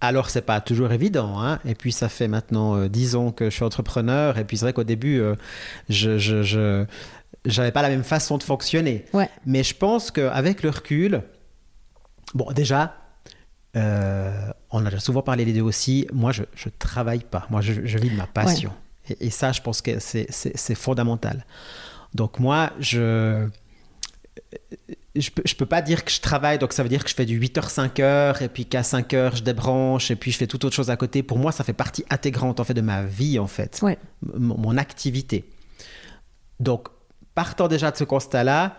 Alors, 0.00 0.28
c'est 0.28 0.42
pas 0.42 0.60
toujours 0.60 0.92
évident. 0.92 1.40
Hein 1.40 1.60
et 1.64 1.74
puis, 1.74 1.90
ça 1.90 2.10
fait 2.10 2.28
maintenant 2.28 2.86
10 2.86 3.14
ans 3.14 3.30
que 3.30 3.46
je 3.46 3.54
suis 3.54 3.64
entrepreneur. 3.64 4.36
Et 4.36 4.44
puis, 4.44 4.58
c'est 4.58 4.66
vrai 4.66 4.72
qu'au 4.74 4.84
début, 4.84 5.22
je, 5.88 6.18
je, 6.18 6.84
j'avais 7.44 7.72
pas 7.72 7.82
la 7.82 7.88
même 7.88 8.04
façon 8.04 8.38
de 8.38 8.42
fonctionner. 8.42 9.04
Mais 9.46 9.62
je 9.62 9.74
pense 9.74 10.10
qu'avec 10.10 10.62
le 10.62 10.70
recul, 10.70 11.22
bon, 12.34 12.50
déjà, 12.52 12.96
euh, 13.76 14.50
on 14.70 14.84
a 14.86 14.90
déjà 14.90 15.00
souvent 15.00 15.22
parlé 15.22 15.44
les 15.44 15.52
deux 15.52 15.62
aussi. 15.62 16.06
Moi, 16.12 16.32
je 16.32 16.42
ne 16.42 16.70
travaille 16.78 17.24
pas. 17.24 17.46
Moi, 17.50 17.60
je, 17.60 17.72
vis 17.72 18.10
de 18.10 18.16
ma 18.16 18.26
passion. 18.26 18.72
Et, 19.20 19.30
ça, 19.30 19.52
je 19.52 19.60
pense 19.60 19.82
que 19.82 19.98
c'est 19.98 20.74
fondamental. 20.74 21.44
Donc, 22.14 22.38
moi, 22.38 22.72
je. 22.78 23.48
Je 25.16 25.30
peux, 25.30 25.42
peux 25.58 25.66
pas 25.66 25.80
dire 25.80 26.04
que 26.04 26.10
je 26.10 26.20
travaille, 26.20 26.58
donc 26.58 26.72
ça 26.72 26.82
veut 26.82 26.88
dire 26.88 27.04
que 27.04 27.10
je 27.10 27.14
fais 27.14 27.24
du 27.24 27.38
8h, 27.38 27.72
5h, 27.72 28.42
et 28.42 28.48
puis 28.48 28.66
qu'à 28.66 28.82
5h, 28.82 29.36
je 29.36 29.42
débranche, 29.44 30.10
et 30.10 30.16
puis 30.16 30.32
je 30.32 30.38
fais 30.38 30.48
toute 30.48 30.64
autre 30.64 30.74
chose 30.74 30.90
à 30.90 30.96
côté. 30.96 31.22
Pour 31.22 31.38
moi, 31.38 31.52
ça 31.52 31.62
fait 31.62 31.72
partie 31.72 32.04
intégrante 32.10 32.58
en 32.58 32.64
fait 32.64 32.74
de 32.74 32.80
ma 32.80 33.04
vie, 33.04 33.38
en 33.38 33.46
fait, 33.46 33.80
mon 34.22 34.76
activité. 34.76 35.48
Donc, 36.58 36.88
partant 37.34 37.68
déjà 37.68 37.90
de 37.90 37.96
ce 37.96 38.04
constat-là, 38.04 38.76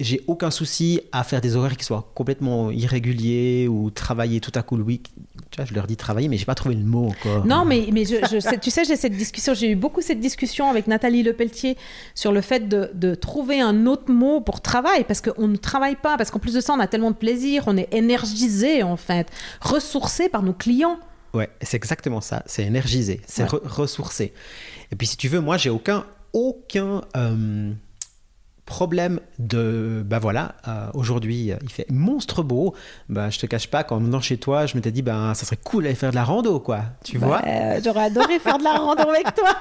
j'ai 0.00 0.22
aucun 0.26 0.50
souci 0.50 1.02
à 1.12 1.24
faire 1.24 1.42
des 1.42 1.56
horaires 1.56 1.76
qui 1.76 1.84
soient 1.84 2.10
complètement 2.14 2.70
irréguliers 2.70 3.68
ou 3.68 3.90
travailler 3.90 4.40
tout 4.40 4.52
à 4.54 4.62
coup 4.62 4.76
le 4.76 4.82
week. 4.82 5.12
Tu 5.50 5.56
vois, 5.56 5.66
je 5.66 5.74
leur 5.74 5.86
dis 5.86 5.96
travailler, 5.96 6.28
mais 6.28 6.38
j'ai 6.38 6.46
pas 6.46 6.54
trouvé 6.54 6.74
le 6.74 6.84
mot 6.84 7.08
encore. 7.08 7.44
Non, 7.44 7.66
mais, 7.66 7.88
mais 7.92 8.06
je, 8.06 8.56
tu 8.56 8.70
sais, 8.70 8.84
j'ai 8.84 8.96
cette 8.96 9.12
discussion, 9.12 9.52
j'ai 9.52 9.70
eu 9.70 9.76
beaucoup 9.76 10.00
cette 10.00 10.20
discussion 10.20 10.70
avec 10.70 10.86
Nathalie 10.86 11.22
Lepelletier 11.22 11.76
sur 12.14 12.32
le 12.32 12.40
fait 12.40 12.66
de, 12.66 12.90
de 12.94 13.14
trouver 13.14 13.60
un 13.60 13.86
autre 13.86 14.10
mot 14.10 14.40
pour 14.40 14.62
travail, 14.62 15.04
parce 15.04 15.20
qu'on 15.20 15.48
ne 15.48 15.56
travaille 15.56 15.96
pas, 15.96 16.16
parce 16.16 16.30
qu'en 16.30 16.38
plus 16.38 16.54
de 16.54 16.60
ça, 16.60 16.72
on 16.72 16.80
a 16.80 16.86
tellement 16.86 17.10
de 17.10 17.16
plaisir, 17.16 17.64
on 17.66 17.76
est 17.76 17.92
énergisé 17.92 18.82
en 18.82 18.96
fait, 18.96 19.28
ressourcé 19.60 20.30
par 20.30 20.42
nos 20.42 20.54
clients. 20.54 20.98
Ouais, 21.34 21.50
c'est 21.60 21.76
exactement 21.76 22.22
ça, 22.22 22.42
c'est 22.46 22.64
énergisé, 22.64 23.20
c'est 23.26 23.46
ressourcé. 23.46 24.32
Et 24.92 24.96
puis 24.96 25.06
si 25.06 25.16
tu 25.16 25.28
veux, 25.28 25.40
moi, 25.40 25.58
j'ai 25.58 25.70
aucun 25.70 26.04
aucun 26.32 27.02
euh, 27.16 27.72
problème 28.64 29.20
de 29.38 30.02
bah 30.06 30.18
voilà 30.18 30.54
euh, 30.68 30.88
aujourd'hui 30.94 31.52
il 31.62 31.70
fait 31.70 31.90
monstre 31.90 32.42
beau. 32.42 32.74
Bah 33.08 33.30
je 33.30 33.38
te 33.38 33.46
cache 33.46 33.68
pas 33.68 33.84
qu'en 33.84 33.98
venant 33.98 34.20
chez 34.20 34.36
toi 34.36 34.66
je 34.66 34.76
m'étais 34.76 34.92
dit 34.92 35.02
bah 35.02 35.32
ça 35.34 35.44
serait 35.44 35.58
cool 35.62 35.84
d'aller 35.84 35.94
faire 35.94 36.10
de 36.10 36.16
la 36.16 36.24
rando 36.24 36.60
quoi. 36.60 36.82
Tu 37.04 37.18
bah, 37.18 37.26
vois? 37.26 37.42
j'aurais 37.84 38.04
adoré 38.04 38.38
faire 38.38 38.58
de 38.58 38.64
la 38.64 38.78
rando 38.78 39.02
avec 39.02 39.34
toi. 39.34 39.56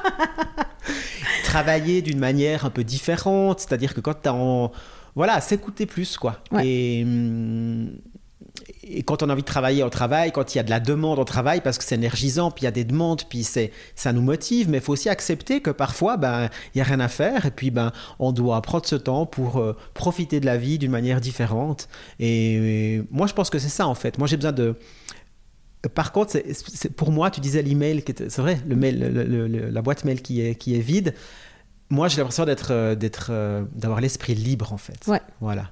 Travailler 1.43 2.01
d'une 2.01 2.19
manière 2.19 2.65
un 2.65 2.69
peu 2.69 2.83
différente 2.83 3.61
c'est 3.61 3.73
à 3.73 3.77
dire 3.77 3.93
que 3.93 4.01
quand 4.01 4.21
tu 4.21 4.29
as 4.29 4.33
en 4.33 4.71
voilà 5.15 5.41
s'écouter 5.41 5.85
plus 5.85 6.17
quoi. 6.17 6.37
Et 6.63 7.03
hum, 7.03 7.91
et 8.89 9.03
quand 9.03 9.21
on 9.23 9.29
a 9.29 9.33
envie 9.33 9.41
de 9.41 9.47
travailler, 9.47 9.83
on 9.83 9.89
travaille. 9.89 10.31
Quand 10.31 10.53
il 10.53 10.57
y 10.57 10.61
a 10.61 10.63
de 10.63 10.69
la 10.69 10.79
demande, 10.79 11.19
on 11.19 11.25
travaille 11.25 11.61
parce 11.61 11.77
que 11.77 11.83
c'est 11.83 11.95
énergisant. 11.95 12.51
Puis 12.51 12.63
il 12.63 12.65
y 12.65 12.67
a 12.67 12.71
des 12.71 12.83
demandes, 12.83 13.23
puis 13.29 13.43
c'est, 13.43 13.71
ça 13.95 14.13
nous 14.13 14.21
motive. 14.21 14.69
Mais 14.69 14.77
il 14.77 14.83
faut 14.83 14.93
aussi 14.93 15.09
accepter 15.09 15.61
que 15.61 15.69
parfois, 15.69 16.17
ben, 16.17 16.49
il 16.73 16.77
n'y 16.77 16.81
a 16.81 16.85
rien 16.85 16.99
à 16.99 17.07
faire. 17.07 17.45
Et 17.45 17.51
puis, 17.51 17.71
ben, 17.71 17.91
on 18.17 18.31
doit 18.31 18.61
prendre 18.61 18.85
ce 18.85 18.95
temps 18.95 19.25
pour 19.25 19.57
euh, 19.57 19.75
profiter 19.93 20.39
de 20.39 20.45
la 20.45 20.57
vie 20.57 20.79
d'une 20.79 20.91
manière 20.91 21.21
différente. 21.21 21.87
Et, 22.19 23.01
moi, 23.11 23.27
je 23.27 23.33
pense 23.33 23.49
que 23.49 23.59
c'est 23.59 23.69
ça, 23.69 23.87
en 23.87 23.95
fait. 23.95 24.17
Moi, 24.17 24.27
j'ai 24.27 24.37
besoin 24.37 24.51
de. 24.51 24.75
Par 25.93 26.11
contre, 26.11 26.31
c'est, 26.31 26.89
pour 26.93 27.11
moi, 27.11 27.31
tu 27.31 27.39
disais 27.39 27.61
l'email, 27.61 28.03
c'est 28.05 28.39
vrai, 28.39 28.59
le 28.67 28.75
mail, 28.75 29.69
la 29.71 29.81
boîte 29.81 30.03
mail 30.03 30.21
qui 30.21 30.41
est, 30.41 30.55
qui 30.55 30.75
est 30.75 30.81
vide. 30.81 31.13
Moi, 31.89 32.07
j'ai 32.07 32.17
l'impression 32.17 32.45
d'être, 32.45 32.71
euh, 32.71 32.95
d'être, 32.95 33.29
euh, 33.31 33.63
d'avoir 33.73 34.01
l'esprit 34.01 34.35
libre, 34.35 34.73
en 34.73 34.77
fait. 34.77 35.07
Ouais. 35.07 35.21
Voilà. 35.41 35.71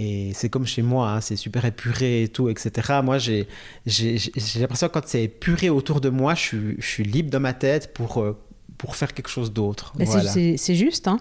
Et 0.00 0.30
c'est 0.32 0.48
comme 0.48 0.64
chez 0.64 0.82
moi, 0.82 1.10
hein, 1.10 1.20
c'est 1.20 1.34
super 1.34 1.64
épuré 1.64 2.22
et 2.22 2.28
tout, 2.28 2.48
etc. 2.48 3.00
Moi, 3.02 3.18
j'ai, 3.18 3.48
j'ai, 3.84 4.16
l'impression 4.60 4.86
que 4.86 4.92
quand 4.92 5.06
c'est 5.06 5.24
épuré 5.24 5.70
autour 5.70 6.00
de 6.00 6.08
moi, 6.08 6.36
je 6.36 6.40
suis, 6.40 6.76
je 6.78 6.86
suis 6.86 7.02
libre 7.02 7.30
de 7.30 7.38
ma 7.38 7.52
tête 7.52 7.92
pour, 7.94 8.18
euh, 8.22 8.38
pour 8.78 8.94
faire 8.94 9.12
quelque 9.12 9.28
chose 9.28 9.52
d'autre. 9.52 9.92
Voilà. 9.96 10.30
C'est, 10.30 10.74
juste, 10.76 11.08
hein 11.08 11.18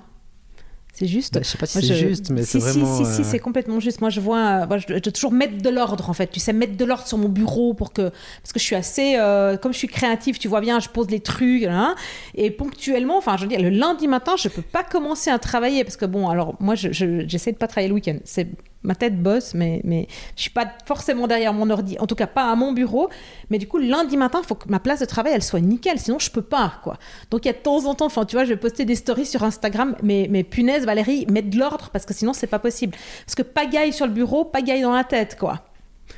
c'est 0.98 1.06
juste. 1.06 1.36
Bah, 1.36 1.42
je 1.44 1.48
sais 1.48 1.60
pas 1.60 1.68
si 1.68 1.86
c'est 1.86 1.94
juste, 1.94 2.32
mais 2.32 2.42
c'est 2.42 2.58
vraiment. 2.58 2.98
Si, 2.98 3.06
si, 3.06 3.14
si, 3.14 3.22
euh, 3.22 3.24
c'est 3.24 3.38
complètement 3.38 3.80
juste. 3.80 4.02
Moi, 4.02 4.10
je 4.10 4.20
vois, 4.20 4.66
moi, 4.66 4.80
je 4.80 4.88
dois 4.88 5.00
toujours 5.00 5.32
mettre 5.32 5.62
de 5.62 5.70
l'ordre, 5.70 6.10
en 6.10 6.14
fait. 6.14 6.26
Tu 6.26 6.40
sais, 6.40 6.54
mettre 6.54 6.76
de 6.76 6.86
l'ordre 6.86 7.06
sur 7.06 7.20
mon 7.20 7.30
bureau 7.30 7.76
pour 7.76 7.94
que. 7.94 8.10
Parce 8.42 8.52
que 8.52 8.60
je 8.60 8.64
suis 8.64 8.76
assez. 8.76 9.16
Euh, 9.16 9.58
comme 9.58 9.74
je 9.74 9.78
suis 9.78 9.88
créative, 9.88 10.40
tu 10.40 10.48
vois 10.48 10.60
bien, 10.60 10.80
je 10.80 10.90
pose 10.90 11.12
les 11.12 11.20
trucs. 11.20 11.66
Hein, 11.66 11.94
et 12.34 12.50
ponctuellement, 12.50 13.16
enfin, 13.20 13.38
je 13.38 13.44
veux 13.44 13.48
dire, 13.48 13.62
le 13.62 13.70
lundi 13.70 14.08
matin, 14.08 14.34
je 14.38 14.50
peux 14.50 14.64
pas 14.64 14.84
commencer 14.84 15.30
à 15.30 15.38
travailler. 15.38 15.84
Parce 15.84 15.98
que, 15.98 16.06
bon, 16.06 16.30
alors, 16.30 16.56
moi, 16.60 16.74
j'essaie 16.74 16.92
je, 16.92 17.52
de 17.52 17.58
pas 17.58 17.68
travailler 17.68 17.90
le 17.90 17.94
week-end. 17.96 18.18
C'est 18.24 18.48
ma 18.84 18.96
tête 18.96 19.22
bosse, 19.22 19.54
mais, 19.54 19.82
mais 19.84 20.08
je 20.36 20.42
suis 20.44 20.50
pas 20.50 20.66
forcément 20.86 21.28
derrière 21.28 21.54
mon 21.54 21.70
ordi, 21.70 21.98
en 22.00 22.08
tout 22.08 22.16
cas 22.16 22.28
pas 22.28 22.52
à 22.52 22.56
mon 22.56 22.74
bureau. 22.74 23.10
Mais 23.50 23.58
du 23.58 23.68
coup, 23.68 23.78
lundi 23.78 24.18
matin, 24.18 24.40
il 24.44 24.48
faut 24.48 24.56
que 24.56 24.70
ma 24.70 24.80
place 24.80 25.00
de 25.00 25.06
travail, 25.06 25.34
elle 25.36 25.44
soit 25.44 25.60
nickel, 25.60 26.00
sinon 26.00 26.20
je 26.20 26.32
peux 26.32 26.42
pas, 26.42 26.74
quoi. 26.84 26.98
Donc 27.32 27.46
il 27.46 27.48
y 27.48 27.52
a 27.52 27.54
de 27.54 27.60
temps 27.60 27.86
en 27.86 27.96
temps, 27.96 28.06
enfin, 28.06 28.26
tu 28.26 28.36
vois, 28.36 28.46
je 28.46 28.50
vais 28.50 28.58
poster 28.60 28.86
des 28.86 28.96
stories 28.96 29.26
sur 29.26 29.44
Instagram, 29.44 29.96
mais, 30.04 30.28
mais 30.30 30.44
punaise, 30.44 30.86
Valérie, 30.86 31.26
mets 31.30 31.42
de 31.42 31.58
l'ordre, 31.58 31.90
parce 31.92 32.06
que 32.06 32.14
sinon 32.14 32.34
c'est 32.34 32.48
pas 32.48 32.60
possible. 32.60 32.96
Parce 33.26 33.36
que 33.36 33.44
pagaille 33.44 33.94
sur 33.94 34.06
le 34.06 34.14
bureau, 34.14 34.46
pagaille 34.46 34.82
dans 34.82 34.94
la 34.94 35.04
tête, 35.04 35.38
quoi. 35.38 35.64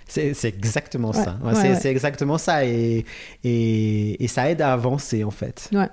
C'est 0.08 0.46
exactement 0.46 1.14
ça. 1.14 1.38
c'est 1.54 1.90
exactement 1.90 2.38
ça. 2.38 2.66
Et, 2.66 3.06
et, 3.44 4.24
et, 4.24 4.28
ça 4.28 4.50
aide 4.50 4.62
à 4.62 4.74
avancer, 4.74 5.24
en 5.24 5.32
fait. 5.32 5.70
Ouais. 5.72 5.90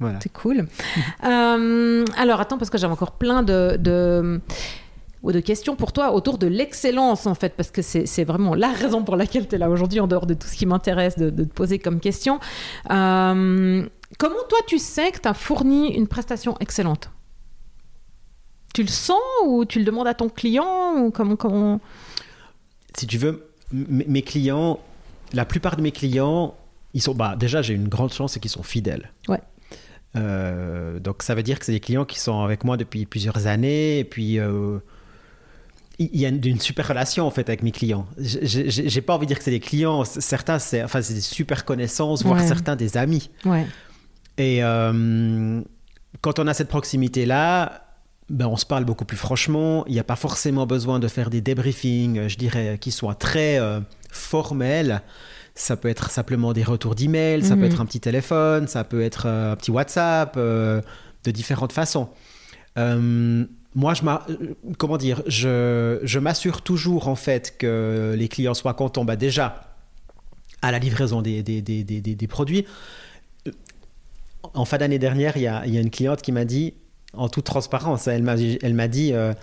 Voilà. 0.00 0.18
C'est 0.22 0.32
cool. 0.32 0.66
Euh, 1.24 2.04
alors, 2.18 2.40
attends, 2.40 2.58
parce 2.58 2.70
que 2.70 2.76
j'avais 2.76 2.92
encore 2.92 3.12
plein 3.12 3.42
de, 3.42 3.78
de 3.80 4.40
ou 5.24 5.32
de 5.32 5.40
questions 5.40 5.74
pour 5.74 5.92
toi 5.92 6.12
autour 6.12 6.36
de 6.36 6.46
l'excellence, 6.46 7.26
en 7.26 7.34
fait, 7.34 7.54
parce 7.56 7.70
que 7.70 7.80
c'est 7.82 8.24
vraiment 8.24 8.54
la 8.54 8.70
raison 8.72 9.02
pour 9.02 9.16
laquelle 9.16 9.48
tu 9.48 9.54
es 9.54 9.58
là 9.58 9.70
aujourd'hui, 9.70 9.98
en 9.98 10.06
dehors 10.06 10.26
de 10.26 10.34
tout 10.34 10.46
ce 10.46 10.54
qui 10.54 10.66
m'intéresse 10.66 11.18
de, 11.18 11.30
te 11.30 11.42
poser 11.42 11.78
comme 11.78 11.98
question. 11.98 12.38
Euh, 12.90 13.88
comment 14.18 14.36
toi, 14.48 14.58
tu 14.66 14.78
sais 14.78 15.10
que 15.12 15.20
tu 15.20 15.26
as 15.26 15.34
fourni 15.34 15.94
une 15.94 16.06
prestation 16.06 16.56
excellente? 16.60 17.10
Tu 18.74 18.82
le 18.82 18.88
sens 18.88 19.18
ou 19.46 19.64
tu 19.64 19.78
le 19.78 19.86
demandes 19.86 20.06
à 20.06 20.14
ton 20.14 20.28
client 20.28 20.98
ou 20.98 21.10
comment, 21.10 21.36
comment... 21.36 21.80
Si 22.96 23.06
tu 23.06 23.16
veux, 23.16 23.48
mes 23.72 24.22
clients, 24.22 24.78
la 25.32 25.46
plupart 25.46 25.76
de 25.76 25.82
mes 25.82 25.90
clients, 25.90 26.54
ils 26.92 27.00
sont, 27.00 27.14
bah, 27.14 27.34
déjà, 27.34 27.62
j'ai 27.62 27.72
une 27.72 27.88
grande 27.88 28.12
chance, 28.12 28.34
c'est 28.34 28.40
qu'ils 28.40 28.50
sont 28.50 28.62
fidèles. 28.62 29.10
Ouais. 29.28 29.40
Euh, 30.16 31.00
donc 31.00 31.22
ça 31.22 31.34
veut 31.34 31.42
dire 31.42 31.58
que 31.58 31.64
c'est 31.64 31.72
des 31.72 31.80
clients 31.80 32.04
qui 32.04 32.20
sont 32.20 32.42
avec 32.42 32.62
moi 32.62 32.76
depuis 32.76 33.04
plusieurs 33.04 33.48
années 33.48 33.98
et 33.98 34.04
puis 34.04 34.38
euh, 34.38 34.78
il 35.98 36.20
y 36.20 36.26
a 36.26 36.28
une, 36.28 36.60
super 36.60 36.88
relation 36.88 37.26
en 37.26 37.30
fait 37.30 37.48
avec 37.48 37.62
mes 37.62 37.70
clients. 37.70 38.06
J'ai 38.18 39.00
pas 39.00 39.14
envie 39.14 39.26
de 39.26 39.28
dire 39.28 39.38
que 39.38 39.44
c'est 39.44 39.50
des 39.50 39.60
clients, 39.60 40.04
certains 40.04 40.58
c'est 40.58 40.82
enfin 40.82 41.00
des 41.00 41.20
super 41.20 41.64
connaissances, 41.64 42.24
voire 42.24 42.40
certains 42.40 42.76
des 42.76 42.96
amis. 42.96 43.30
Ouais. 43.44 43.66
Et 44.36 44.64
euh, 44.64 45.60
quand 46.20 46.38
on 46.38 46.46
a 46.48 46.54
cette 46.54 46.68
proximité 46.68 47.26
là, 47.26 47.86
ben 48.28 48.46
on 48.46 48.56
se 48.56 48.66
parle 48.66 48.84
beaucoup 48.84 49.04
plus 49.04 49.16
franchement. 49.16 49.84
Il 49.86 49.92
n'y 49.92 50.00
a 50.00 50.04
pas 50.04 50.16
forcément 50.16 50.66
besoin 50.66 50.98
de 50.98 51.06
faire 51.06 51.30
des 51.30 51.40
débriefings, 51.40 52.26
je 52.26 52.36
dirais, 52.36 52.78
qui 52.80 52.90
soient 52.90 53.14
très 53.14 53.60
euh, 53.60 53.80
formels. 54.10 55.02
Ça 55.54 55.76
peut 55.76 55.88
être 55.88 56.10
simplement 56.10 56.52
des 56.52 56.64
retours 56.64 56.96
d'email, 56.96 57.44
ça 57.44 57.54
peut 57.54 57.60
mhm. 57.60 57.66
être 57.66 57.80
un 57.80 57.86
petit 57.86 58.00
téléphone, 58.00 58.66
ça 58.66 58.82
peut 58.82 59.02
être 59.02 59.26
euh, 59.26 59.52
un 59.52 59.56
petit 59.56 59.70
WhatsApp, 59.70 60.36
de 60.36 61.30
différentes 61.30 61.72
façons 61.72 62.08
moi, 63.74 63.94
je 63.94 64.02
euh, 64.04 64.54
comment 64.78 64.96
dire, 64.96 65.22
je, 65.26 66.00
je 66.02 66.18
m'assure 66.18 66.62
toujours 66.62 67.08
en 67.08 67.16
fait 67.16 67.56
que 67.58 68.14
les 68.16 68.28
clients 68.28 68.54
soient 68.54 68.74
contents. 68.74 69.04
Bah, 69.04 69.16
déjà 69.16 69.74
à 70.62 70.72
la 70.72 70.78
livraison 70.78 71.20
des, 71.20 71.42
des, 71.42 71.60
des, 71.60 71.82
des 71.82 72.26
produits. 72.26 72.64
En 74.54 74.64
fin 74.64 74.78
d'année 74.78 74.98
dernière, 74.98 75.36
il 75.36 75.42
y, 75.42 75.46
a, 75.46 75.66
y, 75.66 75.76
a, 75.76 75.80
une 75.80 75.90
cliente 75.90 76.22
qui 76.22 76.32
m'a 76.32 76.46
dit, 76.46 76.74
en 77.12 77.28
toute 77.28 77.44
transparence, 77.44 78.06
elle 78.06 78.22
m'a, 78.22 78.36
elle 78.36 78.74
m'a 78.74 78.88
dit, 78.88 79.12
euh, 79.12 79.34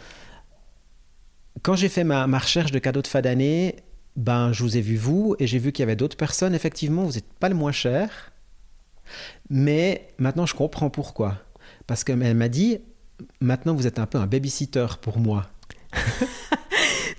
quand 1.62 1.76
j'ai 1.76 1.89
fait 1.89 2.04
ma, 2.04 2.26
ma, 2.26 2.39
recherche 2.39 2.72
de 2.72 2.80
cadeaux 2.80 3.04
de 3.04 3.08
fin 3.08 3.22
d'année, 3.22 3.76
ben, 4.15 4.52
je 4.52 4.63
vous 4.63 4.78
ai 4.78 4.82
vu 4.82 4.98
vous 4.98 5.36
et 5.38 5.46
j'ai 5.46 5.60
vu 5.60 5.72
qu'il 5.72 5.84
y 5.84 5.88
avait 5.88 5.96
d'autres 5.96 6.17
personnes. 6.17 6.56
Effectivement, 6.56 7.04
vous 7.04 7.13
n'êtes 7.13 7.34
pas 7.34 7.50
le 7.50 7.56
moins 7.56 7.72
cher. 7.72 8.32
Mais 9.50 10.08
maintenant, 10.17 10.46
je 10.46 10.56
comprends 10.56 10.89
pourquoi. 10.89 11.38
Parce 11.86 12.04
qu'elle 12.04 12.36
m'a 12.36 12.50
dit, 12.50 12.80
maintenant 13.39 13.73
vous 13.73 13.88
êtes 13.88 13.99
un 13.99 14.05
peu 14.05 14.17
un 14.17 14.27
babysitter 14.27 14.88
pour 15.01 15.19
moi. 15.19 15.47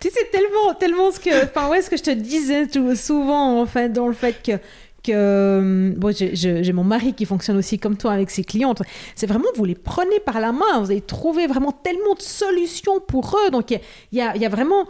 tu 0.00 0.08
sais 0.08 0.28
tellement, 0.32 0.74
tellement 0.78 1.10
ce 1.12 1.20
que, 1.20 1.44
enfin 1.44 1.68
ouais, 1.68 1.82
ce 1.82 1.90
que 1.90 1.96
je 1.96 2.02
te 2.02 2.10
disais 2.10 2.66
tout, 2.66 2.94
souvent 2.96 3.60
en 3.60 3.66
fait 3.66 3.90
dans 3.90 4.08
le 4.08 4.14
fait 4.14 4.42
que 4.42 4.58
que 5.02 5.94
bon, 5.96 6.14
j'ai 6.14 6.72
mon 6.72 6.84
mari 6.84 7.12
qui 7.12 7.24
fonctionne 7.24 7.56
aussi 7.56 7.78
comme 7.78 7.96
toi 7.96 8.12
avec 8.12 8.30
ses 8.30 8.44
clientes. 8.44 8.82
C'est 9.14 9.26
vraiment 9.26 9.48
vous 9.56 9.64
les 9.64 9.74
prenez 9.74 10.20
par 10.20 10.40
la 10.40 10.52
main, 10.52 10.80
vous 10.80 10.90
avez 10.90 11.00
trouvé 11.00 11.46
vraiment 11.46 11.72
tellement 11.72 12.14
de 12.14 12.22
solutions 12.22 13.00
pour 13.00 13.36
eux. 13.36 13.50
Donc 13.50 13.72
il 13.72 13.80
y, 14.12 14.18
y 14.18 14.20
a, 14.20 14.48
vraiment 14.48 14.86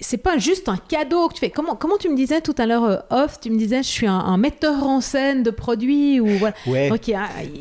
c'est 0.00 0.18
pas 0.18 0.38
juste 0.38 0.68
un 0.68 0.76
cadeau 0.76 1.28
que 1.28 1.34
tu 1.34 1.40
fais. 1.40 1.50
Comment, 1.50 1.76
comment 1.76 1.96
tu 1.96 2.08
me 2.08 2.16
disais 2.16 2.40
tout 2.40 2.54
à 2.58 2.66
l'heure 2.66 2.84
euh, 2.84 2.96
off, 3.10 3.40
tu 3.40 3.50
me 3.50 3.58
disais 3.58 3.82
je 3.82 3.88
suis 3.88 4.06
un, 4.06 4.36
metteur 4.36 4.84
en 4.84 5.00
scène 5.00 5.42
de 5.42 5.50
produits 5.50 6.20
ou 6.20 6.26
voilà. 6.38 6.54
Ouais. 6.66 6.90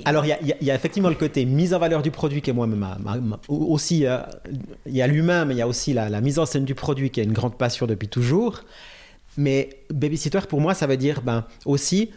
Alors 0.05 0.25
il 0.25 0.37
y, 0.41 0.65
y, 0.65 0.71
a 0.71 0.75
effectivement 0.75 1.09
le 1.09 1.15
côté 1.15 1.45
mise 1.45 1.73
en 1.73 1.79
valeur 1.79 2.01
du 2.01 2.11
produit 2.11 2.41
qui 2.41 2.49
est 2.49 2.53
moi-même 2.53 2.85
aussi 3.47 4.05
euh, 4.05 4.19
il 4.85 4.95
y 4.95 5.01
a 5.01 5.07
l'humain 5.07 5.45
mais 5.45 5.55
il 5.55 5.57
y 5.57 5.61
a 5.61 5.67
aussi 5.67 5.93
la, 5.93 6.09
la, 6.09 6.21
mise 6.21 6.39
en 6.39 6.45
scène 6.45 6.65
du 6.65 6.75
produit 6.75 7.09
qui 7.09 7.19
est 7.19 7.23
une 7.23 7.33
grande 7.33 7.55
passion 7.55 7.85
depuis 7.85 8.07
toujours. 8.07 8.61
Mais 9.37 9.69
babysitter 9.89 10.39
pour 10.47 10.61
moi 10.61 10.73
ça 10.73 10.87
veut 10.87 10.97
dire 10.97 11.21
ben 11.21 11.45
aussi 11.65 12.11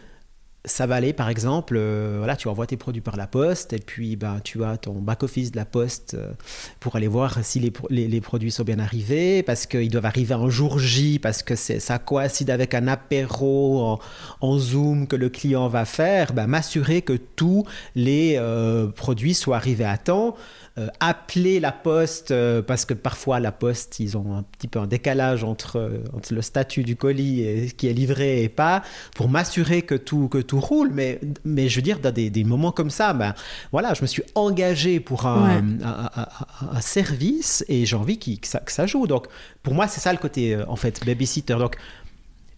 ça 0.65 0.85
va 0.85 0.95
aller, 0.95 1.11
par 1.11 1.27
exemple, 1.27 1.75
euh, 1.77 2.15
voilà, 2.19 2.37
tu 2.37 2.47
envoies 2.47 2.67
tes 2.67 2.77
produits 2.77 3.01
par 3.01 3.17
la 3.17 3.27
poste 3.27 3.73
et 3.73 3.79
puis 3.79 4.15
ben, 4.15 4.39
tu 4.43 4.63
as 4.63 4.77
ton 4.77 4.93
back-office 4.93 5.51
de 5.51 5.57
la 5.57 5.65
poste 5.65 6.13
euh, 6.13 6.31
pour 6.79 6.95
aller 6.95 7.09
voir 7.09 7.43
si 7.43 7.59
les, 7.59 8.21
produits 8.21 8.51
sont 8.51 8.63
bien 8.63 8.79
arrivés, 8.79 9.43
parce 9.43 9.65
qu'ils 9.65 9.89
doivent 9.89 10.05
arriver 10.05 10.35
en 10.35 10.49
jour 10.49 10.79
J, 10.79 11.19
parce 11.19 11.43
que 11.43 11.55
ça 11.55 11.99
coïncide 11.99 12.49
avec 12.49 12.73
un 12.73 12.87
apéro 12.87 13.99
en, 14.39 14.57
Zoom 14.57 15.07
que 15.07 15.17
le 15.17 15.29
client 15.29 15.67
va 15.67 15.83
faire, 15.83 16.31
ben, 16.31 16.47
m'assurer 16.47 17.01
que 17.01 17.13
tous 17.13 17.65
les 17.95 18.35
euh, 18.37 18.87
produits 18.87 19.33
soient 19.33 19.57
arrivés 19.57 19.83
à 19.83 19.97
temps. 19.97 20.35
Euh, 20.79 20.87
appeler 20.99 21.59
la 21.59 21.71
poste, 21.71 22.31
euh, 22.31 22.63
parce 22.63 22.85
que 22.85 22.95
parfois 22.95 23.39
la 23.39 23.51
poste, 23.51 23.99
ils 23.99 24.17
ont 24.17 24.35
un 24.35 24.41
petit 24.41 24.67
peu 24.67 24.79
un 24.79 24.87
décalage 24.87 25.43
entre, 25.43 25.77
euh, 25.77 26.03
entre 26.13 26.33
le 26.33 26.41
statut 26.41 26.81
du 26.81 26.95
colis 26.95 27.43
et 27.43 27.69
qui 27.69 27.87
est 27.87 27.93
livré 27.93 28.41
et 28.41 28.49
pas, 28.49 28.81
pour 29.15 29.29
m'assurer 29.29 29.83
que 29.83 29.93
tout, 29.93 30.29
que 30.29 30.39
tout 30.39 30.59
roule. 30.59 30.89
Mais, 30.91 31.21
mais 31.45 31.69
je 31.69 31.75
veux 31.75 31.83
dire, 31.83 31.99
dans 31.99 32.11
des, 32.11 32.31
des 32.31 32.43
moments 32.43 32.71
comme 32.71 32.89
ça, 32.89 33.13
ben, 33.13 33.35
voilà, 33.71 33.93
je 33.93 34.01
me 34.01 34.07
suis 34.07 34.23
engagé 34.33 34.99
pour 34.99 35.27
un, 35.27 35.63
un, 35.83 36.81
service 36.81 37.63
et 37.67 37.85
j'ai 37.85 37.95
envie 37.95 38.17
que, 38.17 38.47
ça, 38.47 38.57
que 38.57 38.71
ça 38.71 38.87
joue. 38.87 39.05
Donc, 39.05 39.27
pour 39.61 39.75
moi, 39.75 39.87
c'est 39.87 40.01
ça 40.01 40.11
le 40.11 40.17
côté, 40.17 40.57
en 40.67 40.75
fait, 40.75 41.05
babysitter. 41.05 41.53
Donc, 41.53 41.75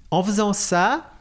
en 0.10 0.24
faisant 0.24 0.54
ça, 0.54 1.12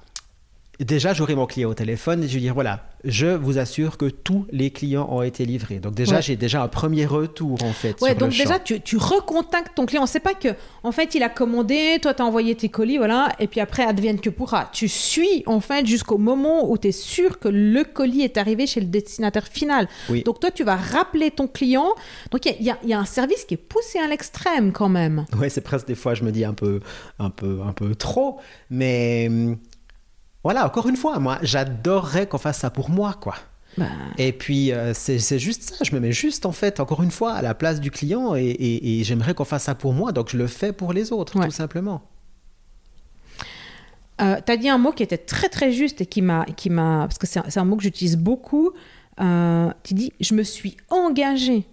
déjà, 0.81 1.13
j'aurai 1.13 1.35
mon 1.35 1.47
client 1.47 1.71
au 1.71 1.75
téléphone 1.75 2.25
et 2.25 2.29
je 2.29 2.35
lui 2.35 2.41
dire 2.41 2.55
voilà, 2.55 2.87
je 3.05 3.27
vous 3.27 3.59
assure 3.59 3.97
que 3.97 4.07
tous 4.07 4.47
les 4.51 4.71
clients 4.71 5.09
ont 5.11 5.23
été 5.23 5.45
livrés. 5.45 5.79
Donc 5.79 5.95
déjà, 5.95 6.21
j'ai 6.21 6.37
déjà 6.37 6.63
un 6.63 6.69
premier 6.69 7.07
retour 7.07 7.63
en 7.63 7.73
fait. 7.73 8.01
Ouais, 8.01 8.15
donc 8.15 8.31
déjà, 8.31 8.59
tu, 8.59 8.81
tu, 8.81 8.97
recontactes 8.97 9.75
ton 9.77 9.87
client. 9.87 10.07
C'est 10.07 10.21
pas 10.21 10.35
que, 10.35 10.49
en 10.83 10.93
fait, 10.93 11.15
il 11.15 11.23
a 11.23 11.29
commandé, 11.29 11.99
toi, 12.01 12.15
tu 12.15 12.23
as 12.23 12.25
envoyé 12.25 12.55
tes 12.55 12.69
colis, 12.69 12.99
voilà, 12.99 13.33
et 13.39 13.47
puis 13.47 13.61
après, 13.61 13.85
advienne 13.85 14.21
que 14.21 14.31
pourra. 14.31 14.71
Tu 14.73 14.89
suis 14.89 15.43
en 15.47 15.61
fait 15.61 15.87
jusqu'au 15.87 16.19
moment 16.19 16.71
où 16.71 16.79
tu 16.79 16.89
es 16.89 16.93
sûr 16.93 17.39
que 17.39 17.49
le 17.49 17.85
colis 17.85 18.23
est 18.23 18.39
arrivé 18.39 18.67
chez 18.67 18.81
le 18.81 18.87
destinataire 18.87 19.47
final. 19.47 19.89
Donc 20.25 20.41
toi, 20.41 20.51
tu 20.51 20.65
vas 20.65 20.77
rappeler 20.77 21.31
ton 21.31 21.47
client. 21.47 21.95
Donc 22.31 22.47
il 22.47 22.57
y, 22.61 22.89
y, 22.89 22.93
a 22.93 22.99
un 22.99 23.05
service 23.05 23.45
qui 23.45 23.55
est 23.55 23.59
poussé 23.59 23.99
à 23.99 24.07
l'extrême 24.07 24.73
quand 24.73 24.89
même. 24.89 25.27
Ouais, 25.39 25.49
c'est 25.49 25.61
presque 25.61 25.87
des 25.87 25.95
fois, 25.95 26.15
je 26.15 26.25
me 26.25 26.33
dis 26.33 26.45
un 26.45 26.55
peu, 26.55 26.81
un 27.19 27.31
peu, 27.31 27.61
un 27.67 27.73
peu 27.73 27.95
trop, 27.95 28.39
mais 28.71 29.27
hum, 29.29 29.59
voilà, 30.45 30.67
encore 30.67 30.87
une 30.89 30.97
fois, 30.97 31.19
moi, 31.19 31.39
j'adorerais 31.43 32.29
qu'on 32.29 32.39
fasse 32.39 32.59
ça 32.59 32.71
pour 32.71 32.91
moi, 32.91 33.15
quoi. 33.19 33.35
Bah. 33.79 33.87
Et 34.19 34.33
puis, 34.33 34.73
euh, 34.73 34.93
c'est 34.95 35.39
juste 35.39 35.63
ça, 35.63 35.77
je 35.83 35.95
me 35.95 36.01
mets 36.01 36.13
juste, 36.13 36.47
en 36.47 36.53
fait, 36.53 36.79
encore 36.81 37.03
une 37.03 37.11
fois, 37.11 37.33
à 37.33 37.43
la 37.43 37.55
place 37.55 37.81
du 37.81 37.91
client 37.91 38.35
et, 38.37 39.03
j'aimerais 39.05 39.35
qu'on 39.35 39.45
fasse 39.45 39.65
ça 39.65 39.75
pour 39.75 39.95
moi, 39.95 40.13
donc 40.13 40.29
je 40.31 40.37
le 40.37 40.47
fais 40.47 40.73
pour 40.73 40.93
les 40.93 41.13
autres, 41.13 41.43
tout 41.43 41.51
simplement. 41.51 42.03
euh, 44.21 44.37
tu 44.45 44.53
as 44.53 44.57
dit 44.57 44.69
un 44.69 44.79
mot 44.79 44.93
qui 44.93 45.03
était 45.03 45.19
très 45.19 45.49
très 45.49 45.73
juste 45.73 46.01
et 46.03 46.07
qui 46.07 46.21
m'a, 46.23 46.45
parce 46.47 47.19
que 47.19 47.27
c'est 47.27 47.59
un, 47.59 47.65
mot 47.65 47.77
que 47.77 47.83
j'utilise 47.83 48.17
beaucoup. 48.17 48.71
Euh, 49.21 49.71
tu 49.83 49.95
dis, 49.95 50.13
je 50.21 50.35
me 50.35 50.43
suis 50.43 50.77
engagée. 50.91 51.67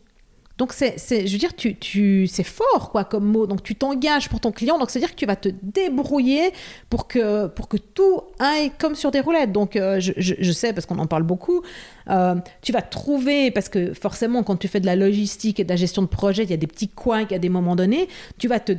Donc, 0.62 0.74
c'est, 0.74 0.96
je 1.26 1.32
veux 1.32 1.40
dire, 1.40 1.56
tu, 1.56 1.76
tu, 1.76 2.28
c'est 2.28 2.44
fort 2.44 2.92
quoi 2.92 3.04
comme 3.04 3.26
mot. 3.26 3.48
Donc, 3.48 3.64
tu 3.64 3.74
t'engages 3.74 4.30
pour 4.30 4.40
ton 4.40 4.52
client. 4.52 4.78
Donc, 4.78 4.92
c'est-à-dire 4.92 5.10
que 5.10 5.16
tu 5.16 5.26
vas 5.26 5.36
te 5.36 5.50
débrouiller 5.64 6.54
pour 6.88 7.08
que, 7.08 7.48
pour 7.48 7.68
que 7.68 7.78
tout 7.78 8.22
aille 8.38 8.72
comme 8.78 8.94
sur 8.94 9.10
des 9.10 9.22
roulettes. 9.22 9.52
Donc, 9.52 9.76
euh, 9.76 10.00
je, 10.00 10.12
je, 10.16 10.52
sais, 10.52 10.72
parce 10.72 10.86
qu'on 10.86 11.00
en 11.00 11.08
parle 11.08 11.24
beaucoup, 11.24 11.64
euh, 12.12 12.36
tu 12.62 12.72
vas 12.72 12.84
trouver, 12.84 13.50
parce 13.50 13.70
que 13.70 13.96
forcément, 13.96 14.44
quand 14.44 14.56
tu 14.56 14.68
fais 14.68 14.80
de 14.80 14.86
la 14.86 14.96
logistique 14.96 15.60
et 15.60 15.64
de 15.64 15.70
la 15.70 15.78
gestion 15.78 16.04
de 16.04 16.08
projet, 16.08 16.44
il 16.44 16.52
y 16.52 16.54
a 16.54 16.58
des 16.58 16.68
petits 16.68 16.90
coins 16.90 17.26
à 17.32 17.40
des 17.40 17.50
moments 17.50 17.76
donnés, 17.76 18.08
tu 18.38 18.48
vas 18.48 18.60
te 18.60 18.74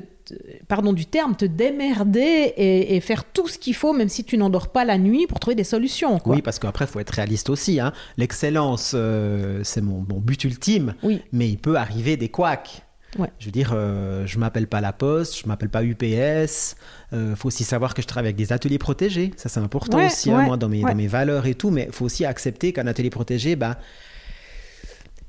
pardon 0.68 0.92
du 0.92 1.06
terme, 1.06 1.36
te 1.36 1.44
démerder 1.44 2.54
et, 2.56 3.00
faire 3.00 3.24
tout 3.24 3.48
ce 3.48 3.58
qu'il 3.58 3.74
faut, 3.74 3.92
même 3.92 4.08
si 4.08 4.24
tu 4.24 4.38
n'endors 4.38 4.68
pas 4.68 4.84
la 4.84 4.98
nuit, 4.98 5.26
pour 5.26 5.40
trouver 5.40 5.54
des 5.54 5.64
solutions. 5.64 6.18
Oui, 6.26 6.42
parce 6.42 6.58
qu'après, 6.58 6.84
il 6.84 6.88
faut 6.88 7.00
être 7.00 7.10
réaliste 7.10 7.50
aussi. 7.50 7.80
Hein. 7.80 7.92
L'excellence, 8.16 8.92
euh, 8.94 9.60
c'est 9.64 9.80
mon, 9.80 10.00
but 10.00 10.44
ultime, 10.44 10.94
oui. 11.02 11.20
mais 11.32 11.48
il 11.48 11.58
peut 11.58 11.76
arriver 11.76 12.16
des 12.16 12.28
couacs. 12.28 12.84
Je 13.38 13.46
veux 13.46 13.52
dire, 13.52 13.72
euh, 13.74 14.26
je 14.26 14.38
m'appelle 14.38 14.66
pas 14.66 14.80
La 14.80 14.92
Poste, 14.92 15.38
je 15.38 15.46
m'appelle 15.46 15.68
pas 15.68 15.84
UPS. 15.84 16.00
Il 16.00 17.18
euh, 17.18 17.36
faut 17.36 17.48
aussi 17.48 17.64
savoir 17.64 17.92
que 17.94 18.00
je 18.00 18.06
travaille 18.06 18.28
avec 18.28 18.36
des 18.36 18.52
ateliers 18.52 18.78
protégés. 18.78 19.32
Ça, 19.36 19.48
c'est 19.48 19.60
important 19.60 20.04
aussi, 20.04 20.30
hein, 20.30 20.42
moi, 20.42 20.56
dans 20.56 20.68
mes, 20.68 20.80
dans 20.80 20.94
mes, 20.94 21.08
valeurs 21.08 21.46
et 21.46 21.54
tout. 21.54 21.70
Mais 21.70 21.86
il 21.88 21.92
faut 21.92 22.06
aussi 22.06 22.24
accepter 22.24 22.72
qu'un 22.72 22.86
atelier 22.86 23.10
protégé, 23.10 23.54
bah, 23.54 23.78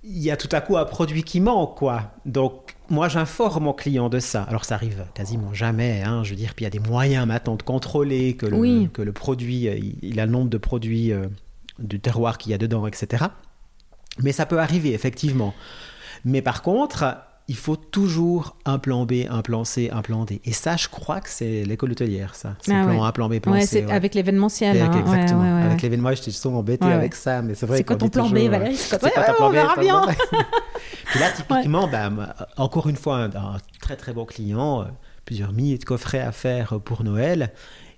il 0.04 0.22
y 0.22 0.32
a 0.32 0.38
tout 0.38 0.50
à 0.52 0.62
coup 0.62 0.78
un 0.78 0.86
produit 0.86 1.24
qui 1.24 1.42
manque, 1.42 1.78
quoi. 1.78 2.14
Donc, 2.26 2.73
moi, 2.90 3.08
j'informe 3.08 3.66
mon 3.66 3.74
client 3.74 4.10
de 4.10 4.20
ça. 4.20 4.44
Alors, 4.44 4.66
ça 4.66 4.76
arrive 4.76 5.06
quasiment 5.14 5.54
jamais, 5.54 6.04
hein, 6.06 6.24
je 6.24 6.32
veux 6.32 6.36
dire. 6.36 6.54
Puis, 6.56 6.64
il 6.64 6.66
y 6.66 6.68
a 6.68 6.70
des 6.70 6.80
moyens 6.80 7.26
maintenant 7.26 7.56
de 7.56 7.64
contrôler 7.64 8.36
que 8.36 8.46
le, 8.46 8.88
que 8.88 9.02
le 9.02 9.12
produit, 9.14 9.68
euh, 9.68 9.80
il 10.02 10.20
a 10.20 10.26
le 10.26 10.32
nombre 10.32 10.50
de 10.50 10.58
produits 10.58 11.12
euh, 11.12 11.28
du 11.80 12.00
terroir 12.00 12.38
qu'il 12.38 12.52
y 12.52 12.56
a 12.56 12.58
dedans, 12.58 12.86
etc. 12.86 13.26
Mais 14.22 14.32
ça 14.32 14.46
peut 14.46 14.60
arriver, 14.60 14.94
effectivement. 14.94 15.54
Mais 16.26 16.42
par 16.42 16.62
contre, 16.62 17.18
il 17.48 17.56
faut 17.56 17.76
toujours 17.76 18.56
un 18.66 18.80
plan 18.80 19.06
B, 19.06 19.26
un 19.30 19.42
plan 19.42 19.64
C, 19.66 19.90
un 19.92 20.02
plan 20.02 20.24
D. 20.24 20.42
Et 20.46 20.54
ça, 20.54 20.78
je 20.78 20.88
crois 20.88 21.20
que 21.20 21.30
c'est 21.30 21.64
l'école 21.64 21.92
hôtelière, 21.92 22.36
ça. 22.36 22.56
C'est 22.62 22.74
ah 22.74 22.86
plan 22.86 23.04
A, 23.04 23.12
plan 23.12 23.28
B, 23.28 23.40
plan 23.40 23.54
ouais, 23.54 23.66
C. 23.66 23.86
Avec 23.90 24.16
l'événementiel. 24.16 24.80
Hein. 24.80 24.92
Exactement. 25.00 25.44
avec 25.44 25.82
l'événement, 25.82 26.14
j'étais 26.14 26.32
souvent 26.32 26.60
embêté 26.60 26.86
avec 26.86 27.16
ça. 27.16 27.42
Mais 27.42 27.56
c'est 27.56 27.66
vrai 27.66 27.78
C'est 27.78 27.84
quand 27.84 27.98
ton 27.98 28.10
plan 28.10 28.30
B, 28.30 28.38
Valérie? 28.50 28.76
C'est 28.76 28.98
ton 29.00 29.10
on 29.40 29.50
verra 29.50 29.76
bien. 29.78 30.06
Puis 31.06 31.20
là, 31.20 31.32
typiquement, 31.32 31.88
ben, 31.88 32.34
encore 32.58 32.90
une 32.90 32.96
fois, 32.96 33.24
un, 33.24 33.58
très 33.82 33.96
très 33.96 34.14
bon 34.14 34.26
client, 34.26 34.82
euh, 34.82 34.86
plusieurs 35.26 35.54
milliers 35.54 35.78
de 35.78 35.86
coffrets 35.86 36.22
à 36.22 36.32
faire 36.32 36.80
pour 36.80 37.04
Noël. 37.04 37.52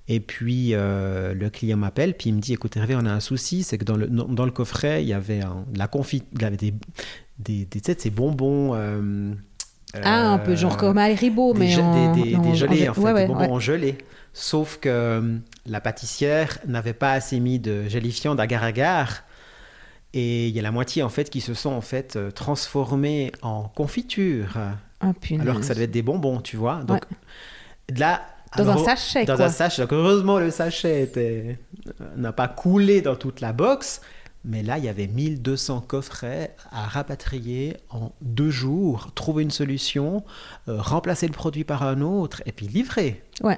Et 0.07 0.19
puis 0.19 0.69
euh, 0.73 1.33
le 1.33 1.49
client 1.49 1.77
m'appelle, 1.77 2.15
puis 2.15 2.29
il 2.29 2.35
me 2.35 2.39
dit 2.39 2.53
écoute 2.53 2.77
Hervé, 2.77 2.95
on 2.95 3.05
a 3.05 3.11
un 3.11 3.19
souci, 3.19 3.63
c'est 3.63 3.79
que 3.79 3.85
dans 3.85 3.97
le, 3.97 4.05
dans 4.07 4.45
le 4.45 4.51
coffret, 4.51 5.03
il 5.03 5.07
y 5.07 5.13
avait 5.13 5.41
la 5.73 5.87
confit, 5.87 6.21
il 6.33 6.41
y 6.41 6.45
avait 6.45 6.57
des, 6.57 6.73
des, 7.39 7.65
des 7.65 7.95
ces 7.97 8.09
bonbons. 8.11 8.75
Euh, 8.75 9.33
ah, 10.03 10.33
un 10.33 10.37
peu 10.37 10.55
genre 10.55 10.77
comme 10.77 10.97
Haribo, 10.97 11.53
mais 11.53 11.75
en, 11.79 12.13
des, 12.13 12.35
des, 12.37 12.55
gelés, 12.55 12.89
en, 12.89 12.93
fait, 12.93 13.13
des 13.13 13.25
bonbons 13.25 13.53
en 13.53 13.59
gelée. 13.59 13.97
Sauf 14.33 14.77
que 14.79 14.89
euh, 14.89 15.37
la 15.65 15.79
pâtissière 15.79 16.59
n'avait 16.67 16.93
pas 16.93 17.13
assez 17.13 17.39
mis 17.39 17.59
de 17.59 17.87
gélifiant 17.87 18.35
d'agar-agar. 18.35 19.23
Et 20.15 20.47
il 20.47 20.55
y 20.55 20.59
a 20.59 20.63
la 20.63 20.71
moitié 20.71 21.03
en 21.03 21.09
fait 21.09 21.29
qui 21.29 21.41
se 21.41 21.53
sont 21.53 21.71
en 21.71 21.81
fait 21.81 22.15
euh, 22.15 22.31
transformés 22.31 23.33
en 23.41 23.63
confiture. 23.63 24.57
Oh, 25.03 25.11
alors 25.39 25.59
que 25.59 25.65
ça 25.65 25.73
devait 25.73 25.85
être 25.85 25.91
des 25.91 26.01
bonbons, 26.01 26.39
tu 26.39 26.55
vois. 26.55 26.83
Donc 26.83 27.03
là, 27.95 28.21
dans 28.57 28.69
un 28.69 28.77
sachet. 28.77 29.25
Dans 29.25 29.41
un 29.41 29.49
sachet. 29.49 29.81
Donc 29.81 29.93
heureusement 29.93 30.39
le 30.39 30.51
sachet 30.51 31.59
n'a 32.15 32.31
pas 32.31 32.47
coulé 32.47 33.01
dans 33.01 33.15
toute 33.15 33.41
la 33.41 33.53
box. 33.53 34.01
Mais 34.47 34.61
là, 34.61 34.77
il 34.77 34.85
y 34.85 34.89
avait 34.89 35.07
1200 35.07 35.81
coffrets 35.81 36.55
à 36.71 36.83
rapatrier 36.83 37.77
en 37.89 38.11
deux 38.21 38.51
jours, 38.51 39.11
trouver 39.15 39.41
une 39.41 39.51
solution, 39.51 40.23
euh, 40.69 40.79
remplacer 40.79 41.25
le 41.25 41.33
produit 41.33 41.63
par 41.63 41.81
un 41.81 42.01
autre 42.01 42.43
et 42.45 42.51
puis 42.51 42.67
livrer. 42.67 43.23
Ouais. 43.41 43.57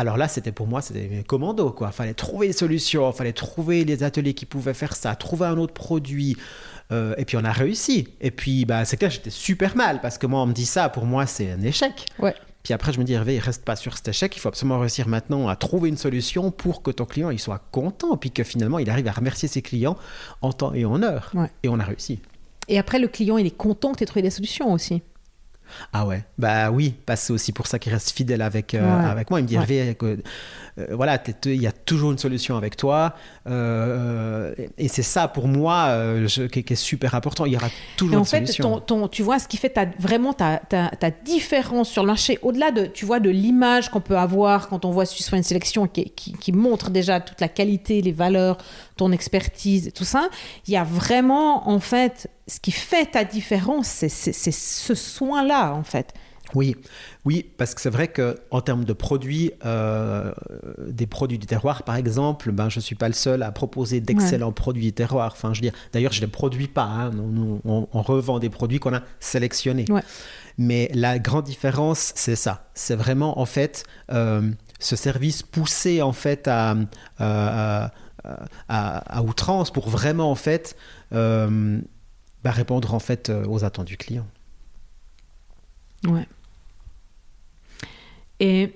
Alors 0.00 0.16
là, 0.16 0.28
c'était 0.28 0.50
pour 0.50 0.66
moi, 0.66 0.80
c'était 0.80 1.22
commando, 1.26 1.72
quoi. 1.72 1.92
Fallait 1.92 2.14
trouver 2.14 2.46
des 2.46 2.52
solutions, 2.54 3.12
fallait 3.12 3.34
trouver 3.34 3.84
les 3.84 4.02
ateliers 4.02 4.32
qui 4.32 4.46
pouvaient 4.46 4.72
faire 4.72 4.96
ça, 4.96 5.14
trouver 5.14 5.44
un 5.44 5.58
autre 5.58 5.74
produit. 5.74 6.38
Euh, 6.90 7.14
et 7.18 7.26
puis 7.26 7.36
on 7.36 7.44
a 7.44 7.52
réussi. 7.52 8.08
Et 8.22 8.30
puis, 8.30 8.64
bah, 8.64 8.86
c'est 8.86 8.96
clair, 8.96 9.10
j'étais 9.10 9.28
super 9.28 9.76
mal 9.76 10.00
parce 10.00 10.16
que 10.16 10.26
moi, 10.26 10.40
on 10.40 10.46
me 10.46 10.54
dit 10.54 10.64
ça, 10.64 10.88
pour 10.88 11.04
moi, 11.04 11.26
c'est 11.26 11.52
un 11.52 11.60
échec. 11.60 12.06
Ouais. 12.18 12.34
Puis 12.62 12.72
après, 12.72 12.94
je 12.94 12.98
me 12.98 13.04
dis, 13.04 13.12
Hervé, 13.12 13.34
il 13.34 13.40
reste 13.40 13.62
pas 13.62 13.76
sur 13.76 13.94
cet 13.94 14.08
échec. 14.08 14.34
Il 14.34 14.40
faut 14.40 14.48
absolument 14.48 14.78
réussir 14.78 15.06
maintenant 15.06 15.48
à 15.48 15.56
trouver 15.56 15.90
une 15.90 15.98
solution 15.98 16.50
pour 16.50 16.80
que 16.80 16.90
ton 16.90 17.04
client 17.04 17.28
il 17.28 17.38
soit 17.38 17.60
content, 17.70 18.16
puis 18.16 18.30
que 18.30 18.42
finalement, 18.42 18.78
il 18.78 18.88
arrive 18.88 19.06
à 19.06 19.12
remercier 19.12 19.48
ses 19.48 19.60
clients 19.60 19.98
en 20.40 20.54
temps 20.54 20.72
et 20.72 20.86
en 20.86 21.02
heure. 21.02 21.30
Et 21.62 21.68
on 21.68 21.78
a 21.78 21.84
réussi. 21.84 22.20
Et 22.68 22.78
après, 22.78 22.98
le 22.98 23.08
client, 23.08 23.36
il 23.36 23.46
est 23.46 23.54
content 23.54 23.92
que 23.92 23.98
tu 23.98 24.04
aies 24.04 24.06
trouvé 24.06 24.22
des 24.22 24.30
solutions 24.30 24.72
aussi. 24.72 25.02
Ah 25.92 26.06
ouais, 26.06 26.24
bah 26.38 26.70
oui, 26.70 26.94
parce 27.06 27.20
que 27.20 27.26
c'est 27.26 27.32
aussi 27.32 27.52
pour 27.52 27.66
ça 27.66 27.78
qu'il 27.78 27.92
reste 27.92 28.10
fidèle 28.10 28.42
avec, 28.42 28.74
euh, 28.74 29.10
avec 29.10 29.30
moi. 29.30 29.40
Il 29.40 29.44
me 29.44 29.48
dit, 29.48 29.54
Hervé, 29.56 29.96
euh, 30.02 30.16
voilà, 30.90 31.22
il 31.46 31.60
y 31.60 31.66
a 31.66 31.72
toujours 31.72 32.12
une 32.12 32.18
solution 32.18 32.56
avec 32.56 32.76
toi. 32.76 33.14
Euh, 33.48 34.54
et 34.78 34.88
c'est 34.88 35.02
ça 35.02 35.28
pour 35.28 35.48
moi 35.48 35.86
euh, 35.88 36.28
qui, 36.48 36.60
est 36.60 36.74
super 36.74 37.14
important. 37.14 37.46
Il 37.46 37.52
y 37.52 37.56
aura 37.56 37.68
toujours 37.96 38.20
en 38.20 38.24
fait, 38.24 38.44
Ton, 38.86 39.08
tu 39.08 39.22
vois, 39.22 39.38
ce 39.38 39.48
qui 39.48 39.56
fait 39.56 39.70
ta, 39.70 39.86
vraiment 39.98 40.32
ta, 40.32 40.58
ta, 40.58 41.10
différence 41.24 41.88
sur 41.88 42.02
le 42.02 42.08
marché, 42.08 42.38
au-delà 42.42 42.70
de, 42.70 42.86
tu 42.86 43.04
vois, 43.04 43.20
de 43.20 43.30
l'image 43.30 43.90
qu'on 43.90 44.00
peut 44.00 44.16
avoir 44.16 44.68
quand 44.68 44.84
on 44.84 44.90
voit 44.90 45.06
soit 45.06 45.38
une 45.38 45.44
sélection 45.44 45.86
qui, 45.86 46.10
qui, 46.10 46.52
montre 46.52 46.90
déjà 46.90 47.20
toute 47.20 47.40
la 47.40 47.48
qualité, 47.48 48.02
les 48.02 48.12
valeurs, 48.12 48.58
ton 48.96 49.12
expertise, 49.12 49.88
et 49.88 49.92
tout 49.92 50.04
ça, 50.04 50.28
il 50.66 50.74
y 50.74 50.76
a 50.76 50.84
vraiment, 50.84 51.68
en 51.68 51.80
fait, 51.80 52.28
ce 52.46 52.60
qui 52.60 52.72
fait 52.72 53.06
ta 53.06 53.24
différence, 53.24 53.86
c'est 53.86 54.08
ce 54.08 54.94
soin-là, 54.94 55.72
en 55.74 55.84
fait. 55.84 56.12
Oui, 56.54 56.76
oui, 57.24 57.46
parce 57.56 57.74
que 57.74 57.80
c'est 57.80 57.90
vrai 57.90 58.08
qu'en 58.08 58.60
termes 58.60 58.84
de 58.84 58.92
produits, 58.92 59.52
euh, 59.64 60.32
des 60.86 61.06
produits 61.06 61.38
du 61.38 61.46
terroir, 61.46 61.82
par 61.82 61.96
exemple, 61.96 62.52
ben, 62.52 62.68
je 62.68 62.78
ne 62.78 62.82
suis 62.82 62.94
pas 62.94 63.08
le 63.08 63.14
seul 63.14 63.42
à 63.42 63.52
proposer 63.52 64.00
d'excellents 64.00 64.52
produits 64.52 64.84
du 64.84 64.92
terroir. 64.92 65.32
Enfin, 65.32 65.52
je 65.52 65.60
veux 65.60 65.70
dire, 65.70 65.78
d'ailleurs, 65.92 66.12
je 66.12 66.20
ne 66.20 66.26
les 66.26 66.30
produis 66.30 66.68
pas. 66.68 66.84
Hein. 66.84 67.10
on, 67.64 68.02
revend 68.02 68.38
des 68.38 68.50
produits 68.50 68.80
qu'on 68.80 68.94
a 68.94 69.02
sélectionnés. 69.20 69.84
Mais 70.58 70.90
la 70.94 71.18
grande 71.18 71.44
différence, 71.44 72.12
c'est 72.16 72.36
ça. 72.36 72.70
C'est 72.74 72.96
vraiment, 72.96 73.38
en 73.38 73.46
fait, 73.46 73.84
euh, 74.10 74.50
ce 74.78 74.96
service 74.96 75.42
poussé, 75.42 76.02
en 76.02 76.12
fait, 76.12 76.48
à, 76.48 76.76
à, 78.68 79.22
outrance 79.22 79.70
pour 79.70 79.88
vraiment, 79.88 80.30
en 80.30 80.34
fait, 80.34 80.76
euh, 81.12 81.80
bah, 82.42 82.50
répondre, 82.50 82.94
en 82.94 83.00
fait, 83.00 83.30
aux 83.30 83.64
attentes 83.64 83.86
du 83.86 83.96
client. 83.96 84.26
Ouais. 86.06 86.26
Et 88.40 88.72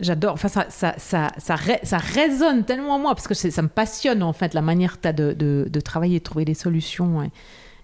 j'adore, 0.00 0.32
enfin 0.32 0.48
ça, 0.48 0.66
ça, 0.70 0.94
ça, 0.96 1.32
ça, 1.38 1.98
résonne 1.98 2.64
tellement 2.64 2.94
en 2.94 2.98
moi 2.98 3.14
parce 3.14 3.28
que 3.28 3.34
ça 3.34 3.62
me 3.62 3.68
passionne 3.68 4.22
en 4.22 4.32
fait 4.32 4.54
la 4.54 4.62
manière 4.62 4.96
que 4.96 5.02
tu 5.02 5.08
as 5.08 5.12
de, 5.12 5.32
de, 5.32 5.66
de, 5.68 5.80
travailler, 5.80 6.18
de 6.20 6.24
trouver 6.24 6.44
des 6.44 6.54
solutions. 6.54 7.28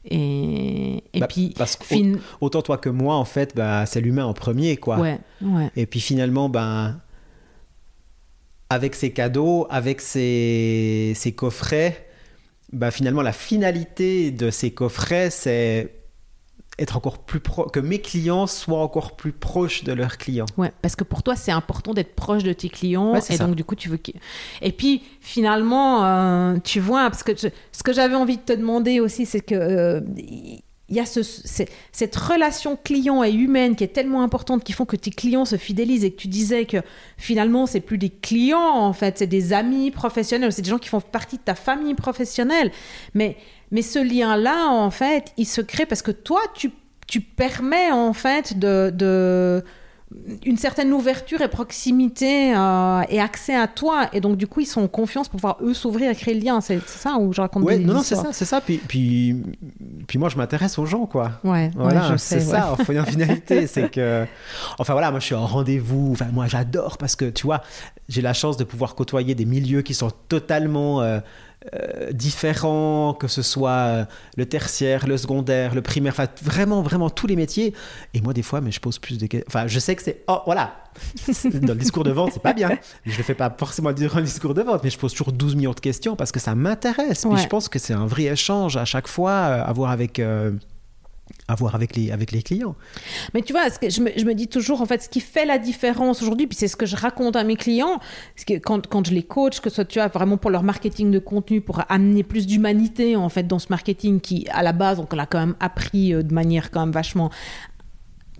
Et, 0.04 1.04
et, 1.12 1.20
bah, 1.20 1.26
puis, 1.28 1.54
parce 1.56 1.78
autant 2.40 2.62
toi 2.62 2.78
que 2.78 2.88
moi, 2.88 3.16
en 3.16 3.24
fait, 3.24 3.54
bah, 3.54 3.84
c'est 3.86 4.00
l'humain 4.00 4.24
en 4.24 4.32
premier, 4.32 4.76
quoi. 4.76 4.98
Ouais, 4.98 5.18
ouais. 5.42 5.70
Et 5.76 5.86
puis 5.86 6.00
finalement, 6.00 6.48
ben, 6.48 7.00
avec 8.70 8.94
ces 8.94 9.12
cadeaux, 9.12 9.66
avec 9.70 10.00
ces, 10.00 11.12
ces 11.16 11.32
coffrets, 11.32 12.08
bah, 12.72 12.90
finalement, 12.90 13.22
la 13.22 13.32
finalité 13.32 14.30
de 14.30 14.50
ces 14.50 14.70
coffrets, 14.70 15.30
c'est 15.30 16.01
être 16.78 16.96
encore 16.96 17.18
plus 17.18 17.40
pro 17.40 17.64
que 17.66 17.80
mes 17.80 18.00
clients 18.00 18.46
soient 18.46 18.80
encore 18.80 19.16
plus 19.16 19.32
proches 19.32 19.84
de 19.84 19.92
leurs 19.92 20.16
clients. 20.16 20.46
Ouais, 20.56 20.72
parce 20.80 20.96
que 20.96 21.04
pour 21.04 21.22
toi 21.22 21.36
c'est 21.36 21.52
important 21.52 21.92
d'être 21.92 22.14
proche 22.14 22.42
de 22.42 22.52
tes 22.52 22.68
clients 22.68 23.14
et 23.14 23.38
donc 23.38 23.54
du 23.54 23.64
coup 23.64 23.74
tu 23.74 23.88
veux 23.88 23.98
et 24.62 24.72
puis 24.72 25.02
finalement 25.20 26.04
euh, 26.04 26.56
tu 26.64 26.80
vois 26.80 27.10
parce 27.10 27.22
que 27.22 27.32
ce 27.36 27.82
que 27.84 27.92
j'avais 27.92 28.14
envie 28.14 28.38
de 28.38 28.42
te 28.42 28.52
demander 28.52 29.00
aussi 29.00 29.26
c'est 29.26 29.40
que 29.40 29.54
euh, 29.54 30.00
il 30.92 30.96
y 30.96 31.00
a 31.00 31.06
ce, 31.06 31.22
cette 31.90 32.16
relation 32.16 32.76
client 32.76 33.24
et 33.24 33.32
humaine 33.32 33.74
qui 33.74 33.82
est 33.82 33.94
tellement 33.94 34.22
importante 34.22 34.62
qui 34.62 34.72
font 34.72 34.84
que 34.84 34.94
tes 34.96 35.10
clients 35.10 35.44
se 35.44 35.56
fidélisent 35.56 36.04
et 36.04 36.12
que 36.12 36.20
tu 36.20 36.28
disais 36.28 36.66
que 36.66 36.76
finalement 37.16 37.66
c'est 37.66 37.80
plus 37.80 37.98
des 37.98 38.10
clients 38.10 38.60
en 38.60 38.92
fait 38.92 39.18
c'est 39.18 39.26
des 39.26 39.52
amis 39.52 39.90
professionnels 39.90 40.52
c'est 40.52 40.62
des 40.62 40.70
gens 40.70 40.78
qui 40.78 40.90
font 40.90 41.00
partie 41.00 41.38
de 41.38 41.42
ta 41.42 41.54
famille 41.54 41.94
professionnelle. 41.94 42.70
Mais 43.14 43.36
mais 43.72 43.82
ce 43.82 43.98
lien-là, 43.98 44.68
en 44.68 44.90
fait, 44.90 45.32
il 45.38 45.46
se 45.46 45.62
crée 45.62 45.86
parce 45.86 46.02
que 46.02 46.10
toi, 46.10 46.40
tu, 46.54 46.70
tu 47.08 47.22
permets, 47.22 47.90
en 47.90 48.12
fait, 48.12 48.58
de, 48.58 49.64
une 50.44 50.56
certaine 50.56 50.92
ouverture 50.92 51.40
et 51.40 51.48
proximité 51.48 52.54
euh, 52.54 53.02
et 53.08 53.20
accès 53.20 53.54
à 53.54 53.66
toi. 53.66 54.08
Et 54.12 54.20
donc, 54.20 54.36
du 54.36 54.46
coup, 54.46 54.60
ils 54.60 54.66
sont 54.66 54.82
en 54.82 54.88
confiance 54.88 55.28
pour 55.28 55.40
pouvoir, 55.40 55.58
eux, 55.62 55.74
s'ouvrir 55.74 56.10
et 56.10 56.14
créer 56.14 56.34
le 56.34 56.40
lien. 56.40 56.60
C'est 56.60 56.80
ça 56.86 57.16
où 57.18 57.32
je 57.32 57.40
raconte 57.40 57.64
ouais, 57.64 57.78
non, 57.78 57.94
non, 57.94 58.02
c'est 58.02 58.16
ça, 58.16 58.28
c'est 58.32 58.44
ça. 58.44 58.60
Puis, 58.60 58.78
puis, 58.78 59.36
puis 60.06 60.18
moi, 60.18 60.28
je 60.28 60.36
m'intéresse 60.36 60.78
aux 60.78 60.86
gens, 60.86 61.06
quoi. 61.06 61.32
Ouais, 61.44 61.70
voilà, 61.74 62.16
c'est 62.18 62.40
ça, 62.40 62.72
en 62.72 63.04
finalité. 63.04 63.66
c'est 63.66 63.90
que... 63.90 64.26
Enfin, 64.78 64.92
voilà, 64.92 65.10
moi, 65.10 65.20
je 65.20 65.26
suis 65.26 65.34
en 65.34 65.46
rendez-vous. 65.46 66.10
Enfin, 66.12 66.26
moi, 66.32 66.46
j'adore 66.46 66.98
parce 66.98 67.16
que, 67.16 67.30
tu 67.30 67.46
vois, 67.46 67.62
j'ai 68.08 68.22
la 68.22 68.32
chance 68.32 68.56
de 68.56 68.64
pouvoir 68.64 68.94
côtoyer 68.94 69.34
des 69.34 69.44
milieux 69.44 69.82
qui 69.82 69.94
sont 69.94 70.10
totalement... 70.28 71.02
Euh, 71.02 71.20
euh, 71.74 72.12
différents, 72.12 73.14
que 73.14 73.28
ce 73.28 73.42
soit 73.42 73.70
euh, 73.70 74.04
le 74.36 74.46
tertiaire, 74.46 75.06
le 75.06 75.16
secondaire, 75.16 75.74
le 75.74 75.82
primaire, 75.82 76.12
enfin 76.12 76.26
vraiment, 76.42 76.82
vraiment 76.82 77.10
tous 77.10 77.26
les 77.26 77.36
métiers. 77.36 77.74
Et 78.14 78.20
moi, 78.20 78.32
des 78.32 78.42
fois, 78.42 78.60
mais 78.60 78.72
je 78.72 78.80
pose 78.80 78.98
plus 78.98 79.18
de 79.18 79.26
questions. 79.26 79.46
Enfin, 79.48 79.66
je 79.66 79.78
sais 79.78 79.94
que 79.94 80.02
c'est. 80.02 80.24
Oh, 80.28 80.40
voilà 80.44 80.74
Dans 81.44 81.72
le 81.72 81.78
discours 81.78 82.04
de 82.04 82.10
vente, 82.10 82.32
c'est 82.32 82.42
pas 82.42 82.52
bien. 82.52 82.70
Je 83.06 83.16
le 83.16 83.22
fais 83.22 83.34
pas 83.34 83.54
forcément 83.56 83.92
durant 83.92 84.18
le 84.18 84.24
discours 84.24 84.54
de 84.54 84.62
vente, 84.62 84.82
mais 84.84 84.90
je 84.90 84.98
pose 84.98 85.12
toujours 85.12 85.32
12 85.32 85.56
millions 85.56 85.72
de 85.72 85.80
questions 85.80 86.16
parce 86.16 86.32
que 86.32 86.40
ça 86.40 86.54
m'intéresse. 86.54 87.24
Puis 87.24 87.42
je 87.42 87.48
pense 87.48 87.68
que 87.68 87.78
c'est 87.78 87.94
un 87.94 88.06
vrai 88.06 88.24
échange 88.24 88.76
à 88.76 88.84
chaque 88.84 89.08
fois, 89.08 89.32
à 89.32 89.72
voir 89.72 89.90
avec 89.90 90.20
à 91.48 91.54
voir 91.54 91.74
avec 91.74 91.96
les, 91.96 92.10
avec 92.10 92.32
les 92.32 92.42
clients. 92.42 92.74
Mais 93.34 93.42
tu 93.42 93.52
vois, 93.52 93.62
je, 93.68 94.00
me, 94.00 94.34
dis 94.34 94.48
toujours, 94.48 94.80
en 94.80 94.86
fait, 94.86 95.02
ce 95.02 95.08
qui 95.08 95.20
fait 95.20 95.44
la 95.44 95.58
différence 95.58 96.22
aujourd'hui, 96.22 96.46
puis 96.46 96.56
c'est 96.56 96.68
ce 96.68 96.76
que 96.76 96.86
je 96.86 96.96
raconte 96.96 97.36
à 97.36 97.44
mes 97.44 97.56
clients, 97.56 98.00
que 98.46 98.54
quand, 98.54 98.86
quand, 98.86 99.06
je 99.06 99.12
les 99.12 99.22
coach, 99.22 99.60
que 99.60 99.68
ce 99.68 99.76
soit 99.76 99.84
tu 99.84 99.98
vois, 99.98 100.08
vraiment 100.08 100.36
pour 100.36 100.50
leur 100.50 100.62
marketing 100.62 101.10
de 101.10 101.18
contenu, 101.18 101.60
pour 101.60 101.82
amener 101.88 102.22
plus 102.22 102.46
d'humanité 102.46 103.16
en 103.16 103.28
fait 103.28 103.46
dans 103.46 103.58
ce 103.58 103.66
marketing 103.70 104.20
qui, 104.20 104.46
à 104.50 104.62
la 104.62 104.72
base, 104.72 105.00
on 105.00 105.14
l'a 105.14 105.26
quand 105.26 105.40
même 105.40 105.56
appris 105.60 106.14
euh, 106.14 106.22
de 106.22 106.32
manière 106.32 106.70
quand 106.70 106.80
même 106.80 106.92
vachement 106.92 107.30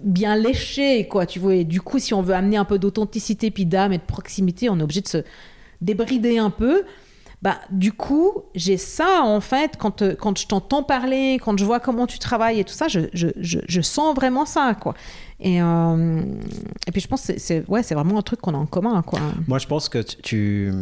bien 0.02 0.36
léchée, 0.36 1.06
quoi, 1.06 1.26
tu 1.26 1.38
vois. 1.38 1.54
Et 1.54 1.64
du 1.64 1.80
coup, 1.80 1.98
si 1.98 2.14
on 2.14 2.22
veut 2.22 2.34
amener 2.34 2.56
un 2.56 2.64
peu 2.64 2.78
d'authenticité, 2.78 3.50
puis 3.50 3.66
d'âme 3.66 3.92
et 3.92 3.98
de 3.98 4.02
proximité, 4.02 4.68
on 4.68 4.78
est 4.78 4.82
obligé 4.82 5.00
de 5.00 5.08
se 5.08 5.18
débrider 5.80 6.38
un 6.38 6.50
peu 6.50 6.84
bah, 7.42 7.58
du 7.70 7.92
coup, 7.92 8.44
j'ai 8.54 8.76
ça, 8.76 9.22
en 9.24 9.40
fait, 9.40 9.72
quand, 9.76 10.00
euh, 10.02 10.14
quand 10.14 10.38
je 10.38 10.46
t'entends 10.46 10.84
parler, 10.84 11.40
quand 11.42 11.58
je 11.58 11.64
vois 11.64 11.80
comment 11.80 12.06
tu 12.06 12.20
travailles 12.20 12.60
et 12.60 12.64
tout 12.64 12.72
ça, 12.72 12.86
je, 12.86 13.00
je, 13.12 13.28
je, 13.36 13.80
sens 13.80 14.14
vraiment 14.14 14.46
ça, 14.46 14.76
quoi. 14.80 14.94
Et, 15.40 15.60
euh, 15.60 16.22
et 16.86 16.92
puis, 16.92 17.00
je 17.00 17.08
pense 17.08 17.26
que 17.26 17.38
c'est 17.38 17.68
ouais, 17.68 17.82
vraiment 17.82 18.18
un 18.18 18.22
truc 18.22 18.40
qu'on 18.40 18.54
a 18.54 18.58
en 18.58 18.66
commun, 18.66 19.02
quoi. 19.02 19.18
Moi, 19.48 19.58
je 19.58 19.66
pense 19.66 19.88
que 19.88 19.98
tu, 19.98 20.72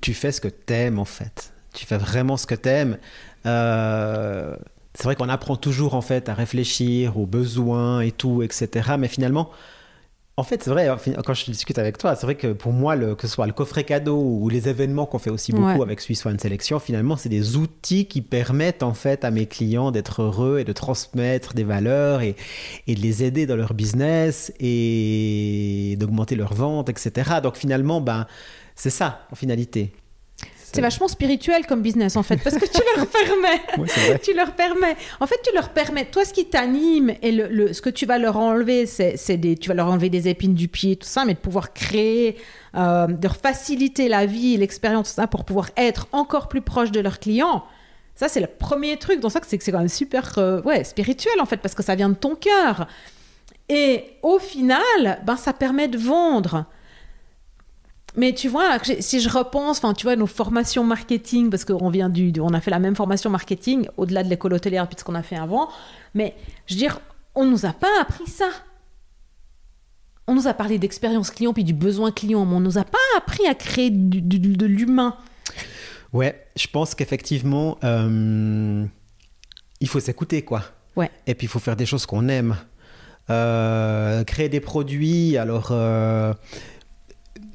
tu 0.00 0.14
fais 0.14 0.30
ce 0.30 0.40
que 0.40 0.46
t'aimes, 0.46 1.00
en 1.00 1.04
fait. 1.04 1.52
Tu 1.74 1.86
fais 1.86 1.98
vraiment 1.98 2.36
ce 2.36 2.46
que 2.46 2.54
t'aimes. 2.54 2.96
Euh, 3.46 4.54
c'est 4.94 5.04
vrai 5.04 5.16
qu'on 5.16 5.28
apprend 5.28 5.56
toujours, 5.56 5.94
en 5.94 6.02
fait, 6.02 6.28
à 6.28 6.34
réfléchir 6.34 7.18
aux 7.18 7.26
besoins 7.26 8.00
et 8.00 8.12
tout, 8.12 8.44
etc. 8.44 8.92
Mais 8.96 9.08
finalement, 9.08 9.50
en 10.40 10.42
fait, 10.42 10.62
c'est 10.62 10.70
vrai, 10.70 10.88
quand 11.24 11.34
je 11.34 11.44
discute 11.44 11.78
avec 11.78 11.98
toi, 11.98 12.16
c'est 12.16 12.26
vrai 12.26 12.34
que 12.34 12.54
pour 12.54 12.72
moi, 12.72 12.96
le, 12.96 13.14
que 13.14 13.26
ce 13.26 13.34
soit 13.34 13.46
le 13.46 13.52
coffret 13.52 13.84
cadeau 13.84 14.18
ou 14.18 14.48
les 14.48 14.70
événements 14.70 15.04
qu'on 15.04 15.18
fait 15.18 15.28
aussi 15.28 15.52
beaucoup 15.52 15.82
avec 15.82 16.00
Swiss 16.00 16.24
One 16.24 16.38
Selection, 16.38 16.78
finalement, 16.78 17.16
c'est 17.16 17.28
des 17.28 17.56
outils 17.56 18.06
qui 18.06 18.22
permettent 18.22 18.82
en 18.82 18.94
fait 18.94 19.22
à 19.24 19.30
mes 19.30 19.44
clients 19.44 19.90
d'être 19.90 20.22
heureux 20.22 20.58
et 20.58 20.64
de 20.64 20.72
transmettre 20.72 21.52
des 21.52 21.64
valeurs 21.64 22.22
et, 22.22 22.36
et 22.86 22.94
de 22.94 23.00
les 23.00 23.22
aider 23.22 23.44
dans 23.44 23.56
leur 23.56 23.74
business 23.74 24.50
et 24.60 25.96
d'augmenter 26.00 26.36
leurs 26.36 26.54
ventes, 26.54 26.88
etc. 26.88 27.40
Donc 27.42 27.56
finalement, 27.56 28.00
ben, 28.00 28.26
c'est 28.74 28.88
ça 28.88 29.26
en 29.30 29.34
finalité. 29.36 29.92
C'est 30.72 30.80
vachement 30.80 31.08
spirituel 31.08 31.66
comme 31.66 31.82
business 31.82 32.16
en 32.16 32.22
fait, 32.22 32.36
parce 32.36 32.56
que 32.56 32.64
tu 32.64 32.80
leur 32.96 33.06
permets. 33.06 34.18
tu 34.22 34.34
leur 34.34 34.52
permets. 34.54 34.96
En 35.18 35.26
fait, 35.26 35.38
tu 35.42 35.52
leur 35.54 35.70
permets. 35.70 36.04
Toi, 36.04 36.24
ce 36.24 36.32
qui 36.32 36.46
t'anime 36.46 37.14
et 37.22 37.32
le, 37.32 37.72
ce 37.72 37.82
que 37.82 37.90
tu 37.90 38.06
vas 38.06 38.18
leur 38.18 38.36
enlever, 38.36 38.86
c'est 38.86 39.36
des, 39.36 39.56
tu 39.56 39.68
vas 39.68 39.74
leur 39.74 39.88
enlever 39.88 40.10
des 40.10 40.28
épines 40.28 40.54
du 40.54 40.68
pied, 40.68 40.96
tout 40.96 41.08
ça, 41.08 41.24
mais 41.24 41.34
de 41.34 41.38
pouvoir 41.38 41.72
créer, 41.72 42.36
euh, 42.76 43.06
de 43.08 43.22
leur 43.22 43.36
faciliter 43.36 44.08
la 44.08 44.26
vie, 44.26 44.56
l'expérience, 44.56 45.08
tout 45.08 45.14
ça, 45.14 45.26
pour 45.26 45.44
pouvoir 45.44 45.70
être 45.76 46.06
encore 46.12 46.48
plus 46.48 46.62
proche 46.62 46.92
de 46.92 47.00
leurs 47.00 47.18
clients. 47.18 47.64
Ça, 48.14 48.28
c'est 48.28 48.40
le 48.40 48.46
premier 48.46 48.96
truc. 48.96 49.20
Donc 49.20 49.32
ça, 49.32 49.40
c'est 49.44 49.58
que 49.58 49.64
c'est 49.64 49.72
quand 49.72 49.78
même 49.78 49.88
super, 49.88 50.34
euh, 50.38 50.62
ouais, 50.62 50.84
spirituel 50.84 51.40
en 51.40 51.46
fait, 51.46 51.56
parce 51.56 51.74
que 51.74 51.82
ça 51.82 51.94
vient 51.94 52.10
de 52.10 52.14
ton 52.14 52.36
cœur. 52.36 52.86
Et 53.68 54.04
au 54.22 54.38
final, 54.38 55.20
ben, 55.24 55.36
ça 55.36 55.52
permet 55.52 55.88
de 55.88 55.98
vendre 55.98 56.66
mais 58.16 58.34
tu 58.34 58.48
vois, 58.48 58.78
si 59.00 59.20
je 59.20 59.28
repense, 59.28 59.78
enfin, 59.78 59.94
tu 59.94 60.04
vois, 60.04 60.16
nos 60.16 60.26
formations 60.26 60.84
marketing, 60.84 61.50
parce 61.50 61.64
qu'on 61.64 61.90
vient 61.90 62.08
du, 62.08 62.32
on 62.40 62.52
a 62.54 62.60
fait 62.60 62.70
la 62.70 62.78
même 62.78 62.96
formation 62.96 63.30
marketing 63.30 63.86
au-delà 63.96 64.24
de 64.24 64.28
l'école 64.28 64.54
hôtelière 64.54 64.86
puis 64.88 64.94
de 64.94 65.00
ce 65.00 65.04
qu'on 65.04 65.14
a 65.14 65.22
fait 65.22 65.36
avant. 65.36 65.68
Mais 66.14 66.34
je 66.66 66.74
veux 66.74 66.78
dire, 66.78 67.00
on 67.34 67.46
nous 67.46 67.66
a 67.66 67.72
pas 67.72 68.00
appris 68.00 68.26
ça. 68.26 68.48
On 70.26 70.34
nous 70.34 70.46
a 70.46 70.54
parlé 70.54 70.78
d'expérience 70.78 71.30
client 71.30 71.52
puis 71.52 71.64
du 71.64 71.72
besoin 71.72 72.12
client, 72.12 72.44
mais 72.46 72.54
on 72.54 72.60
nous 72.60 72.78
a 72.78 72.84
pas 72.84 72.98
appris 73.16 73.46
à 73.46 73.54
créer 73.54 73.90
de 73.90 74.66
l'humain. 74.66 75.16
Ouais, 76.12 76.44
je 76.56 76.66
pense 76.66 76.94
qu'effectivement, 76.94 77.78
euh, 77.84 78.84
il 79.80 79.88
faut 79.88 80.00
s'écouter, 80.00 80.42
quoi. 80.42 80.64
Ouais. 80.96 81.10
Et 81.26 81.34
puis 81.34 81.46
il 81.46 81.50
faut 81.50 81.60
faire 81.60 81.76
des 81.76 81.86
choses 81.86 82.06
qu'on 82.06 82.28
aime. 82.28 82.56
Euh, 83.28 84.24
créer 84.24 84.48
des 84.48 84.60
produits, 84.60 85.36
alors. 85.36 85.68
Euh, 85.70 86.34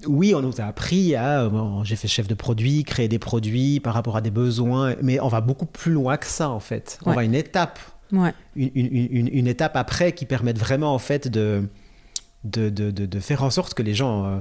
oui, 0.08 0.34
on 0.36 0.42
nous 0.42 0.62
a 0.62 0.66
appris 0.66 1.16
à. 1.16 1.44
Euh, 1.44 1.84
j'ai 1.84 1.96
fait 1.96 2.08
chef 2.08 2.28
de 2.28 2.34
produit, 2.34 2.84
créer 2.84 3.08
des 3.08 3.20
produits 3.20 3.80
par 3.80 3.94
rapport 3.94 4.18
à 4.18 4.22
des 4.22 4.32
besoins, 4.32 4.96
mais 5.02 5.20
on 5.20 5.28
va 5.28 5.42
beaucoup 5.42 5.66
plus 5.66 5.92
loin 5.92 6.18
que 6.18 6.26
ça 6.26 6.50
en 6.50 6.60
fait. 6.60 7.00
On 7.06 7.14
va 7.14 7.24
une 7.24 7.36
étape, 7.36 7.80
ouais. 8.12 8.34
une, 8.56 9.48
étape 9.48 9.76
après 9.76 10.14
qui 10.14 10.26
permette 10.26 10.58
vraiment 10.58 10.94
en 10.94 11.00
fait 11.00 11.28
de 11.28 11.68
de, 12.44 12.70
de, 12.70 12.92
de, 12.92 13.20
faire 13.20 13.44
en 13.44 13.50
sorte 13.50 13.74
que 13.74 13.82
les 13.82 13.96
gens, 13.96 14.26
euh, 14.26 14.40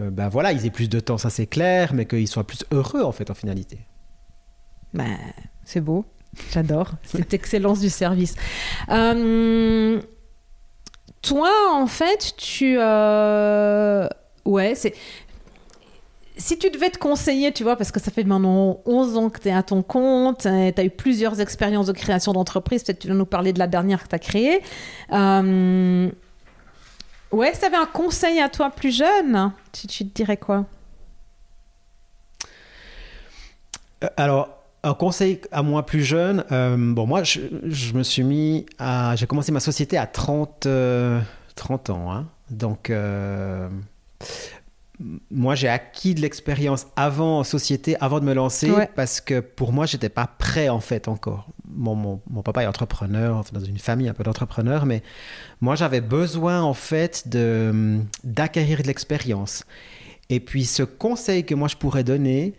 euh, 0.00 0.10
ben 0.10 0.28
voilà, 0.28 0.50
ils 0.50 0.66
aient 0.66 0.70
plus 0.70 0.88
de 0.88 0.98
temps, 0.98 1.16
ça 1.16 1.30
c'est 1.30 1.46
clair, 1.46 1.94
mais 1.94 2.04
qu'ils 2.04 2.26
soient 2.26 2.46
plus 2.46 2.64
heureux 2.72 3.02
en 3.02 3.12
fait 3.12 3.30
en 3.30 3.34
finalité. 3.34 3.78
Ben, 4.92 5.16
c'est 5.64 5.80
beau, 5.80 6.04
j'adore 6.52 6.94
cette 7.04 7.32
excellence 7.34 7.80
du 7.80 7.88
service. 7.88 8.34
toi, 8.88 8.96
en 11.72 11.86
fait, 11.86 12.34
tu 12.36 12.78
ouais, 14.46 14.74
c'est. 14.74 14.94
Si 16.38 16.58
tu 16.58 16.68
devais 16.68 16.90
te 16.90 16.98
conseiller, 16.98 17.50
tu 17.50 17.62
vois, 17.62 17.76
parce 17.76 17.90
que 17.90 17.98
ça 17.98 18.10
fait 18.10 18.24
maintenant 18.24 18.80
11 18.84 19.16
ans 19.16 19.30
que 19.30 19.40
tu 19.40 19.48
es 19.48 19.52
à 19.52 19.62
ton 19.62 19.82
compte, 19.82 20.42
tu 20.42 20.48
as 20.48 20.84
eu 20.84 20.90
plusieurs 20.90 21.40
expériences 21.40 21.86
de 21.86 21.92
création 21.92 22.34
d'entreprise, 22.34 22.84
peut-être 22.84 22.98
tu 22.98 23.08
vas 23.08 23.14
nous 23.14 23.24
parler 23.24 23.54
de 23.54 23.58
la 23.58 23.66
dernière 23.66 24.02
que 24.02 24.08
tu 24.08 24.14
as 24.14 24.18
créée. 24.18 24.62
Euh, 25.12 26.10
ouais, 27.32 27.54
si 27.54 27.60
tu 27.60 27.64
avais 27.64 27.78
un 27.78 27.86
conseil 27.86 28.38
à 28.38 28.50
toi 28.50 28.68
plus 28.68 28.94
jeune, 28.94 29.50
tu, 29.72 29.86
te 29.86 30.04
dirais 30.04 30.36
quoi? 30.36 30.66
Euh, 34.04 34.08
Alors, 34.18 34.50
un 34.82 34.92
conseil 34.92 35.40
à 35.52 35.62
moi 35.62 35.86
plus 35.86 36.02
jeune, 36.02 36.44
euh, 36.52 36.76
bon, 36.76 37.06
moi, 37.06 37.22
je, 37.22 37.40
me 37.94 38.02
suis 38.02 38.24
mis 38.24 38.66
à. 38.78 39.16
J'ai 39.16 39.26
commencé 39.26 39.52
ma 39.52 39.60
société 39.60 39.96
à 39.96 40.06
30, 40.06 40.68
30 41.54 41.90
ans, 41.90 42.12
hein, 42.12 42.26
donc 42.50 42.92
moi, 45.30 45.54
j'ai 45.54 45.68
acquis 45.68 46.14
de 46.14 46.22
l'expérience 46.22 46.86
avant 46.96 47.40
en 47.40 47.44
société, 47.44 47.96
avant 48.00 48.18
de 48.18 48.24
me 48.24 48.32
lancer, 48.32 48.72
parce 48.94 49.20
que 49.20 49.40
pour 49.40 49.72
moi, 49.72 49.84
j'étais 49.84 50.08
pas 50.08 50.26
prêt 50.26 50.70
en 50.70 50.80
fait 50.80 51.08
encore. 51.08 51.48
Mon, 51.68 51.94
mon, 51.94 52.42
papa 52.42 52.62
est 52.62 52.66
entrepreneur, 52.66 53.44
dans 53.52 53.60
une 53.60 53.78
famille 53.78 54.08
un 54.08 54.14
peu 54.14 54.24
d'entrepreneurs, 54.24 54.86
mais 54.86 55.02
moi, 55.60 55.74
j'avais 55.74 56.00
besoin 56.00 56.62
en 56.62 56.72
fait 56.72 57.28
de 57.28 58.00
d'acquérir 58.24 58.82
de 58.82 58.86
l'expérience. 58.86 59.64
Et 60.30 60.40
puis, 60.40 60.64
ce 60.64 60.82
conseil 60.82 61.44
que 61.44 61.54
moi 61.54 61.68
je 61.68 61.76
pourrais 61.76 62.04
donner, 62.04 62.54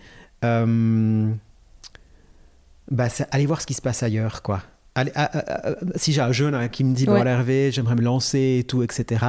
euh, 0.45 1.32
bah, 2.91 3.10
c'est 3.10 3.28
aller 3.32 3.47
voir 3.47 3.62
ce 3.62 3.66
qui 3.66 3.74
se 3.74 3.82
passe 3.82 4.03
ailleurs, 4.03 4.43
quoi. 4.43 4.62
Allez, 4.93 5.12
si 5.95 6.12
j'ai 6.14 6.22
un 6.22 6.32
jeune 6.32 6.55
hein, 6.55 6.70
qui 6.70 6.84
me 6.84 6.93
dit, 6.93 7.05
voilà 7.05 7.32
Hervé, 7.32 7.72
j'aimerais 7.72 7.95
me 7.95 8.01
lancer 8.01 8.58
et 8.60 8.64
tout, 8.64 8.82
etc. 8.82 9.26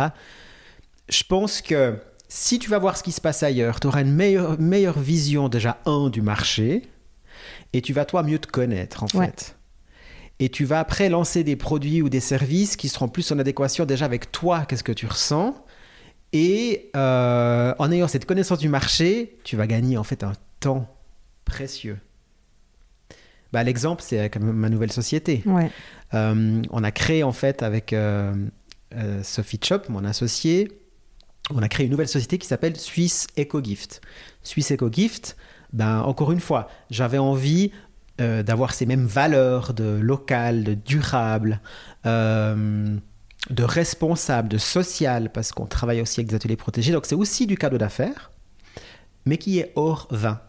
Je 1.10 1.24
pense 1.24 1.60
que 1.60 1.98
si 2.28 2.58
tu 2.58 2.68
vas 2.68 2.78
voir 2.78 2.96
ce 2.96 3.02
qui 3.02 3.12
se 3.12 3.20
passe 3.20 3.42
ailleurs, 3.42 3.80
tu 3.80 3.86
auras 3.86 4.02
une 4.02 4.14
meilleure, 4.14 4.60
meilleure 4.60 4.98
vision 4.98 5.48
déjà, 5.48 5.80
un, 5.86 6.10
du 6.10 6.22
marché, 6.22 6.82
et 7.72 7.80
tu 7.82 7.92
vas 7.92 8.04
toi 8.04 8.22
mieux 8.22 8.38
te 8.38 8.46
connaître 8.46 9.02
en 9.02 9.08
fait. 9.08 9.56
Et 10.40 10.50
tu 10.50 10.64
vas 10.64 10.78
après 10.78 11.08
lancer 11.08 11.42
des 11.42 11.56
produits 11.56 12.00
ou 12.00 12.08
des 12.08 12.20
services 12.20 12.76
qui 12.76 12.88
seront 12.88 13.08
plus 13.08 13.32
en 13.32 13.38
adéquation 13.38 13.86
déjà 13.86 14.04
avec 14.04 14.30
toi, 14.30 14.66
qu'est-ce 14.66 14.84
que 14.84 14.92
tu 14.92 15.06
ressens. 15.06 15.54
Et 16.32 16.90
euh, 16.94 17.74
en 17.78 17.90
ayant 17.90 18.06
cette 18.06 18.26
connaissance 18.26 18.58
du 18.58 18.68
marché, 18.68 19.38
tu 19.42 19.56
vas 19.56 19.66
gagner 19.66 19.96
en 19.96 20.04
fait 20.04 20.22
un 20.22 20.34
temps 20.60 20.86
précieux. 21.44 21.98
Bah, 23.52 23.64
L'exemple, 23.64 24.02
c'est 24.04 24.18
avec 24.18 24.38
ma 24.38 24.68
nouvelle 24.68 24.92
société. 24.92 25.42
Euh, 26.14 26.62
on 26.70 26.84
a 26.84 26.90
créé 26.92 27.22
en 27.22 27.32
fait 27.32 27.62
avec 27.62 27.92
euh, 27.92 28.32
Sophie 29.22 29.58
Chop, 29.62 29.88
mon 29.88 30.04
associé, 30.04 30.77
on 31.50 31.62
a 31.62 31.68
créé 31.68 31.86
une 31.86 31.92
nouvelle 31.92 32.08
société 32.08 32.38
qui 32.38 32.46
s'appelle 32.46 32.76
Swiss 32.76 33.26
EcoGift. 33.38 34.00
Swiss 34.42 34.72
EcoGift, 34.72 35.36
ben, 35.72 36.00
encore 36.00 36.32
une 36.32 36.40
fois, 36.40 36.68
j'avais 36.90 37.18
envie 37.18 37.70
euh, 38.20 38.42
d'avoir 38.42 38.74
ces 38.74 38.86
mêmes 38.86 39.06
valeurs 39.06 39.74
de 39.74 39.98
local, 40.00 40.64
de 40.64 40.74
durable, 40.74 41.60
euh, 42.06 42.96
de 43.50 43.62
responsable, 43.62 44.48
de 44.48 44.58
social, 44.58 45.30
parce 45.30 45.52
qu'on 45.52 45.66
travaille 45.66 46.00
aussi 46.00 46.20
avec 46.20 46.28
des 46.28 46.34
ateliers 46.34 46.56
protégés. 46.56 46.92
Donc 46.92 47.06
c'est 47.06 47.14
aussi 47.14 47.46
du 47.46 47.56
cadeau 47.56 47.78
d'affaires, 47.78 48.30
mais 49.24 49.38
qui 49.38 49.58
est 49.58 49.72
hors 49.76 50.08
vin. 50.10 50.40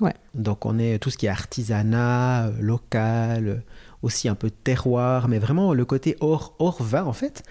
Ouais. 0.00 0.14
Donc 0.34 0.66
on 0.66 0.78
est 0.78 0.98
tout 0.98 1.10
ce 1.10 1.16
qui 1.16 1.26
est 1.26 1.30
artisanat, 1.30 2.50
local, 2.60 3.62
aussi 4.02 4.28
un 4.28 4.34
peu 4.34 4.50
terroir, 4.50 5.28
mais 5.28 5.38
vraiment 5.38 5.72
le 5.72 5.84
côté 5.84 6.16
hors, 6.20 6.54
hors 6.58 6.82
vin 6.82 7.04
en 7.04 7.12
fait. 7.12 7.42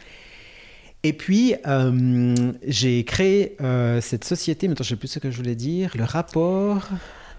Et 1.05 1.13
puis, 1.13 1.53
euh, 1.67 2.35
j'ai 2.65 3.03
créé 3.03 3.55
euh, 3.61 4.01
cette 4.01 4.23
société, 4.23 4.67
maintenant 4.67 4.83
je 4.83 4.89
ne 4.91 4.95
sais 4.95 4.99
plus 4.99 5.07
ce 5.07 5.19
que 5.19 5.29
je 5.29 5.37
voulais 5.37 5.53
dire, 5.53 5.91
le 5.95 6.03
rapport. 6.03 6.81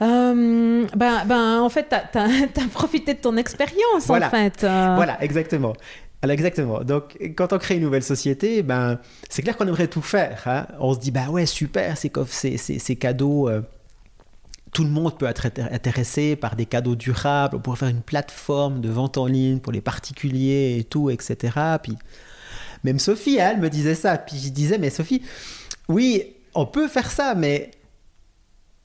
Euh, 0.03 0.87
ben, 0.95 1.25
ben, 1.25 1.61
en 1.61 1.69
fait, 1.69 1.89
tu 1.89 2.17
as, 2.17 2.69
profité 2.73 3.15
de 3.15 3.19
ton 3.19 3.37
expérience, 3.37 4.09
en 4.09 4.21
fait. 4.31 4.61
Voilà, 4.61 5.21
exactement. 5.21 5.73
Alors, 6.23 6.35
exactement. 6.35 6.85
Donc, 6.85 7.19
quand 7.37 7.53
on 7.53 7.59
crée 7.59 7.75
une 7.75 7.83
nouvelle 7.83 8.05
société, 8.05 8.63
ben, 8.63 9.01
c'est 9.29 9.43
clair 9.43 9.57
qu'on 9.57 9.67
aimerait 9.67 9.89
tout 9.89 10.01
faire. 10.01 10.45
Hein. 10.47 10.69
On 10.79 10.95
se 10.95 11.01
dit, 11.01 11.11
bah 11.11 11.29
ouais, 11.29 11.45
super, 11.45 11.97
c'est 11.97 12.57
ces 12.59 12.95
cadeaux. 12.95 13.51
tout 14.73 14.85
le 14.85 14.91
monde 14.91 15.19
peut 15.19 15.27
être 15.27 15.49
intéressé 15.73 16.37
par 16.37 16.55
des 16.55 16.67
cadeaux 16.67 16.95
durables. 16.95 17.57
On 17.57 17.59
pourrait 17.59 17.79
faire 17.79 17.89
une 17.89 18.03
plateforme 18.03 18.81
de 18.81 18.91
vente 18.91 19.19
en 19.19 19.27
ligne 19.27 19.59
pour 19.59 19.73
les 19.73 19.81
particuliers 19.81 20.77
et 20.79 20.85
tout, 20.85 21.11
etc. 21.11 21.59
Puis, 21.83 21.97
même 22.87 22.99
Sophie, 23.01 23.37
elle 23.37 23.59
me 23.59 23.69
disait 23.69 23.95
ça. 23.97 24.17
Puis 24.17 24.39
je 24.39 24.49
disais, 24.49 24.79
mais 24.79 24.91
Sophie, 24.91 25.23
oui, 25.89 26.23
on 26.55 26.67
peut 26.67 26.89
faire 26.89 27.11
ça, 27.11 27.35
mais 27.35 27.73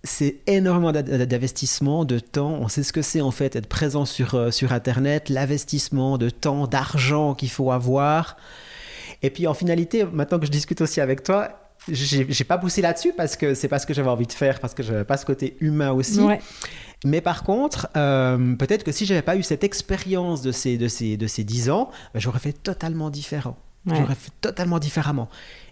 c'est 0.04 0.38
énormément 0.48 0.92
d'investissement, 0.92 2.04
de 2.04 2.18
temps. 2.18 2.58
On 2.60 2.68
sait 2.68 2.82
ce 2.82 2.92
que 2.92 3.04
c'est 3.04 3.22
en 3.22 3.30
fait 3.30 3.56
être 3.56 3.68
présent 3.68 4.06
sur, 4.06 4.34
euh, 4.34 4.50
sur 4.50 4.74
Internet, 4.74 5.30
l'investissement 5.30 6.18
de 6.18 6.32
temps, 6.32 6.66
d'argent 6.66 7.36
qu'il 7.36 7.52
faut 7.52 7.72
avoir. 7.72 8.38
Et 9.22 9.30
puis 9.30 9.46
en 9.46 9.54
finalité, 9.54 10.04
maintenant 10.12 10.40
que 10.40 10.48
je 10.48 10.52
discute 10.52 10.82
aussi 10.82 11.00
avec 11.00 11.24
toi, 11.24 11.50
j'ai 11.88 12.44
pas 12.44 12.58
poussé 12.58 12.82
là-dessus 12.82 13.14
parce 13.16 13.36
que 13.36 13.54
c'est 13.54 13.68
pas 13.68 13.80
ce 13.80 13.86
que 13.86 13.94
j'avais 13.94 14.10
envie 14.10 14.28
de 14.28 14.34
faire, 14.34 14.60
parce 14.60 14.74
que 14.74 14.82
j'avais 14.84 15.04
pas 15.04 15.18
ce 15.18 15.26
côté 15.26 15.58
humain 15.60 15.92
aussi. 15.92 16.22
Mais 17.06 17.22
par 17.22 17.44
contre, 17.44 17.88
euh, 17.98 18.56
peut-être 18.56 18.84
que 18.84 18.92
si 18.92 19.06
j'avais 19.06 19.24
pas 19.24 19.36
eu 19.36 19.44
cette 19.44 19.64
expérience 19.64 20.42
de 20.42 20.52
ces, 20.52 20.78
de, 20.78 20.88
ces, 20.88 21.18
de 21.18 21.28
ces 21.28 21.44
10 21.44 21.70
ans, 21.72 21.90
ben, 22.14 22.20
j'aurais 22.20 22.40
fait 22.40 22.54
totalement 22.54 23.10
différent. 23.10 23.58
J'aurais 23.86 24.16
fait 24.16 24.32
totalement 24.42 24.80
différemment. 24.80 25.30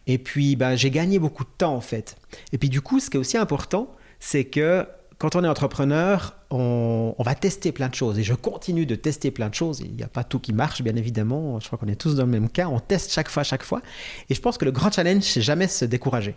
Et 0.07 0.17
puis, 0.17 0.55
ben, 0.55 0.75
j'ai 0.75 0.89
gagné 0.89 1.19
beaucoup 1.19 1.43
de 1.43 1.49
temps, 1.57 1.75
en 1.75 1.81
fait. 1.81 2.17
Et 2.51 2.57
puis, 2.57 2.69
du 2.69 2.81
coup, 2.81 2.99
ce 2.99 3.09
qui 3.09 3.17
est 3.17 3.19
aussi 3.19 3.37
important, 3.37 3.95
c'est 4.19 4.45
que 4.45 4.87
quand 5.19 5.35
on 5.35 5.43
est 5.43 5.47
entrepreneur, 5.47 6.35
on, 6.49 7.13
va 7.19 7.35
tester 7.35 7.71
plein 7.71 7.89
de 7.89 7.95
choses. 7.95 8.17
Et 8.17 8.23
je 8.23 8.33
continue 8.33 8.85
de 8.85 8.95
tester 8.95 9.31
plein 9.31 9.49
de 9.49 9.53
choses. 9.53 9.81
Il 9.81 9.93
n'y 9.93 10.03
a 10.03 10.07
pas 10.07 10.23
tout 10.23 10.39
qui 10.39 10.53
marche, 10.53 10.81
bien 10.81 10.95
évidemment. 10.95 11.59
Je 11.59 11.67
crois 11.67 11.77
qu'on 11.77 11.87
est 11.87 11.95
tous 11.99 12.15
dans 12.15 12.23
le 12.23 12.31
même 12.31 12.49
cas. 12.49 12.67
On 12.67 12.79
teste 12.79 13.11
chaque 13.11 13.29
fois, 13.29 13.43
chaque 13.43 13.63
fois. 13.63 13.81
Et 14.29 14.33
je 14.33 14.41
pense 14.41 14.57
que 14.57 14.65
le 14.65 14.71
grand 14.71 14.91
challenge, 14.91 15.23
c'est 15.23 15.41
jamais 15.41 15.67
se 15.67 15.85
décourager. 15.85 16.35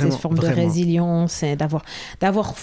C'est 0.00 0.14
une 0.14 0.20
forme 0.20 0.38
de 0.38 0.46
résilience, 0.46 1.44
d'avoir, 1.56 1.82
d'avoir, 2.20 2.54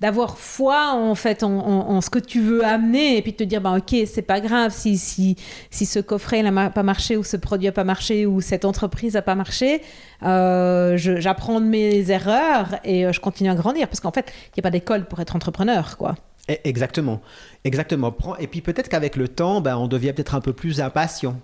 d'avoir 0.00 0.38
foi 0.38 0.92
en 0.92 1.14
fait 1.14 1.42
en, 1.42 2.00
ce 2.00 2.10
que 2.10 2.18
tu 2.18 2.40
veux 2.40 2.64
amener 2.64 3.16
et 3.16 3.22
puis 3.22 3.34
te 3.34 3.44
dire 3.44 3.60
bah 3.60 3.76
ok 3.76 3.96
c'est 4.06 4.22
pas 4.22 4.40
grave 4.40 4.72
si 4.72 4.98
si 4.98 5.36
si 5.70 5.86
ce 5.86 5.98
coffret 5.98 6.42
n'a 6.42 6.70
pas 6.70 6.82
marché 6.82 7.16
ou 7.16 7.24
ce 7.24 7.36
produit 7.36 7.68
a 7.68 7.72
pas 7.72 7.84
marché 7.84 8.26
ou 8.26 8.40
cette 8.40 8.64
entreprise 8.64 9.16
a 9.16 9.22
pas 9.22 9.34
marché, 9.34 9.82
euh, 10.22 10.96
j'apprends 10.96 11.60
de 11.60 11.66
mes 11.66 12.10
erreurs 12.10 12.76
et 12.84 13.06
euh, 13.06 13.12
je 13.12 13.20
continue 13.20 13.50
à 13.50 13.54
grandir 13.54 13.88
parce 13.88 14.00
qu'en 14.00 14.12
fait 14.12 14.32
il 14.48 14.52
n'y 14.56 14.60
a 14.60 14.62
pas 14.62 14.70
d'école 14.70 15.06
pour 15.06 15.20
être 15.20 15.36
entrepreneur 15.36 15.96
quoi. 15.96 16.14
E, 16.50 16.56
exactement, 16.64 17.22
exactement. 17.64 18.14
Et 18.38 18.46
puis 18.46 18.60
peut-être 18.60 18.88
qu'avec 18.88 19.16
le 19.16 19.28
temps, 19.28 19.62
ben, 19.62 19.78
on 19.78 19.88
devient 19.88 20.12
peut-être 20.12 20.34
un 20.34 20.40
peu 20.42 20.52
plus 20.52 20.80
impatient 20.80 21.40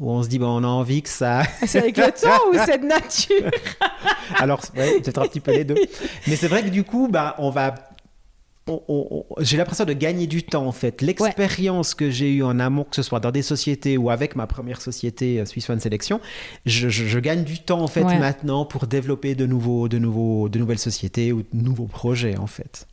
où 0.00 0.10
on 0.10 0.22
se 0.22 0.28
dit, 0.28 0.38
bon, 0.38 0.48
on 0.48 0.64
a 0.64 0.66
envie 0.66 1.02
que 1.02 1.08
ça. 1.10 1.42
C'est 1.66 1.78
avec 1.78 1.96
le 1.96 2.10
temps 2.10 2.40
ou 2.50 2.54
c'est 2.66 2.78
de 2.78 2.86
nature 2.86 3.50
Alors, 4.36 4.62
ouais, 4.74 4.98
peut-être 5.00 5.18
un 5.18 5.28
petit 5.28 5.40
peu 5.40 5.52
les 5.52 5.64
deux. 5.64 5.76
Mais 6.26 6.36
c'est 6.36 6.48
vrai 6.48 6.62
que 6.62 6.68
du 6.68 6.84
coup, 6.84 7.06
bah, 7.08 7.34
on 7.38 7.50
va. 7.50 7.74
j'ai 9.40 9.58
l'impression 9.58 9.84
de 9.84 9.92
gagner 9.92 10.26
du 10.26 10.42
temps 10.42 10.64
en 10.66 10.72
fait. 10.72 11.02
L'expérience 11.02 11.94
que 11.94 12.10
j'ai 12.10 12.32
eue 12.32 12.42
en 12.42 12.58
amont, 12.58 12.84
que 12.84 12.96
ce 12.96 13.02
soit 13.02 13.20
dans 13.20 13.30
des 13.30 13.42
sociétés 13.42 13.98
ou 13.98 14.08
avec 14.08 14.36
ma 14.36 14.46
première 14.46 14.80
société 14.80 15.38
euh, 15.38 15.44
Swiss 15.44 15.68
One 15.68 15.80
Selection, 15.80 16.20
je, 16.64 17.18
gagne 17.18 17.44
du 17.44 17.58
temps 17.58 17.82
en 17.82 17.88
fait 17.88 18.04
maintenant 18.04 18.64
pour 18.64 18.86
développer 18.86 19.34
de, 19.34 19.44
nouveaux, 19.44 19.88
de, 19.88 19.98
nouveaux, 19.98 20.48
de 20.48 20.58
nouvelles 20.58 20.78
sociétés 20.78 21.32
ou 21.32 21.42
de 21.42 21.48
nouveaux 21.52 21.86
projets 21.86 22.38
en 22.38 22.46
fait. 22.46 22.86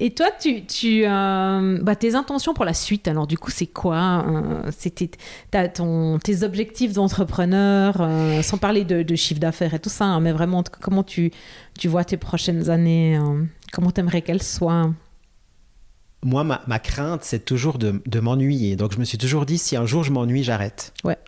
Et 0.00 0.10
toi, 0.10 0.28
tu, 0.38 0.64
tu 0.64 1.02
euh, 1.04 1.78
bah, 1.82 1.96
tes 1.96 2.14
intentions 2.14 2.54
pour 2.54 2.64
la 2.64 2.74
suite, 2.74 3.08
alors 3.08 3.26
du 3.26 3.38
coup, 3.38 3.50
c'est 3.50 3.66
quoi 3.66 4.24
euh, 4.28 4.70
C'était 4.76 5.10
tes 5.50 6.42
objectifs 6.42 6.92
d'entrepreneur, 6.92 7.96
euh, 8.00 8.42
sans 8.42 8.58
parler 8.58 8.84
de, 8.84 9.16
chiffre 9.16 9.40
d'affaires 9.40 9.74
et 9.74 9.78
tout 9.78 9.90
ça, 9.90 10.04
hein, 10.04 10.20
mais 10.20 10.32
vraiment, 10.32 10.62
comment 10.80 11.02
tu, 11.02 11.30
tu 11.78 11.88
vois 11.88 12.04
tes 12.04 12.16
prochaines 12.16 12.70
années 12.70 13.18
Comment 13.72 13.90
tu 13.90 14.00
aimerais 14.00 14.22
qu'elles 14.22 14.42
soient? 14.42 14.92
Moi, 16.24 16.42
ma, 16.42 16.62
ma 16.66 16.78
crainte, 16.78 17.22
c'est 17.22 17.44
toujours 17.44 17.78
de, 17.78 18.02
de 18.06 18.20
m'ennuyer. 18.20 18.76
Donc, 18.76 18.92
je 18.92 18.98
me 18.98 19.04
suis 19.04 19.18
toujours 19.18 19.46
dit, 19.46 19.58
si 19.58 19.76
un 19.76 19.86
jour 19.86 20.04
je 20.04 20.10
m'ennuie, 20.10 20.42
j'arrête. 20.42 20.92
Ouais 21.04 21.18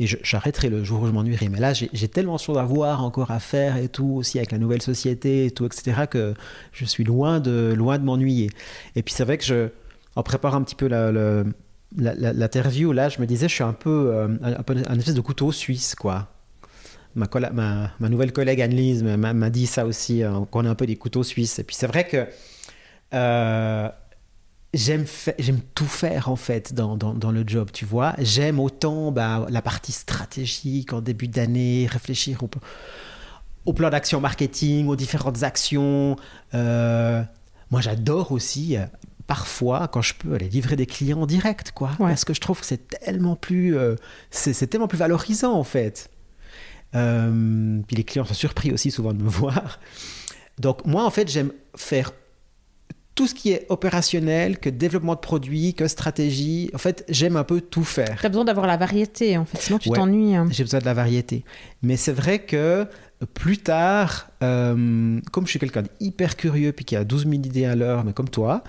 et 0.00 0.06
j'arrêterai 0.06 0.70
le 0.70 0.82
jour 0.82 1.02
où 1.02 1.06
je 1.06 1.12
m'ennuierai. 1.12 1.48
Mais 1.48 1.60
là, 1.60 1.72
j'ai 1.72 2.08
tellement 2.08 2.34
de 2.34 2.40
choses 2.40 2.58
à 2.58 2.64
voir, 2.64 3.04
encore 3.04 3.30
à 3.30 3.38
faire 3.38 3.76
et 3.76 3.88
tout, 3.88 4.14
aussi 4.16 4.38
avec 4.38 4.50
la 4.50 4.58
nouvelle 4.58 4.82
société 4.82 5.46
et 5.46 5.50
tout, 5.52 5.66
etc., 5.66 6.02
que 6.10 6.34
je 6.72 6.84
suis 6.84 7.04
loin 7.04 7.38
de, 7.38 7.72
loin 7.76 7.98
de 7.98 8.04
m'ennuyer. 8.04 8.50
Et 8.96 9.02
puis 9.02 9.14
c'est 9.14 9.24
vrai 9.24 9.38
que 9.38 9.44
je, 9.44 9.68
en 10.16 10.22
préparant 10.22 10.56
un 10.56 10.62
petit 10.62 10.74
peu 10.74 10.88
l'interview, 11.96 12.92
là, 12.92 13.08
je 13.08 13.20
me 13.20 13.26
disais, 13.26 13.48
je 13.48 13.54
suis 13.54 13.64
un 13.64 13.72
peu, 13.72 14.10
euh, 14.12 14.28
un, 14.42 14.62
peu 14.64 14.74
un 14.88 14.98
espèce 14.98 15.14
de 15.14 15.20
couteau 15.20 15.52
suisse, 15.52 15.94
quoi. 15.94 16.28
Ma, 17.14 17.28
ma, 17.52 17.92
ma 18.00 18.08
nouvelle 18.08 18.32
collègue 18.32 18.60
Anne-Lise 18.60 19.04
m'a 19.04 19.50
dit 19.50 19.66
ça 19.68 19.86
aussi, 19.86 20.24
hein, 20.24 20.48
qu'on 20.50 20.64
est 20.64 20.68
un 20.68 20.74
peu 20.74 20.86
des 20.86 20.96
couteaux 20.96 21.22
suisses. 21.22 21.60
Et 21.60 21.62
puis 21.64 21.76
c'est 21.76 21.86
vrai 21.86 22.08
que 22.08 22.26
euh, 23.14 23.88
j'aime 24.74 25.06
j'aime 25.38 25.60
tout 25.74 25.86
faire 25.86 26.28
en 26.28 26.36
fait 26.36 26.74
dans, 26.74 26.96
dans, 26.96 27.30
le 27.30 27.44
job, 27.46 27.70
tu 27.72 27.84
vois. 27.84 28.14
J'aime 28.18 28.60
autant 28.60 29.12
bah, 29.12 29.46
la 29.48 29.62
partie 29.62 29.92
stratégique 29.92 30.92
en 30.92 31.00
début 31.00 31.28
d'année, 31.28 31.86
réfléchir 31.90 32.42
au, 32.42 32.50
au 33.64 33.72
plan 33.72 33.90
d'action 33.90 34.20
marketing, 34.20 34.88
aux 34.88 34.96
différentes 34.96 35.42
actions. 35.42 36.16
Euh, 36.54 37.22
moi, 37.70 37.80
j'adore 37.80 38.32
aussi 38.32 38.76
euh, 38.76 38.84
parfois 39.26 39.88
quand 39.88 40.02
je 40.02 40.14
peux 40.14 40.34
aller 40.34 40.48
livrer 40.48 40.76
des 40.76 40.86
clients 40.86 41.22
en 41.22 41.26
direct, 41.26 41.72
quoi, 41.72 41.92
parce 41.98 42.24
que 42.24 42.34
je 42.34 42.40
trouve 42.40 42.60
que 42.60 42.66
c'est 42.66 42.88
tellement 42.88 43.36
plus 43.36 43.76
euh, 43.76 43.94
c'est 44.30 44.66
tellement 44.66 44.88
plus 44.88 44.98
valorisant 44.98 45.54
en 45.54 45.64
fait. 45.64 46.10
puis 46.92 47.96
les 47.96 48.04
clients 48.04 48.24
sont 48.24 48.34
surpris 48.34 48.72
aussi 48.72 48.90
souvent 48.90 49.12
de 49.12 49.22
me 49.22 49.28
voir. 49.30 49.78
Donc 50.58 50.84
moi, 50.84 51.04
en 51.04 51.10
fait, 51.10 51.28
j'aime 51.28 51.52
faire 51.76 52.12
tout 53.14 53.26
ce 53.26 53.34
qui 53.34 53.52
est 53.52 53.66
opérationnel, 53.68 54.58
que 54.58 54.68
développement 54.68 55.14
de 55.14 55.20
produits, 55.20 55.74
que 55.74 55.86
stratégie. 55.86 56.70
En 56.74 56.78
fait, 56.78 57.04
j'aime 57.08 57.36
un 57.36 57.44
peu 57.44 57.60
tout 57.60 57.84
faire. 57.84 58.18
Tu 58.20 58.26
as 58.26 58.28
besoin 58.28 58.44
d'avoir 58.44 58.66
la 58.66 58.76
variété, 58.76 59.38
en 59.38 59.44
fait, 59.44 59.58
sinon 59.58 59.78
tu 59.78 59.90
t'ennuies. 59.90 60.34
Hein. 60.34 60.48
J'ai 60.50 60.64
besoin 60.64 60.80
de 60.80 60.84
la 60.84 60.94
variété. 60.94 61.44
Mais 61.82 61.96
c'est 61.96 62.12
vrai 62.12 62.40
que 62.40 62.86
plus 63.32 63.58
tard, 63.58 64.28
euh, 64.42 65.20
comme 65.32 65.44
je 65.44 65.50
suis 65.50 65.58
quelqu'un 65.58 65.82
d'hyper 66.00 66.36
curieux 66.36 66.72
puis 66.72 66.84
qui 66.84 66.96
a 66.96 67.04
12 67.04 67.22
000 67.22 67.34
idées 67.34 67.64
à 67.64 67.76
l'heure, 67.76 68.04
mais 68.04 68.12
comme 68.12 68.28
toi, 68.28 68.64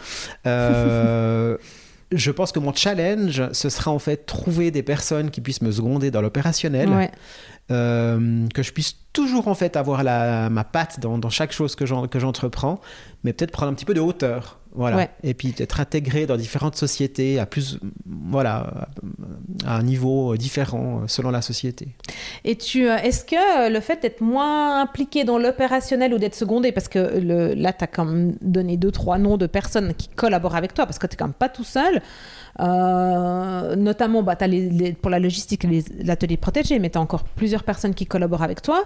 euh, 0.45 1.57
je 2.11 2.31
pense 2.31 2.51
que 2.51 2.59
mon 2.59 2.73
challenge, 2.73 3.43
ce 3.51 3.69
sera 3.69 3.91
en 3.91 3.99
fait 3.99 4.25
trouver 4.25 4.71
des 4.71 4.83
personnes 4.83 5.31
qui 5.31 5.41
puissent 5.41 5.61
me 5.61 5.71
seconder 5.71 6.11
dans 6.11 6.21
l'opérationnel. 6.21 6.89
Ouais. 6.89 7.11
Euh, 7.71 8.47
que 8.53 8.61
je 8.61 8.71
puisse 8.71 8.95
toujours 9.11 9.47
en 9.47 9.55
fait 9.55 9.75
avoir 9.75 10.03
la, 10.03 10.51
ma 10.51 10.63
patte 10.63 10.99
dans, 10.99 11.17
dans 11.17 11.31
chaque 11.31 11.51
chose 11.51 11.75
que 11.75 11.85
j'entreprends, 11.87 12.79
mais 13.23 13.33
peut-être 13.33 13.49
prendre 13.49 13.71
un 13.71 13.75
petit 13.75 13.85
peu 13.85 13.95
de 13.95 14.01
hauteur. 14.01 14.59
Voilà. 14.75 15.07
Et 15.23 15.33
puis 15.33 15.55
être 15.57 15.79
intégré 15.79 16.25
dans 16.25 16.35
différentes 16.35 16.75
sociétés 16.75 17.39
à 17.39 17.45
plus, 17.45 17.79
voilà, 18.05 18.89
à 19.65 19.77
un 19.77 19.83
niveau 19.83 20.35
différent 20.35 21.07
selon 21.07 21.31
la 21.31 21.41
société. 21.41 21.95
Et 22.43 22.57
tu, 22.57 22.87
euh, 22.87 22.97
est-ce 22.97 23.23
que 23.23 23.71
le 23.71 23.79
fait 23.79 24.01
d'être 24.01 24.21
moins 24.21 24.81
impliqué 24.81 25.23
dans 25.23 25.39
l'opérationnel 25.39 26.13
ou 26.13 26.17
d'être 26.17 26.35
secondé, 26.35 26.71
parce 26.71 26.89
que 26.89 26.99
le, 26.99 27.53
là, 27.53 27.73
tu 27.73 27.83
as 27.83 27.87
quand 27.87 28.05
même 28.05 28.35
donné 28.41 28.77
deux, 28.77 28.91
trois 28.91 29.17
noms 29.17 29.37
de 29.37 29.47
personnes 29.47 29.93
qui 29.95 30.09
collaborent 30.09 30.57
avec 30.57 30.73
toi, 30.73 30.85
parce 30.85 30.99
que 30.99 31.07
tu 31.07 31.13
n'es 31.13 31.17
quand 31.17 31.27
même 31.27 31.33
pas 31.33 31.49
tout 31.49 31.63
seul. 31.63 32.01
Euh, 32.61 33.75
notamment, 33.75 34.23
bah, 34.23 34.35
as 34.39 34.47
les, 34.47 34.93
pour 34.93 35.11
la 35.11 35.19
logistique, 35.19 35.65
l'atelier 35.99 36.37
protégé, 36.37 36.79
mais 36.79 36.89
tu 36.89 36.97
as 36.97 37.01
encore 37.01 37.23
plusieurs 37.23 37.63
personnes 37.63 37.93
qui 37.93 38.05
collaborent 38.05 38.43
avec 38.43 38.61
toi 38.61 38.85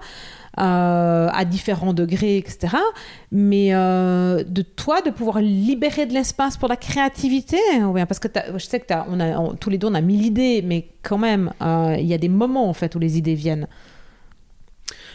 euh, 0.59 1.29
à 1.31 1.45
différents 1.45 1.93
degrés, 1.93 2.37
etc. 2.37 2.77
Mais 3.31 3.73
euh, 3.73 4.43
de 4.43 4.61
toi, 4.61 5.01
de 5.01 5.11
pouvoir 5.11 5.39
libérer 5.39 6.05
de 6.05 6.13
l'espace 6.13 6.57
pour 6.57 6.67
la 6.67 6.77
créativité, 6.77 7.57
parce 8.07 8.19
que 8.19 8.27
je 8.53 8.65
sais 8.65 8.79
que 8.79 8.93
on 9.09 9.19
a, 9.19 9.55
tous 9.57 9.69
les 9.69 9.77
deux, 9.77 9.87
on 9.87 9.95
a 9.95 10.01
mille 10.01 10.25
idées, 10.25 10.63
mais 10.63 10.87
quand 11.03 11.19
même, 11.19 11.51
il 11.61 12.05
y 12.05 12.13
a 12.13 12.17
des 12.17 12.29
moments 12.29 12.69
en 12.69 12.73
fait 12.73 12.95
où 12.95 12.99
les 12.99 13.17
idées 13.17 13.35
viennent. 13.35 13.67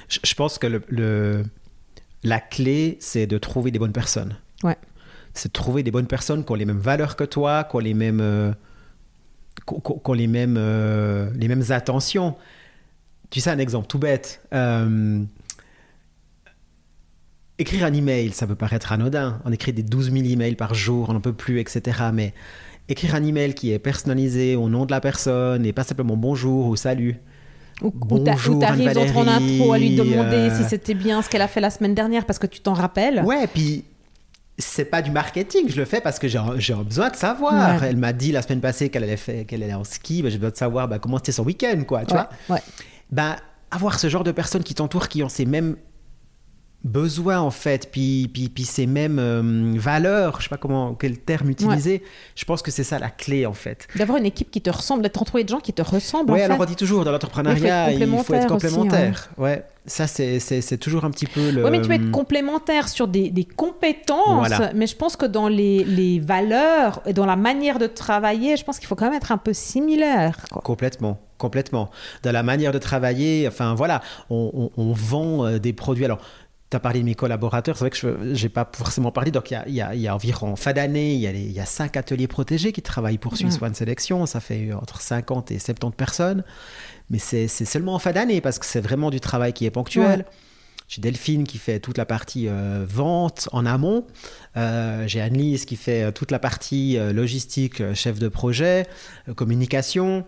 Je, 0.09 0.34
pense 0.34 0.59
que 0.59 0.66
le, 0.66 1.44
la 2.22 2.38
clé, 2.38 2.98
c'est 3.00 3.26
de 3.26 3.38
trouver 3.38 3.70
des 3.70 3.78
bonnes 3.78 3.92
personnes. 3.92 4.36
Ouais 4.62 4.76
c'est 5.35 5.49
de 5.49 5.53
trouver 5.53 5.82
des 5.82 5.91
bonnes 5.91 6.07
personnes 6.07 6.45
qui 6.45 6.53
ont 6.53 6.57
les 6.57 6.64
mêmes 6.64 6.78
valeurs 6.78 7.16
que 7.16 7.24
toi, 7.24 7.64
qui 7.64 7.76
ont 7.76 7.80
les 7.80 7.95
mêmes, 7.95 8.20
euh, 8.20 8.53
qui 9.66 9.74
ont 10.05 10.12
les 10.12 10.26
mêmes, 10.26 10.59
les 11.35 11.49
mêmes 11.49 11.64
attentions. 11.70 12.37
Tu 13.30 13.41
sais, 13.41 13.51
un 13.51 13.59
exemple 13.59 13.87
tout 13.87 13.99
bête. 13.99 14.41
écrire 17.59 17.85
un 17.85 17.93
email, 17.93 18.32
ça 18.32 18.47
peut 18.47 18.55
paraître 18.55 18.93
anodin. 18.93 19.41
On 19.45 19.53
écrit 19.53 19.72
des 19.72 19.82
12 19.82 20.12
000 20.12 20.24
emails 20.24 20.57
par 20.57 20.74
jour, 20.74 21.09
on 21.11 21.14
n'en 21.14 21.20
peut 21.20 21.32
plus, 21.32 21.61
etc. 21.61 22.11
Mais 22.12 22.32
écrire 22.89 23.14
un 23.14 23.24
email 23.24 23.55
qui 23.55 23.72
est 23.72 23.78
personnalisé 23.78 24.57
au 24.57 24.68
nom 24.68 24.87
de 24.87 24.91
la 24.91 25.01
personne 25.01 25.64
et 25.64 25.72
pas 25.72 25.85
simplement 25.85 26.16
bonjour 26.16 26.66
ou 26.66 26.76
salut. 26.76 27.16
Ou, 27.82 27.91
Bonjour, 27.93 28.61
tu 28.61 28.64
arrives 28.64 28.93
dans 28.93 29.12
ton 29.12 29.26
intro 29.26 29.72
à 29.72 29.78
lui 29.78 29.97
demander 29.97 30.51
si 30.55 30.62
c'était 30.64 30.95
bien 30.95 31.22
ce 31.22 31.28
qu'elle 31.28 31.43
a 31.43 31.49
fait 31.49 31.61
la 31.61 31.70
semaine 31.70 31.95
dernière 31.95 32.24
parce 32.24 32.39
que 32.39 32.47
tu 32.47 32.61
t'en 32.61 32.72
rappelles. 32.72 33.22
Ouais, 33.24 33.49
puis 33.49 33.85
c'est 34.57 34.84
pas 34.84 35.02
du 35.02 35.11
marketing, 35.11 35.68
je 35.68 35.76
le 35.76 35.84
fais 35.84 36.00
parce 36.00 36.18
que 36.18 36.28
j'ai 36.28 36.38
besoin 36.74 37.11
de 37.11 37.16
savoir. 37.16 37.82
Elle 37.82 37.96
m'a 37.96 38.12
dit 38.12 38.32
la 38.32 38.42
semaine 38.42 38.61
passée 38.61 38.88
qu'elle 38.88 39.05
allait, 39.05 39.44
qu'elle 39.44 39.62
allait 39.62 39.74
en 39.74 39.84
ski, 39.84 40.22
ben, 40.22 40.30
j'ai 40.30 40.38
besoin 40.38 40.50
de 40.50 40.57
savoir 40.57 40.88
ben, 40.88 40.98
comment 40.98 41.16
c'était 41.16 41.32
son 41.32 41.44
week-end, 41.44 41.82
quoi, 41.86 42.05
tu 42.05 42.14
vois. 42.14 42.28
Ouais. 42.48 42.62
Ben, 43.11 43.36
avoir 43.70 43.98
ce 43.98 44.09
genre 44.09 44.24
de 44.24 44.32
personnes 44.32 44.62
qui 44.62 44.74
t'entourent, 44.74 45.09
qui 45.09 45.22
ont 45.22 45.28
ces 45.28 45.44
mêmes 45.44 45.76
besoin 46.85 47.41
en 47.41 47.51
fait, 47.51 47.89
puis, 47.91 48.30
puis, 48.32 48.51
puis 48.51 48.64
ces 48.64 48.87
mêmes 48.87 49.18
euh, 49.18 49.72
valeurs, 49.76 50.37
je 50.39 50.45
sais 50.45 50.49
pas 50.51 50.59
comment, 50.59 50.95
quel 50.95 51.18
terme 51.18 51.49
utiliser, 51.49 52.03
je 52.37 52.45
pense 52.45 52.61
que 52.61 52.70
c'est 52.70 52.85
ça 52.85 52.99
la 52.99 53.09
clé 53.09 53.47
en 53.47 53.55
fait. 53.55 53.89
D'avoir 53.97 54.18
une 54.18 54.26
équipe 54.26 54.51
qui 54.51 54.61
te 54.61 54.70
ressemble, 54.70 55.03
d'être 55.03 55.20
entouré 55.20 55.45
de 55.45 55.49
gens 55.49 55.61
qui 55.61 55.72
te 55.72 55.82
ressemblent. 55.82 56.30
Oui, 56.32 56.43
alors 56.43 56.61
on 56.61 56.64
dit 56.66 56.76
toujours, 56.76 57.05
dans 57.05 57.11
l'entrepreneuriat, 57.11 57.93
il 57.93 58.07
faut 58.18 58.35
être 58.35 58.49
complémentaire. 58.49 59.30
ouais. 59.39 59.64
ça 59.87 60.07
c'est 60.07 60.78
toujours 60.78 61.05
un 61.05 61.11
petit 61.11 61.26
peu 61.26 61.51
le... 61.51 61.64
Oui, 61.64 61.70
mais 61.70 61.80
tu 61.80 61.89
peux 61.89 61.95
être 61.95 62.11
complémentaire 62.11 62.89
sur 62.89 63.09
des, 63.09 63.30
des 63.30 63.45
compétences, 63.45 64.51
mais 64.74 64.87
je 64.87 64.97
pense 64.97 65.16
que 65.16 65.26
dans 65.26 65.49
les, 65.49 65.85
les, 65.85 66.20
valeurs 66.20 67.01
et 67.07 67.12
dans 67.12 67.26
la 67.26 67.37
manière 67.37 67.78
de 67.78 67.87
travailler, 67.87 68.57
je 68.57 68.64
pense 68.64 68.78
qu'il 68.78 68.89
faut 68.89 68.95
quand 68.95 69.07
même 69.07 69.14
être 69.14 69.32
un 69.32 69.39
peu 69.39 69.55
similaire. 69.55 70.37
Complètement 70.62 71.18
complètement. 71.37 71.91
Dans 72.22 72.32
la 72.32 72.43
manière 72.43 72.72
de 72.72 72.78
travailler, 72.78 73.47
enfin 73.47 73.74
voilà, 73.74 74.01
on, 74.30 74.70
on, 74.76 74.82
on 74.82 74.93
vend 74.93 75.45
euh, 75.45 75.59
des 75.59 75.72
produits. 75.72 76.05
Alors, 76.05 76.20
tu 76.74 76.76
as 76.76 76.80
parlé 76.80 77.00
de 77.00 77.04
mes 77.04 77.14
collaborateurs, 77.14 77.76
c'est 77.76 77.84
vrai 77.84 77.90
que 77.90 78.34
je 78.34 78.42
n'ai 78.42 78.48
pas 78.48 78.68
forcément 78.76 79.12
parlé. 79.12 79.30
Donc, 79.30 79.50
il 79.50 79.74
y 79.74 79.80
a, 79.80 79.94
y 79.94 80.08
a, 80.08 80.14
environ, 80.14 80.56
fin 80.56 80.72
d'année, 80.72 81.14
il 81.14 81.20
y, 81.20 81.26
a 81.26 81.30
il 81.30 81.52
y 81.52 81.60
a 81.60 81.66
cinq 81.66 81.96
ateliers 81.96 82.26
protégés 82.26 82.72
qui 82.72 82.82
travaillent 82.82 83.18
pour 83.18 83.36
Swiss 83.36 83.62
One 83.62 83.74
Selection. 83.74 84.26
Ça 84.26 84.40
fait 84.40 84.72
entre 84.72 85.00
50 85.00 85.52
et 85.52 85.58
70 85.58 85.96
personnes. 85.96 86.44
Mais 87.10 87.18
c'est 87.18 87.48
seulement 87.48 87.94
en 87.94 87.98
fin 87.98 88.12
d'année 88.12 88.40
parce 88.40 88.58
que 88.58 88.66
c'est 88.66 88.80
vraiment 88.80 89.10
du 89.10 89.20
travail 89.20 89.52
qui 89.52 89.66
est 89.66 89.70
ponctuel. 89.70 90.24
J'ai 90.88 91.00
Delphine 91.00 91.44
qui 91.44 91.58
fait 91.58 91.80
toute 91.80 91.96
la 91.96 92.04
partie 92.04 92.46
euh, 92.48 92.84
vente 92.86 93.48
en 93.52 93.64
amont. 93.64 94.06
Euh, 94.56 95.04
j'ai 95.06 95.20
Annelise 95.20 95.64
qui 95.64 95.76
fait 95.76 96.02
euh, 96.02 96.10
toute 96.10 96.30
la 96.30 96.38
partie 96.38 96.98
logistique, 97.12 97.94
chef 97.94 98.18
de 98.18 98.28
projet, 98.28 98.86
communication. 99.36 100.24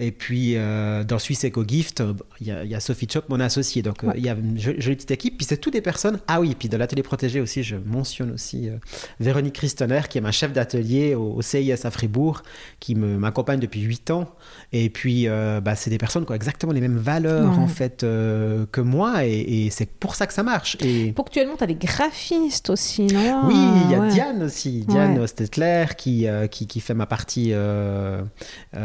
Et 0.00 0.12
puis, 0.12 0.54
euh, 0.56 1.04
dans 1.04 1.18
Suisse 1.18 1.44
Eco 1.44 1.62
Gift, 1.66 2.02
il 2.40 2.46
y, 2.46 2.74
a 2.74 2.80
Sophie 2.80 3.06
Chop, 3.10 3.28
mon 3.28 3.38
associé. 3.38 3.82
Donc, 3.82 4.02
euh, 4.02 4.12
il 4.16 4.24
y 4.24 4.30
a 4.30 4.32
une 4.32 4.58
jolie 4.58 4.96
petite 4.96 5.10
équipe. 5.10 5.36
Puis, 5.36 5.46
c'est 5.46 5.58
toutes 5.58 5.74
des 5.74 5.82
personnes. 5.82 6.18
Ah 6.26 6.40
oui, 6.40 6.56
puis 6.58 6.70
dans 6.70 6.78
l'atelier 6.78 7.02
protégé 7.02 7.38
aussi, 7.38 7.62
je 7.62 7.76
mentionne 7.76 8.32
aussi 8.32 8.70
euh, 8.70 8.76
Véronique 9.20 9.56
Christoner, 9.56 10.00
qui 10.08 10.16
est 10.16 10.22
ma 10.22 10.32
chef 10.32 10.54
d'atelier 10.54 11.14
au, 11.14 11.42
CIS 11.42 11.84
à 11.84 11.90
Fribourg, 11.90 12.42
qui 12.80 12.94
m'accompagne 12.94 13.60
depuis 13.60 13.82
8 13.82 14.10
ans. 14.10 14.30
Et 14.72 14.88
puis, 14.88 15.26
bah, 15.26 15.74
c'est 15.74 15.90
des 15.90 15.98
personnes 15.98 16.24
qui 16.24 16.32
ont 16.32 16.34
exactement 16.34 16.72
les 16.72 16.80
mêmes 16.80 16.96
valeurs, 16.96 17.58
en 17.58 17.68
fait, 17.68 18.00
que 18.00 18.80
moi. 18.80 19.26
Et, 19.26 19.68
c'est 19.70 19.90
pour 19.90 20.14
ça 20.14 20.26
que 20.26 20.32
ça 20.32 20.42
marche. 20.42 20.76
Et... 20.80 21.12
Ponctuellement, 21.12 21.56
tu 21.56 21.64
as 21.64 21.66
des 21.66 21.74
graphistes 21.74 22.70
aussi, 22.70 23.06
non? 23.06 23.42
Oui, 23.46 23.54
il 23.84 23.90
y 23.90 23.94
a 23.94 24.06
Diane 24.08 24.42
aussi. 24.42 24.84
Diane 24.88 25.26
Stetler, 25.26 25.86
qui, 25.96 26.26
qui, 26.50 26.66
qui, 26.66 26.80
fait 26.80 26.94
ma 26.94 27.06
partie 27.06 27.52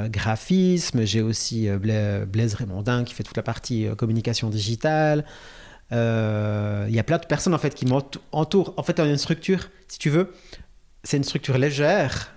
graphisme 0.09 1.04
j'ai 1.05 1.21
aussi 1.21 1.69
euh, 1.69 2.25
Blaise 2.25 2.53
Raymondin 2.55 3.03
qui 3.03 3.13
fait 3.13 3.23
toute 3.23 3.37
la 3.37 3.43
partie 3.43 3.87
euh, 3.87 3.95
communication 3.95 4.49
digitale. 4.49 5.25
Euh, 5.91 6.85
il 6.89 6.95
y 6.95 6.99
a 6.99 7.03
plein 7.03 7.17
de 7.17 7.25
personnes 7.25 7.53
en 7.53 7.57
fait 7.57 7.75
qui 7.75 7.85
m'entourent. 7.85 8.73
En 8.77 8.83
fait, 8.83 8.99
on 8.99 9.03
a 9.03 9.07
une 9.07 9.17
structure, 9.17 9.69
si 9.87 9.99
tu 9.99 10.09
veux, 10.09 10.33
c'est 11.03 11.17
une 11.17 11.23
structure 11.23 11.57
légère 11.57 12.31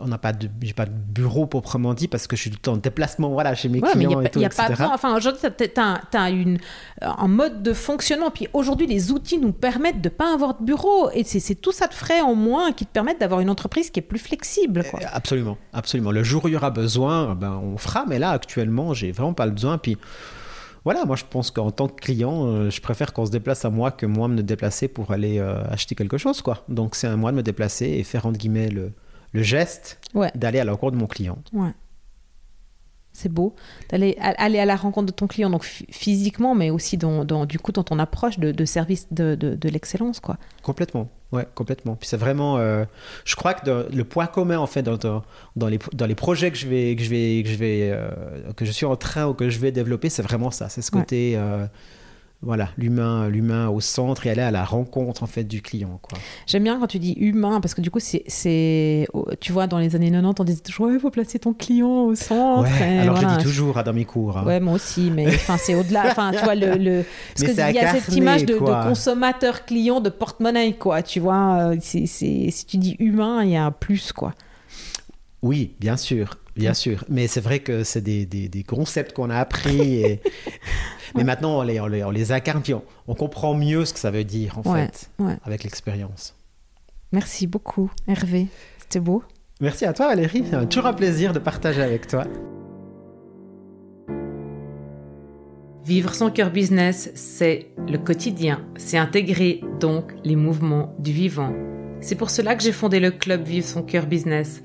on 0.00 0.06
n'a 0.06 0.18
pas 0.18 0.32
de 0.32 0.48
j'ai 0.60 0.72
pas 0.72 0.86
de 0.86 0.90
bureau 0.90 1.46
proprement 1.46 1.94
dit 1.94 2.08
parce 2.08 2.26
que 2.26 2.36
je 2.36 2.42
suis 2.42 2.50
tout 2.50 2.56
le 2.56 2.62
temps 2.62 2.72
en 2.74 2.76
déplacement 2.76 3.30
voilà 3.30 3.54
chez 3.54 3.68
mes 3.68 3.80
clients 3.80 4.20
et 4.20 4.30
tout 4.30 4.40
y 4.40 4.44
a 4.44 4.46
etc. 4.46 4.74
Pas 4.76 4.90
enfin 4.94 5.16
aujourd'hui 5.16 5.42
tu 5.56 5.80
as, 6.16 6.30
une 6.30 6.58
un 7.00 7.28
mode 7.28 7.62
de 7.62 7.72
fonctionnement 7.72 8.30
puis 8.30 8.48
aujourd'hui 8.52 8.86
les 8.86 9.10
outils 9.10 9.38
nous 9.38 9.52
permettent 9.52 10.00
de 10.00 10.08
pas 10.08 10.32
avoir 10.32 10.58
de 10.58 10.64
bureau 10.64 11.10
et 11.12 11.24
c'est 11.24 11.54
tout 11.54 11.72
ça 11.72 11.88
de 11.88 11.94
frais 11.94 12.20
en 12.20 12.34
moins 12.34 12.72
qui 12.72 12.86
te 12.86 12.92
permettent 12.92 13.20
d'avoir 13.20 13.40
une 13.40 13.50
entreprise 13.50 13.90
qui 13.90 14.00
est 14.00 14.02
plus 14.02 14.18
flexible 14.18 14.84
quoi. 14.90 15.00
absolument 15.12 15.58
absolument 15.72 16.12
le 16.12 16.22
jour 16.22 16.44
où 16.44 16.48
il 16.48 16.54
y 16.54 16.56
aura 16.56 16.70
besoin 16.70 17.34
ben 17.34 17.60
on 17.62 17.76
fera 17.76 18.04
mais 18.06 18.18
là 18.18 18.30
actuellement 18.30 18.94
j'ai 18.94 19.12
vraiment 19.12 19.34
pas 19.34 19.46
le 19.46 19.52
besoin 19.52 19.78
puis 19.78 19.96
voilà, 20.84 21.04
moi 21.04 21.14
je 21.14 21.22
pense 21.30 21.52
qu'en 21.52 21.70
tant 21.70 21.86
que 21.86 22.00
client, 22.00 22.44
euh, 22.46 22.68
je 22.68 22.80
préfère 22.80 23.12
qu'on 23.12 23.24
se 23.24 23.30
déplace 23.30 23.64
à 23.64 23.70
moi 23.70 23.92
que 23.92 24.04
moi 24.04 24.26
me 24.26 24.42
déplacer 24.42 24.88
pour 24.88 25.12
aller 25.12 25.38
euh, 25.38 25.62
acheter 25.70 25.94
quelque 25.94 26.18
chose, 26.18 26.42
quoi. 26.42 26.64
Donc 26.68 26.96
c'est 26.96 27.06
à 27.06 27.14
moi 27.14 27.30
de 27.30 27.36
me 27.36 27.42
déplacer 27.44 27.86
et 27.86 28.02
faire 28.02 28.26
entre 28.26 28.36
guillemets 28.36 28.68
le, 28.68 28.90
le 29.32 29.42
geste 29.42 30.00
d'aller 30.34 30.60
à 30.60 30.64
la 30.64 30.72
rencontre 30.72 30.92
de 30.92 31.00
mon 31.00 31.06
client. 31.06 31.38
Ouais. 31.52 31.72
C'est 33.14 33.28
beau 33.28 33.54
d'aller 33.90 34.16
aller 34.18 34.58
à 34.58 34.64
la 34.64 34.74
rencontre 34.74 35.06
de 35.06 35.12
ton 35.12 35.26
client, 35.26 35.50
donc 35.50 35.64
physiquement, 35.64 36.54
mais 36.54 36.70
aussi 36.70 36.96
dans, 36.96 37.44
du 37.44 37.58
coup 37.58 37.70
dans 37.70 37.84
ton 37.84 37.98
approche 37.98 38.38
de, 38.38 38.64
service 38.64 39.06
de, 39.10 39.34
de, 39.34 39.68
l'excellence, 39.68 40.18
quoi. 40.18 40.38
Complètement, 40.62 41.08
ouais, 41.30 41.46
complètement. 41.54 41.94
Puis 41.94 42.08
c'est 42.08 42.16
vraiment, 42.16 42.56
euh, 42.56 42.86
je 43.26 43.36
crois 43.36 43.52
que 43.52 43.88
le 43.94 44.04
point 44.04 44.26
commun 44.26 44.58
en 44.58 44.66
fait 44.66 44.82
dans, 44.82 45.22
dans, 45.56 45.68
les, 45.68 45.78
dans 45.92 46.06
les 46.06 46.14
projets 46.14 46.50
que 46.50 46.56
je 46.56 46.66
vais 46.66 46.96
que 46.96 47.02
je 47.02 47.10
vais 47.10 47.42
que 47.42 47.50
je 47.50 47.56
vais 47.56 47.90
euh, 47.92 48.52
que 48.56 48.64
je 48.64 48.70
suis 48.70 48.86
en 48.86 48.96
train 48.96 49.26
ou 49.26 49.34
que 49.34 49.50
je 49.50 49.58
vais 49.58 49.72
développer, 49.72 50.08
c'est 50.08 50.22
vraiment 50.22 50.50
ça. 50.50 50.70
C'est 50.70 50.82
ce 50.82 50.90
côté. 50.90 51.34
Euh, 51.36 51.66
voilà, 52.42 52.70
l'humain, 52.76 53.28
l'humain 53.28 53.68
au 53.68 53.80
centre 53.80 54.26
et 54.26 54.30
aller 54.30 54.42
à 54.42 54.50
la 54.50 54.64
rencontre 54.64 55.22
en 55.22 55.26
fait 55.26 55.44
du 55.44 55.62
client. 55.62 56.00
Quoi. 56.02 56.18
J'aime 56.46 56.64
bien 56.64 56.80
quand 56.80 56.88
tu 56.88 56.98
dis 56.98 57.12
humain 57.12 57.60
parce 57.60 57.72
que 57.72 57.80
du 57.80 57.90
coup 57.90 58.00
c'est, 58.00 59.06
oh, 59.12 59.26
tu 59.40 59.52
vois, 59.52 59.68
dans 59.68 59.78
les 59.78 59.94
années 59.94 60.10
90 60.10 60.40
on 60.40 60.44
disait 60.44 60.60
toujours 60.60 60.90
il 60.90 60.98
faut 60.98 61.10
placer 61.10 61.38
ton 61.38 61.52
client 61.52 62.02
au 62.04 62.16
centre. 62.16 62.68
alors 62.82 63.16
je 63.16 63.26
dis 63.26 63.44
toujours 63.44 63.78
à 63.78 63.84
dans 63.84 63.92
mes 63.92 64.04
cours. 64.04 64.38
Hein. 64.38 64.44
Ouais, 64.44 64.58
moi 64.58 64.74
aussi, 64.74 65.12
mais 65.14 65.28
enfin 65.28 65.56
c'est 65.56 65.74
au-delà. 65.74 66.02
Enfin, 66.12 66.32
tu 66.32 66.44
vois 66.44 66.56
le, 66.56 66.74
le... 66.76 67.04
parce 67.34 67.52
qu'il 67.52 67.74
y 67.74 67.78
a 67.78 67.94
cette 67.94 68.14
image 68.14 68.44
de, 68.44 68.56
consommateur 68.56 69.64
client 69.64 70.00
de 70.00 70.10
porte-monnaie 70.10 70.74
quoi. 70.74 71.02
Tu 71.02 71.20
vois, 71.20 71.70
euh, 71.72 71.76
c'est, 71.80 72.06
si 72.06 72.66
tu 72.66 72.76
dis 72.76 72.96
humain, 72.98 73.44
il 73.44 73.50
y 73.50 73.56
a 73.56 73.64
un 73.64 73.70
plus 73.70 74.12
quoi. 74.12 74.34
Oui, 75.42 75.74
bien 75.80 75.96
sûr, 75.96 76.38
bien 76.56 76.74
sûr. 76.74 77.04
Mais 77.08 77.26
c'est 77.26 77.40
vrai 77.40 77.60
que 77.60 77.84
c'est 77.84 78.00
des, 78.00 78.26
des, 78.26 78.48
des 78.48 78.62
concepts 78.62 79.12
qu'on 79.12 79.30
a 79.30 79.36
appris 79.36 80.02
et 80.02 80.22
Mais 81.14 81.24
maintenant, 81.24 81.58
on 81.58 81.62
les, 81.62 81.80
on 81.80 81.86
les, 81.86 82.04
on 82.04 82.10
les 82.10 82.32
incarne, 82.32 82.62
puis 82.62 82.74
on, 82.74 83.14
comprend 83.14 83.54
mieux 83.54 83.84
ce 83.84 83.92
que 83.92 83.98
ça 83.98 84.10
veut 84.10 84.24
dire, 84.24 84.58
en 84.58 84.62
fait, 84.62 85.10
avec 85.44 85.64
l'expérience. 85.64 86.34
Merci 87.12 87.46
beaucoup, 87.46 87.90
Hervé. 88.08 88.46
C'était 88.78 89.00
beau. 89.00 89.22
Merci 89.60 89.84
à 89.84 89.92
toi, 89.92 90.08
Valérie. 90.08 90.44
C'est 90.50 90.68
toujours 90.68 90.86
un 90.86 90.94
plaisir 90.94 91.32
de 91.32 91.38
partager 91.38 91.82
avec 91.82 92.06
toi. 92.06 92.24
Vivre 95.84 96.14
son 96.14 96.30
cœur 96.30 96.50
business, 96.50 97.10
c'est 97.14 97.68
le 97.88 97.98
quotidien. 97.98 98.64
C'est 98.76 98.98
intégrer 98.98 99.60
donc 99.80 100.12
les 100.24 100.36
mouvements 100.36 100.94
du 100.98 101.12
vivant. 101.12 101.52
C'est 102.00 102.14
pour 102.14 102.30
cela 102.30 102.54
que 102.54 102.62
j'ai 102.62 102.72
fondé 102.72 102.98
le 102.98 103.10
club 103.10 103.44
Vivre 103.44 103.66
son 103.66 103.82
cœur 103.82 104.06
business, 104.06 104.62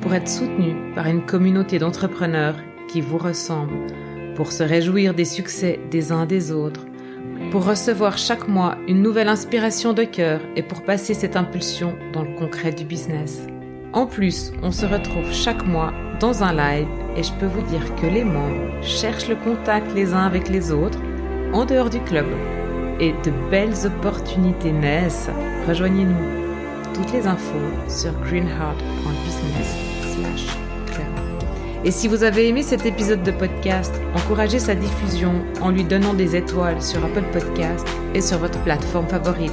pour 0.00 0.14
être 0.14 0.28
soutenu 0.28 0.74
par 0.94 1.06
une 1.06 1.24
communauté 1.24 1.78
d'entrepreneurs 1.78 2.56
qui 2.88 3.00
vous 3.00 3.18
ressemblent 3.18 3.86
pour 4.34 4.52
se 4.52 4.62
réjouir 4.62 5.14
des 5.14 5.24
succès 5.24 5.80
des 5.90 6.12
uns 6.12 6.24
des 6.24 6.52
autres, 6.52 6.86
pour 7.50 7.64
recevoir 7.64 8.18
chaque 8.18 8.46
mois 8.46 8.76
une 8.86 9.02
nouvelle 9.02 9.28
inspiration 9.28 9.92
de 9.92 10.04
cœur 10.04 10.40
et 10.54 10.62
pour 10.62 10.84
passer 10.84 11.12
cette 11.12 11.36
impulsion 11.36 11.96
dans 12.12 12.22
le 12.22 12.34
concret 12.36 12.70
du 12.70 12.84
business. 12.84 13.42
En 13.92 14.06
plus, 14.06 14.52
on 14.62 14.70
se 14.70 14.86
retrouve 14.86 15.32
chaque 15.32 15.66
mois 15.66 15.92
dans 16.20 16.44
un 16.44 16.52
live 16.52 16.86
et 17.16 17.22
je 17.22 17.32
peux 17.32 17.46
vous 17.46 17.62
dire 17.62 17.94
que 17.96 18.06
les 18.06 18.24
membres 18.24 18.82
cherchent 18.82 19.28
le 19.28 19.36
contact 19.36 19.92
les 19.94 20.12
uns 20.12 20.26
avec 20.26 20.48
les 20.48 20.70
autres 20.70 21.00
en 21.52 21.64
dehors 21.64 21.90
du 21.90 22.00
club 22.00 22.26
et 23.00 23.12
de 23.24 23.32
belles 23.50 23.86
opportunités 23.86 24.72
naissent. 24.72 25.30
Rejoignez-nous. 25.66 26.47
Toutes 26.98 27.12
les 27.12 27.26
infos 27.28 27.88
sur 27.88 28.12
greenheart.business 28.20 29.76
et 31.84 31.92
si 31.92 32.08
vous 32.08 32.24
avez 32.24 32.48
aimé 32.48 32.64
cet 32.64 32.86
épisode 32.86 33.22
de 33.22 33.30
podcast, 33.30 33.94
encouragez 34.14 34.58
sa 34.58 34.74
diffusion 34.74 35.44
en 35.62 35.70
lui 35.70 35.84
donnant 35.84 36.12
des 36.12 36.34
étoiles 36.34 36.82
sur 36.82 37.04
Apple 37.04 37.22
Podcast 37.32 37.86
et 38.14 38.20
sur 38.20 38.38
votre 38.38 38.60
plateforme 38.64 39.06
favorite. 39.06 39.52